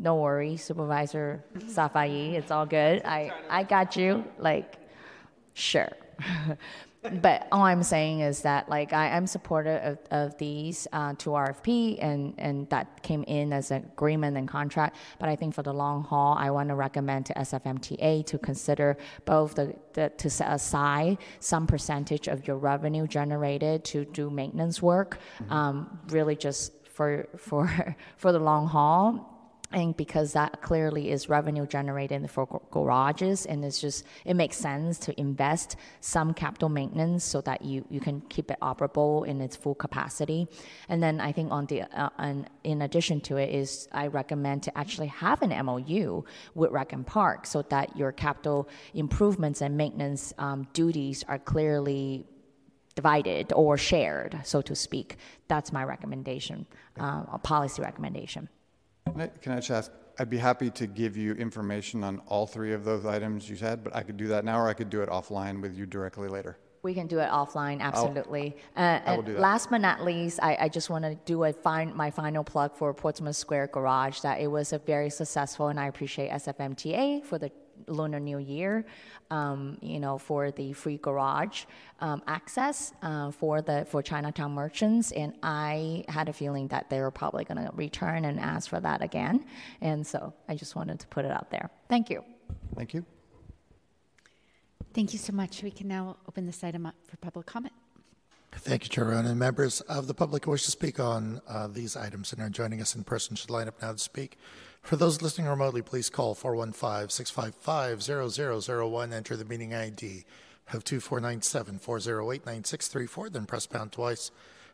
[0.00, 2.34] no worry, Supervisor Safai.
[2.34, 3.02] It's all good.
[3.04, 4.24] I, I got you.
[4.38, 4.76] Like,
[5.54, 5.90] sure.
[7.22, 11.30] but all I'm saying is that like I am supportive of, of these uh, two
[11.30, 14.96] RFP and and that came in as an agreement and contract.
[15.18, 18.96] But I think for the long haul, I want to recommend to SFMTA to consider
[19.24, 24.82] both the, the to set aside some percentage of your revenue generated to do maintenance
[24.82, 25.18] work,
[25.50, 29.27] um, really just for for for the long haul
[29.70, 34.98] and because that clearly is revenue generated for garages and it's just it makes sense
[34.98, 39.56] to invest some capital maintenance so that you, you can keep it operable in its
[39.56, 40.46] full capacity.
[40.88, 44.62] And then i think on the uh, and in addition to it is i recommend
[44.62, 46.24] to actually have an mou
[46.54, 52.24] with rec and park so that your capital improvements and maintenance um, duties are clearly
[52.94, 55.16] divided or shared so to speak.
[55.46, 56.66] That's my recommendation
[56.98, 58.48] uh, a policy recommendation
[59.12, 59.92] can I, can I just ask?
[60.20, 63.84] I'd be happy to give you information on all three of those items you said,
[63.84, 66.28] but I could do that now, or I could do it offline with you directly
[66.28, 66.58] later.
[66.82, 68.56] We can do it offline, absolutely.
[68.76, 69.40] Uh, I will do that.
[69.40, 72.74] Last but not least, I, I just want to do a fine, my final plug
[72.74, 74.20] for Portsmouth Square Garage.
[74.20, 77.50] That it was a very successful, and I appreciate SFMTA for the
[77.86, 78.84] Lunar New Year,
[79.30, 81.64] um, you know, for the free garage
[82.00, 87.00] um, access uh, for the for Chinatown merchants, and I had a feeling that they
[87.00, 89.44] were probably going to return and ask for that again,
[89.80, 91.70] and so I just wanted to put it out there.
[91.88, 92.24] Thank you.
[92.74, 93.04] Thank you.
[94.94, 95.62] Thank you so much.
[95.62, 97.74] We can now open this item up for public comment.
[98.52, 99.36] Thank you, Chair Ronen.
[99.36, 102.80] Members of the public who wish to speak on uh, these items and are joining
[102.80, 104.38] us in person should line up now to speak.
[104.82, 110.24] For those listening remotely, please call 415-655-0001, enter the meeting ID
[110.72, 114.30] of 2497-408-9634, then press pound twice.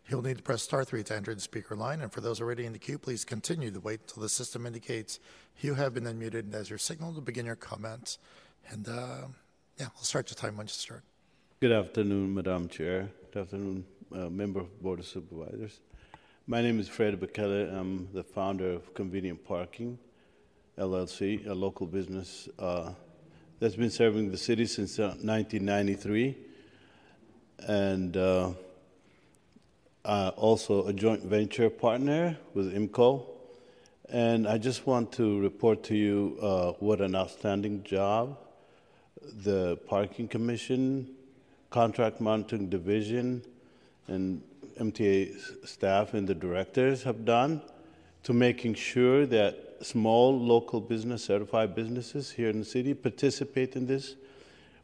[0.08, 2.02] You'll need to press star three to enter the speaker line.
[2.02, 5.18] And for those already in the queue, please continue to wait until the system indicates
[5.60, 8.18] you have been unmuted as your signal to begin your comments.
[8.68, 9.28] And uh,
[9.78, 11.02] yeah, we'll start your time once you start.
[11.60, 13.08] Good afternoon, Madam Chair.
[13.32, 15.80] Good afternoon, uh, Member of Board of Supervisors.
[16.46, 17.74] My name is Fred Bekele.
[17.74, 19.98] I'm the founder of Convenient Parking
[20.76, 22.92] LLC, a local business uh,
[23.60, 26.36] that's been serving the city since uh, 1993,
[27.66, 28.52] and uh,
[30.04, 33.24] also a joint venture partner with IMCO.
[34.10, 38.36] And I just want to report to you uh, what an outstanding job
[39.22, 41.08] the Parking Commission,
[41.70, 43.42] Contract Monitoring Division,
[44.08, 44.42] and
[44.78, 47.62] MTA staff and the directors have done
[48.24, 53.86] to making sure that small local business, certified businesses here in the city participate in
[53.86, 54.16] this.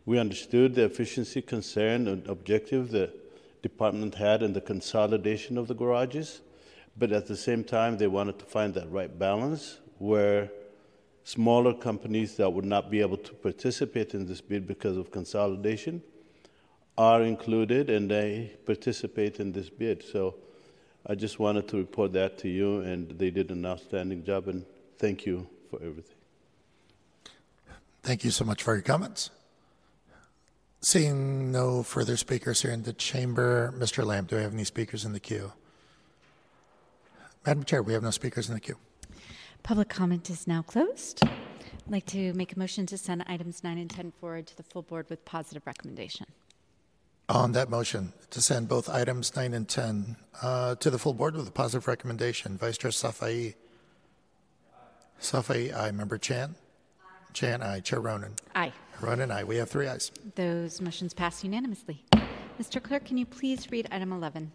[0.04, 3.12] We understood the efficiency concern and objective the
[3.62, 6.40] department had in the consolidation of the garages,
[6.96, 10.50] but at the same time, they wanted to find that right balance where
[11.24, 16.02] smaller companies that would not be able to participate in this bid because of consolidation
[17.00, 20.04] are included and they participate in this bid.
[20.04, 20.34] So
[21.06, 24.66] I just wanted to report that to you, and they did an outstanding job, and
[24.98, 26.18] thank you for everything.
[28.02, 29.30] Thank you so much for your comments.
[30.82, 34.04] Seeing no further speakers here in the chamber, Mr.
[34.04, 35.52] Lamb, do we have any speakers in the queue?
[37.46, 38.76] Madam Chair, we have no speakers in the queue.
[39.62, 41.22] Public comment is now closed.
[41.24, 41.30] I'd
[41.88, 44.82] like to make a motion to send items 9 and 10 forward to the full
[44.82, 46.26] board with positive recommendation.
[47.31, 51.36] On that motion, to send both items 9 and 10 uh, to the full board
[51.36, 53.55] with a positive recommendation, Vice Chair Safai.
[55.20, 55.92] Safai, aye.
[55.92, 56.57] Member Chan?
[57.33, 57.78] Chan, aye.
[57.81, 58.33] Chair Ronen?
[58.57, 58.73] Aye.
[59.00, 59.44] Ronen, aye.
[59.44, 60.10] We have three ayes.
[60.34, 62.02] Those motions pass unanimously.
[62.60, 62.83] Mr.
[62.83, 64.50] Clerk, can you please read item 11?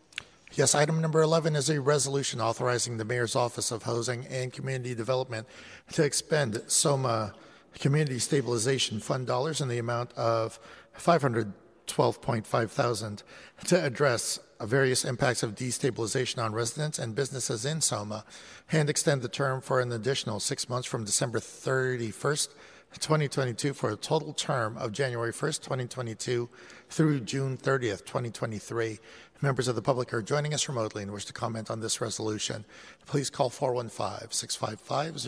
[0.52, 4.94] Yes, item number 11 is a resolution authorizing the Mayor's Office of Housing and Community
[4.94, 5.48] Development
[5.94, 7.34] to expend SOMA
[7.80, 10.60] Community Stabilization Fund dollars in the amount of
[10.94, 11.54] 500
[11.88, 13.24] 12.5 thousand
[13.66, 18.24] to address various impacts of destabilization on residents and businesses in Soma
[18.72, 22.50] and extend the term for an additional six months from December 31st,
[22.94, 26.50] 2022 for a total term of January 1st, 2022
[26.90, 29.00] through June 30th, 2023.
[29.42, 32.64] Members of the public are joining us remotely and wish to comment on this resolution.
[33.06, 35.20] Please call 415 655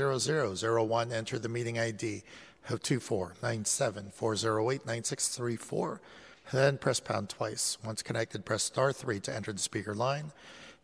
[0.62, 1.12] 0001.
[1.12, 2.24] Enter the meeting ID
[2.70, 6.02] of 2497 408 9634
[6.52, 7.78] then press pound twice.
[7.84, 10.32] Once connected, press star three to enter the speaker line.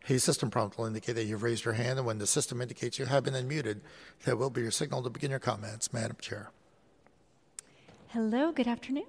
[0.09, 2.99] A system prompt will indicate that you've raised your hand, and when the system indicates
[2.99, 3.79] you have been unmuted,
[4.25, 6.51] that will be your signal to begin your comments, Madam Chair.
[8.09, 9.05] Hello, good afternoon.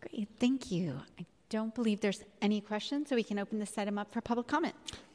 [0.00, 1.02] Great, thank you.
[1.18, 4.46] I don't believe there's any questions, so we can open this item up for public
[4.46, 4.74] comment.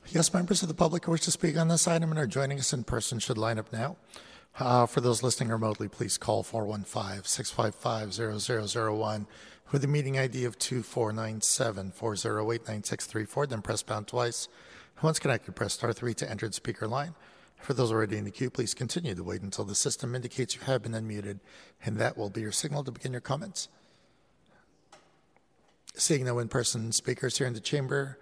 [0.10, 2.60] Yes, members of the public who wish to speak on this item and are joining
[2.60, 3.96] us in person should line up now.
[4.60, 9.28] Uh, for those listening remotely, please call 415 655 0001
[9.72, 14.48] with the meeting ID of 2497 408 9634, then press pound twice.
[15.02, 17.16] Once connected, press star 3 to enter the speaker line.
[17.58, 20.62] For those already in the queue, please continue to wait until the system indicates you
[20.62, 21.40] have been unmuted,
[21.84, 23.70] and that will be your signal to begin your comments.
[25.96, 28.20] Seeing no in person speakers here in the chamber,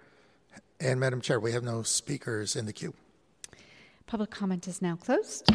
[0.80, 2.94] and Madam Chair, we have no speakers in the queue.
[4.06, 5.50] Public comment is now closed.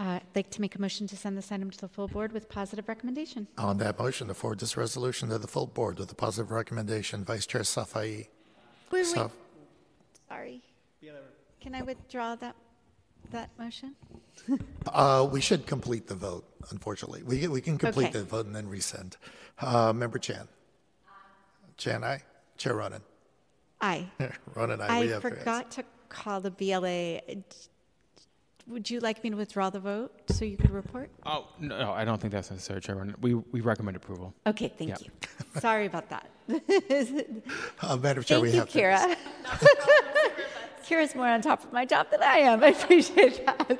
[0.00, 2.32] Uh, I'd like to make a motion to send this item to the full board
[2.32, 3.46] with positive recommendation.
[3.58, 7.22] On that motion, to forward this resolution to the full board with a positive recommendation,
[7.22, 8.00] Vice Chair Safai.
[8.00, 8.28] Wait,
[8.92, 9.04] wait.
[9.06, 9.30] Saf-
[10.26, 10.62] Sorry.
[11.60, 12.56] Can I withdraw that,
[13.30, 13.94] that motion?
[14.86, 17.22] Uh, we should complete the vote, unfortunately.
[17.22, 18.18] We, we can complete Okay.
[18.20, 19.16] the vote and then resend.
[19.60, 20.48] Uh, Member Chan.
[21.76, 22.22] Chan, aye.
[22.56, 23.02] Chair Ronen.
[23.82, 24.06] Aye.
[24.54, 24.86] Ronen, aye.
[24.88, 25.38] I We have three ayes.
[25.40, 27.20] forgot to call the BLA.
[28.66, 31.10] Would you like me to withdraw the vote so you could report?
[31.26, 33.14] Oh, no, no, I don't think that's necessary, Chairman.
[33.20, 34.32] We, we recommend approval.
[34.46, 34.96] Okay, thank Yeah.
[35.00, 35.60] you.
[35.60, 36.28] Sorry about that.
[37.82, 39.16] Uh, Madam Chair, Thank we you, have three ayes.
[39.16, 39.16] Kira.
[40.86, 42.62] Kira's more on top of my job than I am.
[42.64, 43.78] I appreciate that.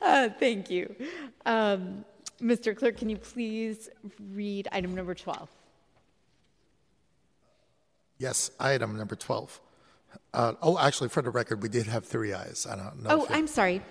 [0.00, 0.94] Uh, thank you.
[1.44, 2.04] Um,
[2.40, 2.76] Mr.
[2.76, 3.90] Clerk, can you please
[4.32, 5.48] read item number 12?
[8.18, 9.60] Yes, item number 12.
[10.32, 12.66] Uh, oh, actually, for the record, we did have three ayes.
[12.68, 13.10] I don't know.
[13.10, 13.82] Oh, I'm sorry.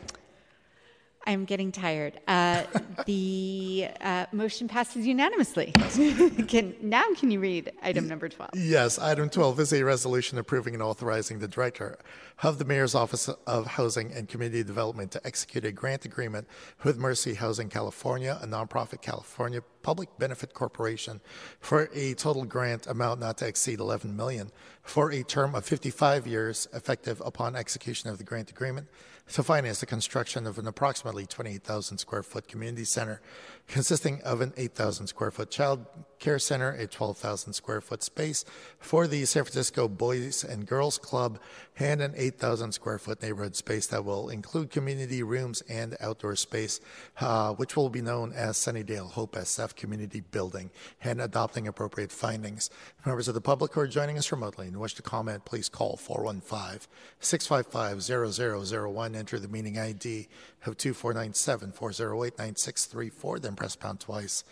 [1.26, 2.20] I'm getting tired.
[2.28, 2.64] Uh,
[3.06, 5.72] the uh, motion passes unanimously.
[6.48, 8.52] can, now can you read item number 12?
[8.56, 11.98] Yes, item 12 is a resolution approving and authorizing the director
[12.42, 16.48] of the Mayor's Office of Housing and Community Development to execute a grant agreement
[16.84, 21.22] with Mercy Housing California, a nonprofit California public benefit corporation,
[21.60, 26.28] for a total grant amount not to exceed 11 million for a term of 55
[26.28, 28.88] years effective upon execution of the grant agreement
[29.28, 33.22] to finance the construction of an approximately 28,000 square foot community center
[33.68, 35.86] consisting of an 8,000 square foot child
[36.24, 38.46] care center, a 12,000 square foot space
[38.80, 41.38] for the San Francisco Boys and Girls Club,
[41.78, 46.80] and an 8,000 square foot neighborhood space that will include community rooms and outdoor space,
[47.20, 50.72] uh, which will be known as Sunnydale Hope SF Community Building,
[51.04, 52.70] and adopting appropriate findings.
[53.06, 55.98] Members of the public who are joining us remotely and wish to comment, please call
[55.98, 56.88] 415
[57.20, 59.16] 655 0001.
[59.16, 60.30] Enter the meeting ID
[60.66, 64.44] of 2497 408 9634, then press pound twice.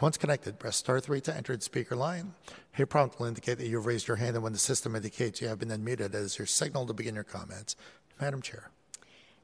[0.00, 2.34] Once connected, press star 3 to enter the speaker line.
[2.78, 5.48] A prompt will indicate that you've raised your hand, and when the system indicates you
[5.48, 7.74] have been unmuted, that is your signal to begin your comments.
[8.20, 8.70] Madam Chair.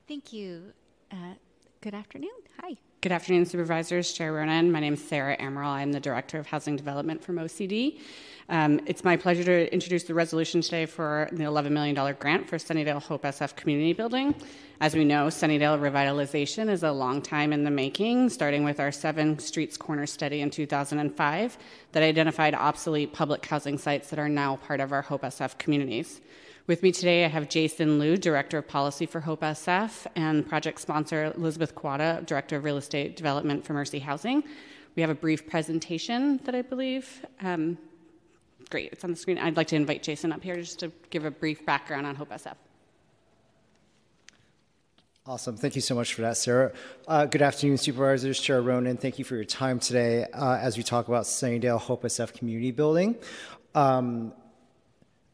[0.07, 0.73] Thank you.
[1.11, 1.35] Uh,
[1.81, 2.31] good afternoon.
[2.61, 2.77] Hi.
[3.05, 4.71] Good afternoon, Supervisors, Chair Ronen.
[4.71, 5.67] My name is Sarah Amaral.
[5.67, 7.99] I'm the Director of Housing Development from OCD.
[8.49, 12.57] Um, it's my pleasure to introduce the resolution today for the $11 million grant for
[12.57, 14.35] Sunnydale Hope SF Community Building.
[14.81, 18.91] As we know, Sunnydale revitalization is a long time in the making, starting with our
[18.91, 21.59] Seven Streets Corner study in 2005
[21.93, 26.23] that identified obsolete public housing sites that are now part of our Hope SF communities.
[26.67, 30.81] With me today, I have Jason Liu, Director of Policy for Hope SF, and project
[30.81, 34.43] sponsor Elizabeth Quada, Director of Real Estate Development for Mercy Housing.
[34.97, 37.27] We have a brief presentation that I believe.
[37.43, 37.77] Um,
[38.71, 39.37] great, it's on the screen.
[39.37, 42.31] I'd like to invite Jason up here just to give a brief background on Hope
[42.31, 42.55] SF.
[45.27, 45.59] Awesome.
[45.59, 46.73] Thank you so much for that, Sarah.
[47.07, 48.41] Uh, good afternoon, Supervisors.
[48.41, 52.05] Chair Ronen, thank you for your time today uh, as we talk about Sunnydale Hope
[52.05, 53.17] SF Community Building.
[53.75, 54.33] Um,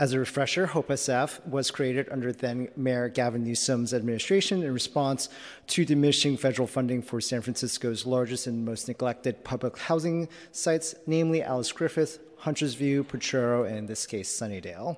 [0.01, 5.29] as a refresher, Hope SF was created under then Mayor Gavin Newsom's administration in response
[5.67, 11.43] to diminishing federal funding for San Francisco's largest and most neglected public housing sites, namely
[11.43, 14.97] Alice Griffith, Hunter's View, Potrero, and in this case, Sunnydale.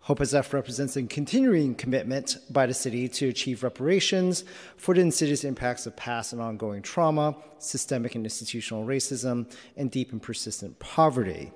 [0.00, 4.42] Hope SF represents a continuing commitment by the city to achieve reparations
[4.76, 10.10] for the insidious impacts of past and ongoing trauma, systemic and institutional racism, and deep
[10.10, 11.52] and persistent poverty.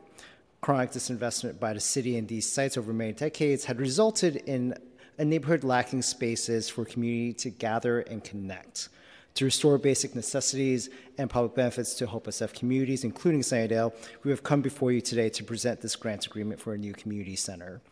[0.65, 4.75] Chronic disinvestment by the city in these sites over many decades had resulted in
[5.19, 8.89] a neighborhood lacking spaces for community to gather and connect.
[9.35, 14.43] To restore basic necessities and public benefits to Hope SF communities, including Sunnydale, we have
[14.43, 17.83] come before you today to present this grant agreement for a new community center.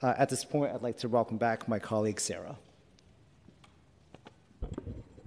[0.00, 2.56] Uh, at this point, I'd like to welcome back my colleague Sarah.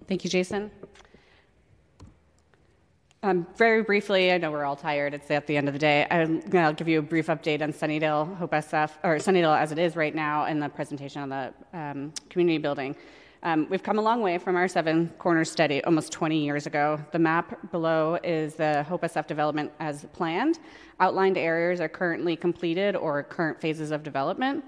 [0.08, 0.72] Thank you, Jason.
[3.26, 5.16] Um, very briefly, I know we're all tired.
[5.16, 6.06] It's at the end of the day.
[6.12, 9.72] I'm going to give you a brief update on Sunnydale, Hope SF, or Sunnydale as
[9.72, 12.96] it is right now, and the presentation on the um, community building.
[13.42, 17.04] Um, we've come a long way from our seven corner study almost 20 years ago.
[17.14, 20.60] The map below is the Hope SF development as planned.
[21.00, 24.64] Outlined areas are currently completed or current phases of development.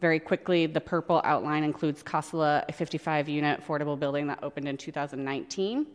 [0.00, 4.76] Very quickly, the purple outline includes Casala, a 55 unit affordable building that opened in
[4.76, 5.86] 2019.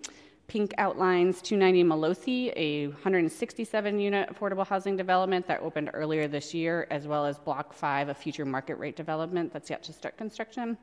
[0.47, 6.85] Pink outlines 290 Malosi, a 167 unit affordable housing development that opened earlier this year,
[6.91, 10.77] as well as Block 5, a future market rate development that's yet to start construction.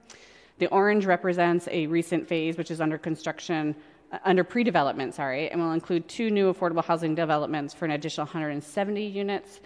[0.59, 3.77] The orange represents a recent phase which is under construction,
[4.11, 7.93] uh, under pre development, sorry, and will include two new affordable housing developments for an
[7.93, 9.61] additional 170 units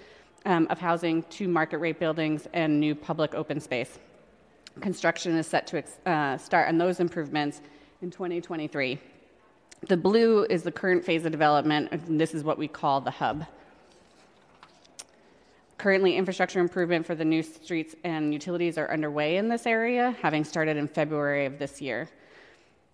[0.44, 3.98] um, of housing, two market rate buildings, and new public open space.
[4.80, 7.62] Construction is set to uh, start on those improvements
[8.02, 9.00] in 2023.
[9.82, 13.10] The blue is the current phase of development, and this is what we call the
[13.10, 13.46] hub.
[15.78, 20.42] Currently, infrastructure improvement for the new streets and utilities are underway in this area, having
[20.42, 22.08] started in February of this year.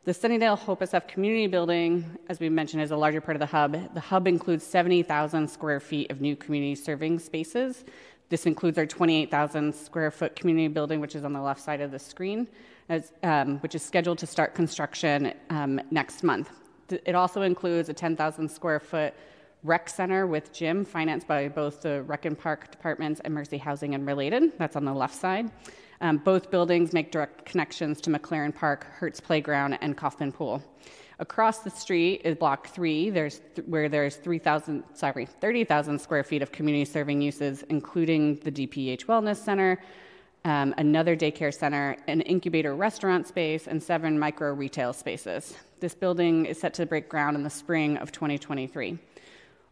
[0.04, 3.46] The Sunnydale Hope SF Community Building, as we mentioned, is a larger part of the
[3.46, 3.94] hub.
[3.94, 7.84] The hub includes 70,000 square feet of new community serving spaces.
[8.28, 11.92] This includes our 28,000 square foot community building, which is on the left side of
[11.92, 12.48] the screen,
[12.88, 16.50] as, um, which is scheduled to start construction um, next month.
[16.92, 19.14] It also includes a 10,000 square foot
[19.64, 23.94] rec center with gym financed by both the Rec and Park departments and Mercy Housing
[23.94, 24.58] and Related.
[24.58, 25.50] That's on the left side.
[26.00, 30.60] Um, both buildings make direct connections to McLaren Park, Herz Playground, and Coffman Pool.
[31.20, 36.42] Across the street is Block 3, there's th- where there's 3,000, sorry, 30,000 square feet
[36.42, 39.80] of community serving uses, including the DPH Wellness Center,
[40.44, 45.54] um, another daycare center, an incubator restaurant space, and seven micro retail spaces.
[45.80, 48.98] This building is set to break ground in the spring of 2023.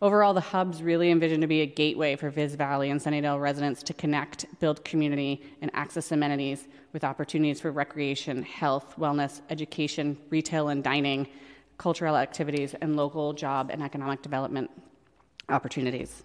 [0.03, 3.83] Overall, the hub's really envisioned to be a gateway for Viz Valley and Sunnydale residents
[3.83, 10.69] to connect, build community, and access amenities with opportunities for recreation, health, wellness, education, retail
[10.69, 11.29] and dining,
[11.77, 14.71] cultural activities, and local job and economic development
[15.51, 16.23] opportunities.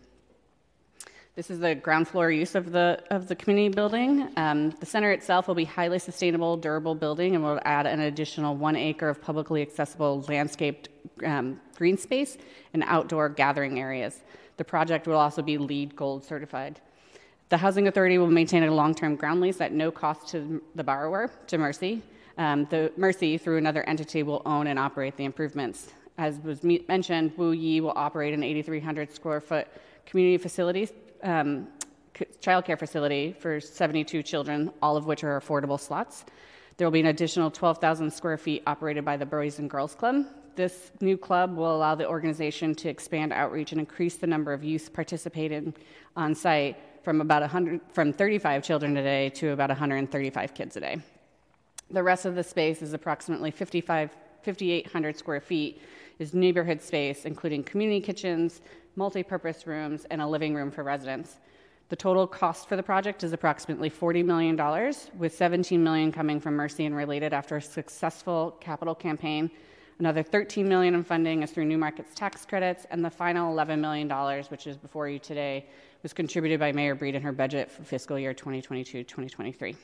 [1.36, 4.30] This is the ground floor use of the of the community building.
[4.38, 8.56] Um, the center itself will be highly sustainable, durable building, and will add an additional
[8.56, 10.88] one acre of publicly accessible landscaped
[11.26, 12.38] um, green space
[12.74, 14.22] and outdoor gathering areas.
[14.56, 16.80] The project will also be LEED Gold certified.
[17.50, 21.30] The Housing Authority will maintain a long-term ground lease at no cost to the borrower,
[21.48, 22.02] to Mercy.
[22.38, 25.90] Um, the Mercy, through another entity, will own and operate the improvements.
[26.18, 29.68] As was mentioned, Wu Yee will operate an 8,300 square foot
[30.06, 30.88] community facility
[31.24, 31.68] um,
[32.42, 36.26] childcare facility for 72 children, all of which are affordable slots.
[36.78, 40.26] There will be an additional 12,000 square feet operated by the Boys and Girls Club.
[40.56, 44.64] This new club will allow the organization to expand outreach and increase the number of
[44.64, 45.74] youth participating
[46.16, 50.80] on site from about 100, from 35 children a day to about 135 kids a
[50.80, 50.98] day.
[51.92, 54.12] The rest of the space is approximately 55,
[54.44, 55.82] 5,800 square feet,
[56.20, 58.62] is neighborhood space, including community kitchens,
[58.96, 61.38] multi-purpose rooms, and a living room for residents.
[61.90, 66.56] The total cost for the project is approximately $40 million, with 17 million coming from
[66.56, 69.52] Mercy and Related after a successful capital campaign.
[70.00, 73.80] Another 13 million in funding is through New Markets tax credits, and the final $11
[73.80, 74.10] million,
[74.50, 75.68] which is before you today,
[76.04, 79.76] was contributed by Mayor Breed in her budget for fiscal year 2022-2023.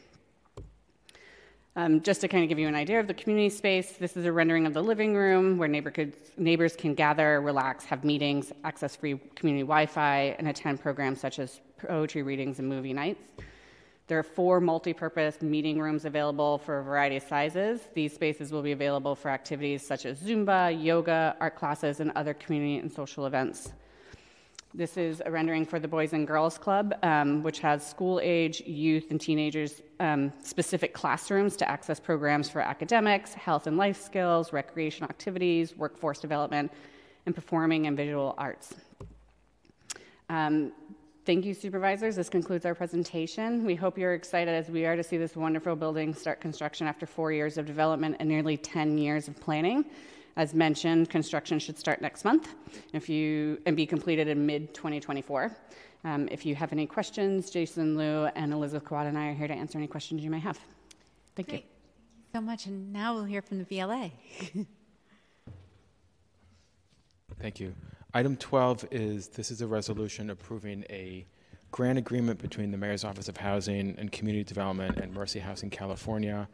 [1.78, 4.26] Um, just to kind of give you an idea of the community space, this is
[4.26, 8.52] a rendering of the living room where neighbor could, neighbors can gather, relax, have meetings,
[8.66, 13.24] access free community Wi Fi, and attend programs such as poetry readings and movie nights.
[14.08, 17.80] There are four multi purpose meeting rooms available for a variety of sizes.
[17.94, 22.34] These spaces will be available for activities such as Zumba, yoga, art classes, and other
[22.34, 23.72] community and social events.
[24.74, 28.62] This is a rendering for the Boys and Girls Club, um, which has school age,
[28.62, 34.54] youth, and teenagers um, specific classrooms to access programs for academics, health and life skills,
[34.54, 36.72] recreation activities, workforce development,
[37.26, 38.74] and performing and visual arts.
[40.30, 40.72] Um,
[41.26, 42.16] thank you, supervisors.
[42.16, 43.66] This concludes our presentation.
[43.66, 47.06] We hope you're excited as we are to see this wonderful building start construction after
[47.06, 49.84] four years of development and nearly 10 years of planning.
[50.38, 52.56] As mentioned, construction should start next month
[52.94, 55.56] if you, and be completed in mid 2024.
[56.04, 59.48] Um, if you have any questions, Jason Liu and Elizabeth Kawada and I are here
[59.48, 60.60] to answer any questions you may have.
[61.36, 61.64] Thank Great.
[61.64, 61.70] you.
[62.34, 62.66] so much.
[62.66, 64.12] And now we'll hear from the BLA.
[67.40, 67.76] Thank you.
[68.14, 71.26] Item 12 is this is a resolution approving a
[71.72, 76.48] grant agreement between the Mayor's Office of Housing and Community Development and Mercy Housing California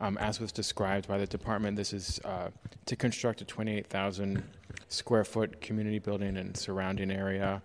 [0.00, 2.50] um, as was described by the department, this is uh,
[2.86, 4.42] to construct a 28,000
[4.88, 7.62] square foot community building and surrounding area.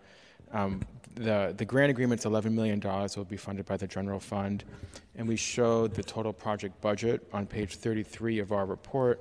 [0.52, 0.82] Um,
[1.16, 2.80] the, the grant agreement is $11 million.
[2.80, 4.64] Will be funded by the general fund.
[5.16, 9.20] And we showed the total project budget on page 33 of our report,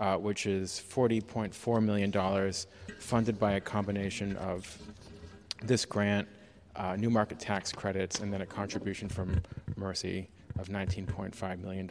[0.00, 2.52] uh, which is $40.4 million,
[2.98, 4.76] funded by a combination of
[5.62, 6.26] this grant,
[6.74, 9.40] uh, new market tax credits, and then a contribution from
[9.76, 10.28] Mercy
[10.58, 11.90] of $19.5 million.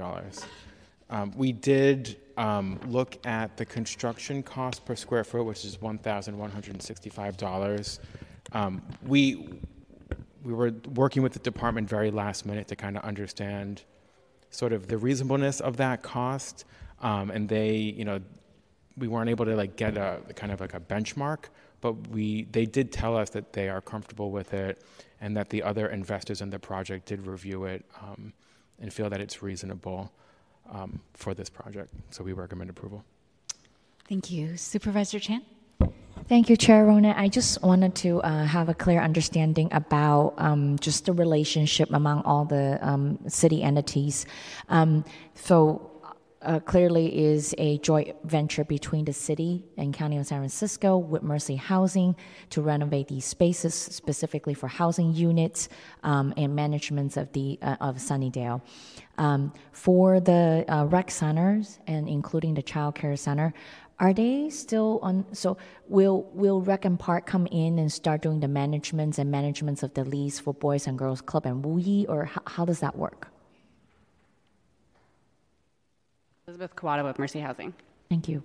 [1.09, 7.99] Um, we did um, look at the construction cost per square foot, which is $1,165.
[8.51, 9.61] Um, we
[10.43, 13.81] we were working with the department very last minute to kind of understand
[14.51, 16.65] sort of the reasonableness of that cost,
[17.01, 18.21] um, and they, you know,
[18.95, 21.45] we weren't able to like get a kind of like a benchmark,
[21.81, 24.83] but we they did tell us that they are comfortable with it,
[25.19, 28.31] and that the other investors in the project did review it um,
[28.79, 30.11] and feel that it's reasonable
[30.71, 31.93] um, for this project.
[32.09, 33.03] So we recommend approval.
[34.07, 34.57] Thank you.
[34.57, 35.41] Supervisor Chan?
[36.27, 37.13] Thank you, Chair Rona.
[37.15, 42.23] I just wanted to uh, have a clear understanding about um, just the relationship among
[42.23, 44.25] all the um, city entities.
[44.69, 45.05] Um,
[45.35, 45.91] so,
[46.45, 51.23] uh, clearly is a joint venture between the city and County of San Francisco with
[51.23, 52.15] Mercy Housing
[52.51, 55.69] to renovate these spaces specifically for housing units
[56.03, 58.61] um, and management of the uh, of Sunnydale.
[59.17, 63.53] Um, for the uh, rec centers and including the child care center,
[63.99, 65.25] are they still on?
[65.33, 65.57] So
[65.87, 69.93] will will Rec and Park come in and start doing the managements and managements of
[69.93, 73.29] the lease for Boys and Girls Club and Wu Yee, or how does that work?
[76.47, 77.73] Elizabeth Kawada with Mercy Housing.
[78.07, 78.43] Thank you.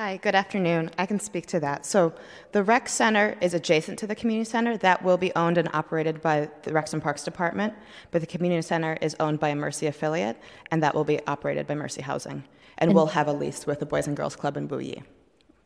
[0.00, 0.90] Hi, good afternoon.
[0.98, 1.86] I can speak to that.
[1.86, 2.12] So,
[2.50, 4.76] the rec center is adjacent to the community center.
[4.76, 7.72] That will be owned and operated by the Recs and Parks Department,
[8.10, 10.36] but the community center is owned by a Mercy affiliate,
[10.72, 12.42] and that will be operated by Mercy Housing.
[12.78, 15.04] And, And- we'll have a lease with the Boys and Girls Club in Bowie.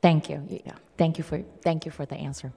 [0.02, 0.46] Thank you.
[0.50, 0.74] Yeah.
[0.98, 2.52] Thank you for thank you for the answer.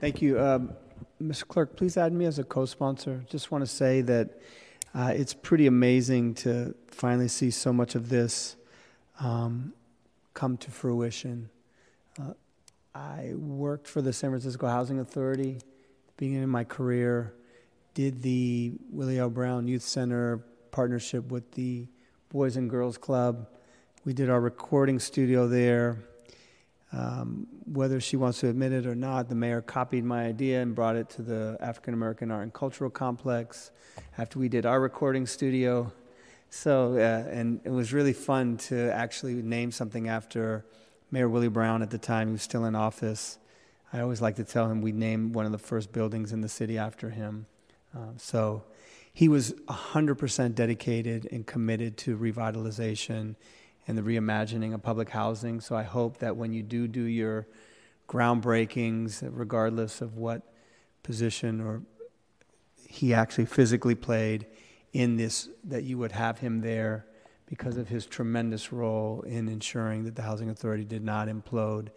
[0.00, 0.40] Thank you.
[0.40, 0.72] Um,
[1.24, 1.48] Mr.
[1.48, 3.24] Clerk, please add me as a co-sponsor.
[3.30, 4.42] Just want to say that
[4.94, 8.56] uh, it's pretty amazing to finally see so much of this
[9.20, 9.72] um,
[10.34, 11.48] come to fruition.
[12.20, 12.34] Uh,
[12.94, 15.60] I worked for the San Francisco Housing Authority,
[16.18, 17.32] beginning of my career,
[17.94, 19.30] did the Willie L.
[19.30, 21.86] Brown Youth Center partnership with the
[22.28, 23.48] Boys and Girls Club.
[24.04, 25.96] We did our recording studio there.
[26.94, 30.74] Um, whether she wants to admit it or not, the mayor copied my idea and
[30.74, 33.72] brought it to the African American Art and Cultural Complex
[34.16, 35.92] after we did our recording studio.
[36.50, 40.64] So, uh, and it was really fun to actually name something after
[41.10, 43.38] Mayor Willie Brown at the time, he was still in office.
[43.92, 46.48] I always like to tell him we named one of the first buildings in the
[46.48, 47.46] city after him.
[47.94, 48.64] Um, so
[49.12, 53.36] he was 100% dedicated and committed to revitalization
[53.86, 55.60] and the reimagining of public housing.
[55.60, 57.46] So I hope that when you do do your
[58.08, 60.42] groundbreakings, regardless of what
[61.02, 61.82] position or
[62.88, 64.46] he actually physically played
[64.92, 67.06] in this, that you would have him there
[67.46, 71.88] because of his tremendous role in ensuring that the housing authority did not implode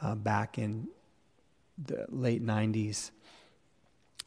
[0.00, 0.88] uh, back in
[1.76, 3.10] the late 90s.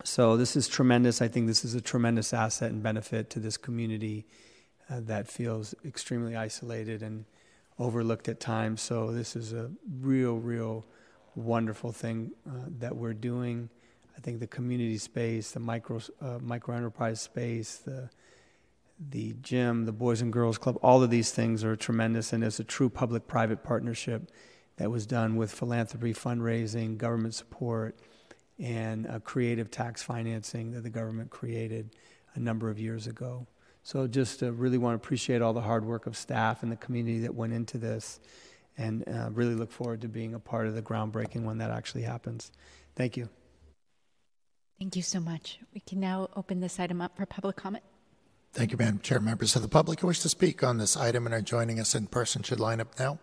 [0.03, 1.21] So this is tremendous.
[1.21, 4.25] I think this is a tremendous asset and benefit to this community
[4.91, 7.25] uh, that feels extremely isolated and
[7.79, 8.81] overlooked at times.
[8.81, 9.71] So this is a
[10.01, 10.85] real, real
[11.35, 13.69] wonderful thing uh, that we're doing.
[14.17, 18.09] I think the community space, the micro uh, micro enterprise space, the
[19.09, 22.59] the gym, the Boys and Girls Club, all of these things are tremendous, and it's
[22.59, 24.29] a true public-private partnership
[24.77, 27.97] that was done with philanthropy, fundraising, government support,
[28.59, 31.95] and uh, creative tax financing that the government created
[32.35, 33.47] a number of years ago.
[33.83, 36.75] So just uh, really want to appreciate all the hard work of staff and the
[36.75, 38.19] community that went into this,
[38.77, 42.03] and uh, really look forward to being a part of the groundbreaking when that actually
[42.03, 42.51] happens.
[42.95, 43.29] Thank you.
[44.79, 45.59] Thank you so much.
[45.73, 47.83] We can now open this item up for public comment.
[48.53, 49.19] Thank you, Madam Chair.
[49.19, 51.95] Members of the public who wish to speak on this item and are joining us
[51.95, 53.19] in person should line up now.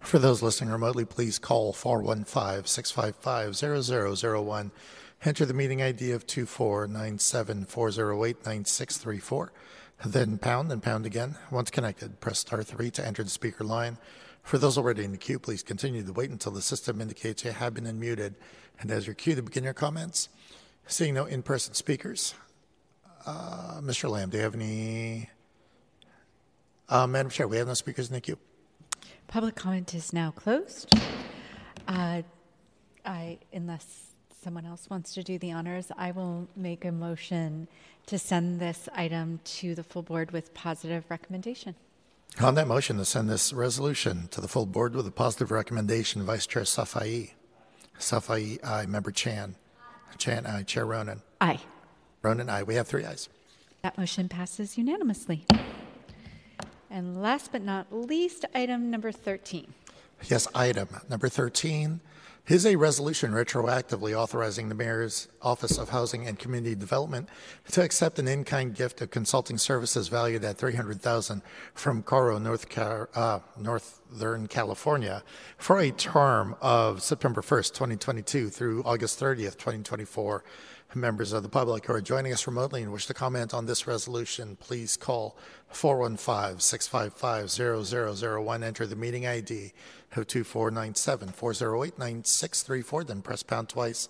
[0.00, 3.54] For those listening remotely, please call 415 655
[4.34, 4.72] 0001.
[5.24, 9.52] Enter the meeting ID of 2497 408 9634.
[10.04, 11.36] Then pound and pound again.
[11.50, 13.96] Once connected, press star 3 to enter the speaker line.
[14.42, 17.52] For those already in the queue, please continue to wait until the system indicates you
[17.52, 18.34] have been unmuted.
[18.80, 20.28] And as your cue to begin your comments,
[20.86, 22.34] seeing no in person speakers,
[23.24, 24.10] uh, Mr.
[24.10, 25.30] Lamb, do you have any?
[26.90, 28.38] Uh, Madam Chair, we have no speakers in the queue.
[29.26, 30.94] Public comment is now closed.
[31.88, 32.20] Uh,
[33.06, 34.03] I, unless
[34.44, 37.66] someone else wants to do the honors, I will make a motion
[38.06, 41.74] to send this item to the full board with positive recommendation.
[42.40, 46.22] On that motion to send this resolution to the full board with a positive recommendation,
[46.24, 47.30] Vice Chair Safai.
[47.98, 48.84] Safai, aye.
[48.84, 49.54] Member Chan.
[50.18, 50.62] Chan, aye.
[50.64, 51.22] Chair Ronen.
[51.40, 51.60] Aye.
[52.22, 52.64] Ronen, aye.
[52.64, 53.30] We have three ayes.
[53.80, 55.46] That motion passes unanimously.
[56.90, 59.72] And last but not least, item number 13.
[60.28, 62.00] Yes, item number 13
[62.46, 67.26] is a resolution retroactively authorizing the Mayor's Office of Housing and Community Development
[67.70, 71.40] to accept an in-kind gift of consulting services valued at 300000
[71.72, 75.22] from Coro, North uh, Northern California
[75.56, 80.44] for a term of September 1st, 2022 through August 30th, 2024.
[80.96, 83.88] Members of the public who are joining us remotely and wish to comment on this
[83.88, 85.36] resolution, please call
[85.70, 88.62] 415 655 0001.
[88.62, 89.72] Enter the meeting ID
[90.14, 93.04] of 2497 408 9634.
[93.04, 94.08] Then press pound twice.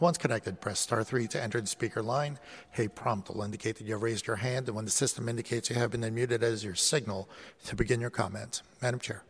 [0.00, 2.40] Once connected, press star 3 to enter the speaker line.
[2.78, 5.70] A prompt will indicate that you have raised your hand, and when the system indicates
[5.70, 7.28] you have been unmuted as your signal
[7.66, 8.62] to begin your comment.
[8.82, 9.22] Madam Chair.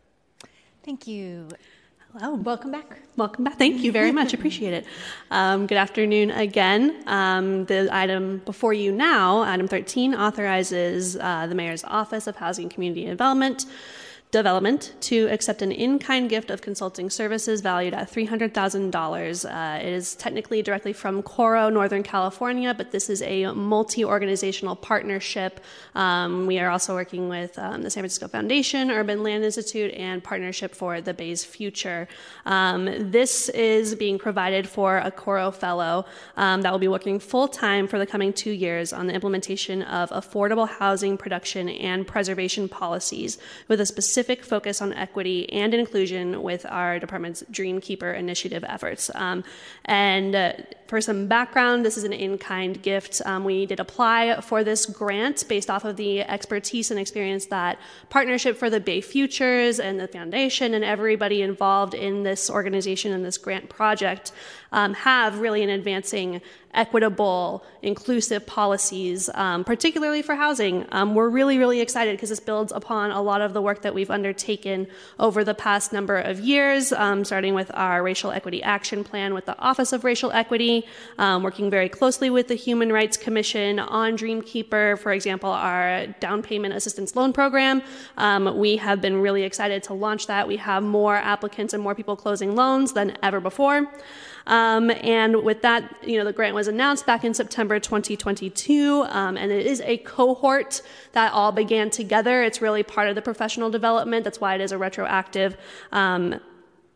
[0.83, 1.49] Thank you.
[2.17, 2.35] Hello.
[2.35, 3.01] Welcome back.
[3.17, 3.57] Welcome back.
[3.57, 4.33] Thank you very much.
[4.33, 4.85] Appreciate it.
[5.31, 7.03] Um, good afternoon again.
[7.07, 12.69] Um, the item before you now, item 13, authorizes uh, the Mayor's Office of Housing
[12.69, 13.65] community and Community Development
[14.35, 19.45] development to accept an in-kind gift of consulting services valued at $300,000.
[19.45, 25.61] Uh, it is technically directly from Coro, Northern California, but this is a multi-organizational partnership.
[25.95, 30.21] Um, we are also working with um, the San Francisco Foundation, Urban Land Institute, and
[30.21, 32.07] Partnership for the Bay's Future.
[32.45, 36.05] Um, this is being provided for a Coro Fellow
[36.35, 40.09] um, that will be working full-time for the coming two years on the implementation of
[40.09, 43.37] affordable housing production and preservation policies
[43.69, 49.11] with a specific specific focus on equity and inclusion with our department's Dreamkeeper initiative efforts.
[49.13, 49.43] Um,
[49.85, 50.53] and uh,
[50.87, 53.21] for some background, this is an in kind gift.
[53.23, 57.77] Um, we did apply for this grant based off of the expertise and experience that
[58.09, 63.23] Partnership for the Bay Futures and the foundation and everybody involved in this organization and
[63.23, 64.31] this grant project
[64.71, 66.41] um, have really in advancing
[66.75, 70.85] equitable, inclusive policies, um, particularly for housing.
[70.91, 73.93] Um, we're really, really excited because this builds upon a lot of the work that
[73.95, 74.87] we've undertaken
[75.17, 79.45] over the past number of years, um, starting with our Racial Equity Action Plan with
[79.45, 80.85] the Office of Racial Equity,
[81.17, 86.43] um, working very closely with the Human Rights Commission on Dreamkeeper, for example, our down
[86.43, 87.81] payment assistance loan program.
[88.17, 90.47] Um, we have been really excited to launch that.
[90.47, 93.87] We have more applicants and more people closing loans than ever before.
[94.47, 99.37] Um, and with that, you know, the grant was announced back in September 2022, um,
[99.37, 100.81] and it is a cohort
[101.13, 102.43] that all began together.
[102.43, 104.23] It's really part of the professional development.
[104.23, 105.57] That's why it is a retroactive
[105.91, 106.39] um,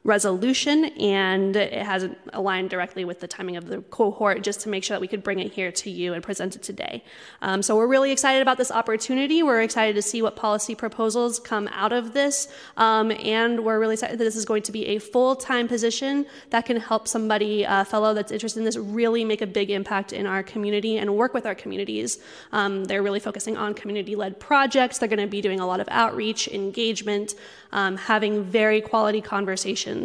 [0.10, 4.84] resolution and it hasn't aligned directly with the timing of the cohort just to make
[4.84, 7.04] sure that we could bring it here to you and present it today.
[7.42, 9.44] Um, so we're really excited about this opportunity.
[9.44, 12.36] We're excited to see what policy proposals come out of this.
[12.76, 16.66] Um, and we're really excited that this is going to be a full-time position that
[16.66, 20.26] can help somebody, a fellow that's interested in this, really make a big impact in
[20.26, 22.20] our community and work with our communities.
[22.52, 24.98] Um, they're really focusing on community-led projects.
[24.98, 27.36] They're going to be doing a lot of outreach, engagement,
[27.72, 29.99] um, having very quality conversations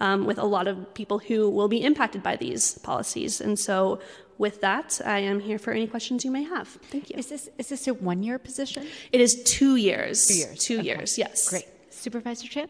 [0.00, 3.40] um, with a lot of people who will be impacted by these policies.
[3.40, 4.00] And so,
[4.38, 6.68] with that, I am here for any questions you may have.
[6.94, 7.16] Thank you.
[7.18, 8.82] Is this is this a one year position?
[9.12, 10.26] It is two years.
[10.26, 10.58] Two years.
[10.66, 10.86] Two Okay.
[10.90, 11.18] years.
[11.18, 11.48] Yes.
[11.48, 11.66] Great.
[11.90, 12.68] Supervisor Chan?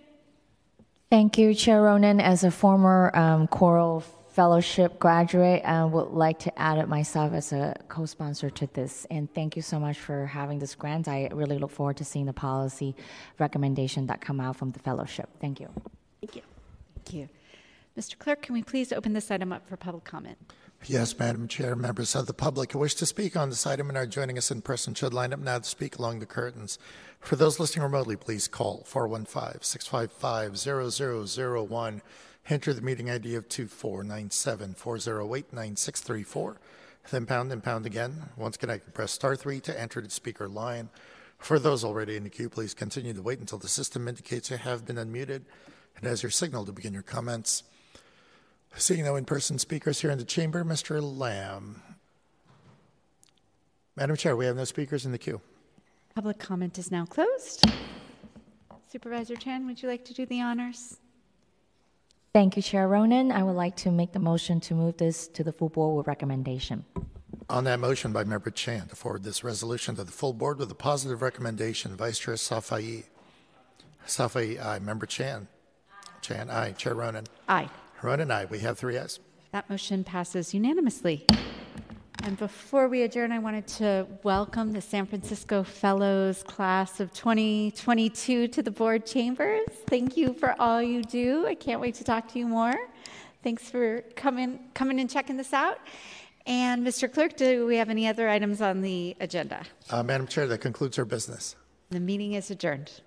[1.11, 2.21] Thank you, Chair Ronen.
[2.21, 4.03] As a former um, Coro
[4.35, 9.07] Fellowship graduate, I would like to add it myself as a co-sponsor to this.
[9.09, 11.07] And thank you so much for having this grant.
[11.07, 12.97] I really look forward to seeing the policy
[13.39, 15.29] recommendation that come out from the fellowship.
[15.41, 15.69] Thank you.
[16.21, 16.43] Thank you.
[17.05, 17.29] Thank you.
[17.99, 18.19] Mr.
[18.19, 20.39] Clerk, can we please open this item up for public comment?
[20.87, 21.77] Yes, Madam Chair.
[21.77, 24.51] Members of the public who wish to speak on this item and are joining us
[24.51, 26.79] in person should line up now to speak along the curtains.
[27.21, 32.03] For those listening remotely, please call 415 655 0001.
[32.51, 36.57] Enter the meeting ID of 2497 408 9634.
[37.11, 38.31] Then pound and pound again.
[38.37, 40.89] Once connected, press star 3 to enter the speaker line.
[41.39, 44.57] For those already in the queue, please continue to wait until the system indicates you
[44.57, 45.43] have been unmuted
[45.97, 47.63] and as your signal to begin your comments.
[48.77, 51.01] Seeing no in person speakers here in the chamber, Mr.
[51.01, 51.83] Lamb.
[53.97, 55.41] Madam Chair, we have no speakers in the queue.
[56.15, 57.65] Public comment is now closed.
[58.91, 60.99] Supervisor Chan, would you like to do the honors?
[62.33, 63.31] Thank you, Chair Ronen.
[63.31, 66.07] I would like to make the motion to move this to the full board with
[66.09, 66.85] recommendation.
[67.49, 70.71] On that motion by Member Chan to forward this resolution to the full board with
[70.71, 73.05] a positive recommendation, Vice Chair Safai.
[74.07, 74.79] Safai, aye.
[74.81, 75.47] Member Chan.
[76.25, 76.73] Chan, aye.
[76.73, 77.27] Chair Ronen.
[77.51, 77.69] Aye.
[78.01, 78.47] Ronen, aye.
[78.47, 79.21] We have three ayes.
[79.53, 81.27] That motion passes unanimously.
[82.23, 88.49] And before we adjourn, I wanted to welcome the San Francisco Fellows class of 2022
[88.49, 89.69] to the board chambers.
[89.87, 91.47] Thank you for all you do.
[91.47, 92.75] I can't wait to talk to you more.
[93.43, 95.79] Thanks for coming, coming and checking this out.
[96.47, 97.13] And Mr.
[97.13, 99.63] Clerk, do we have any other items on the agenda?
[99.91, 101.55] Uh, Madam Chair, that concludes our business.
[101.91, 103.03] The meeting is adjourned.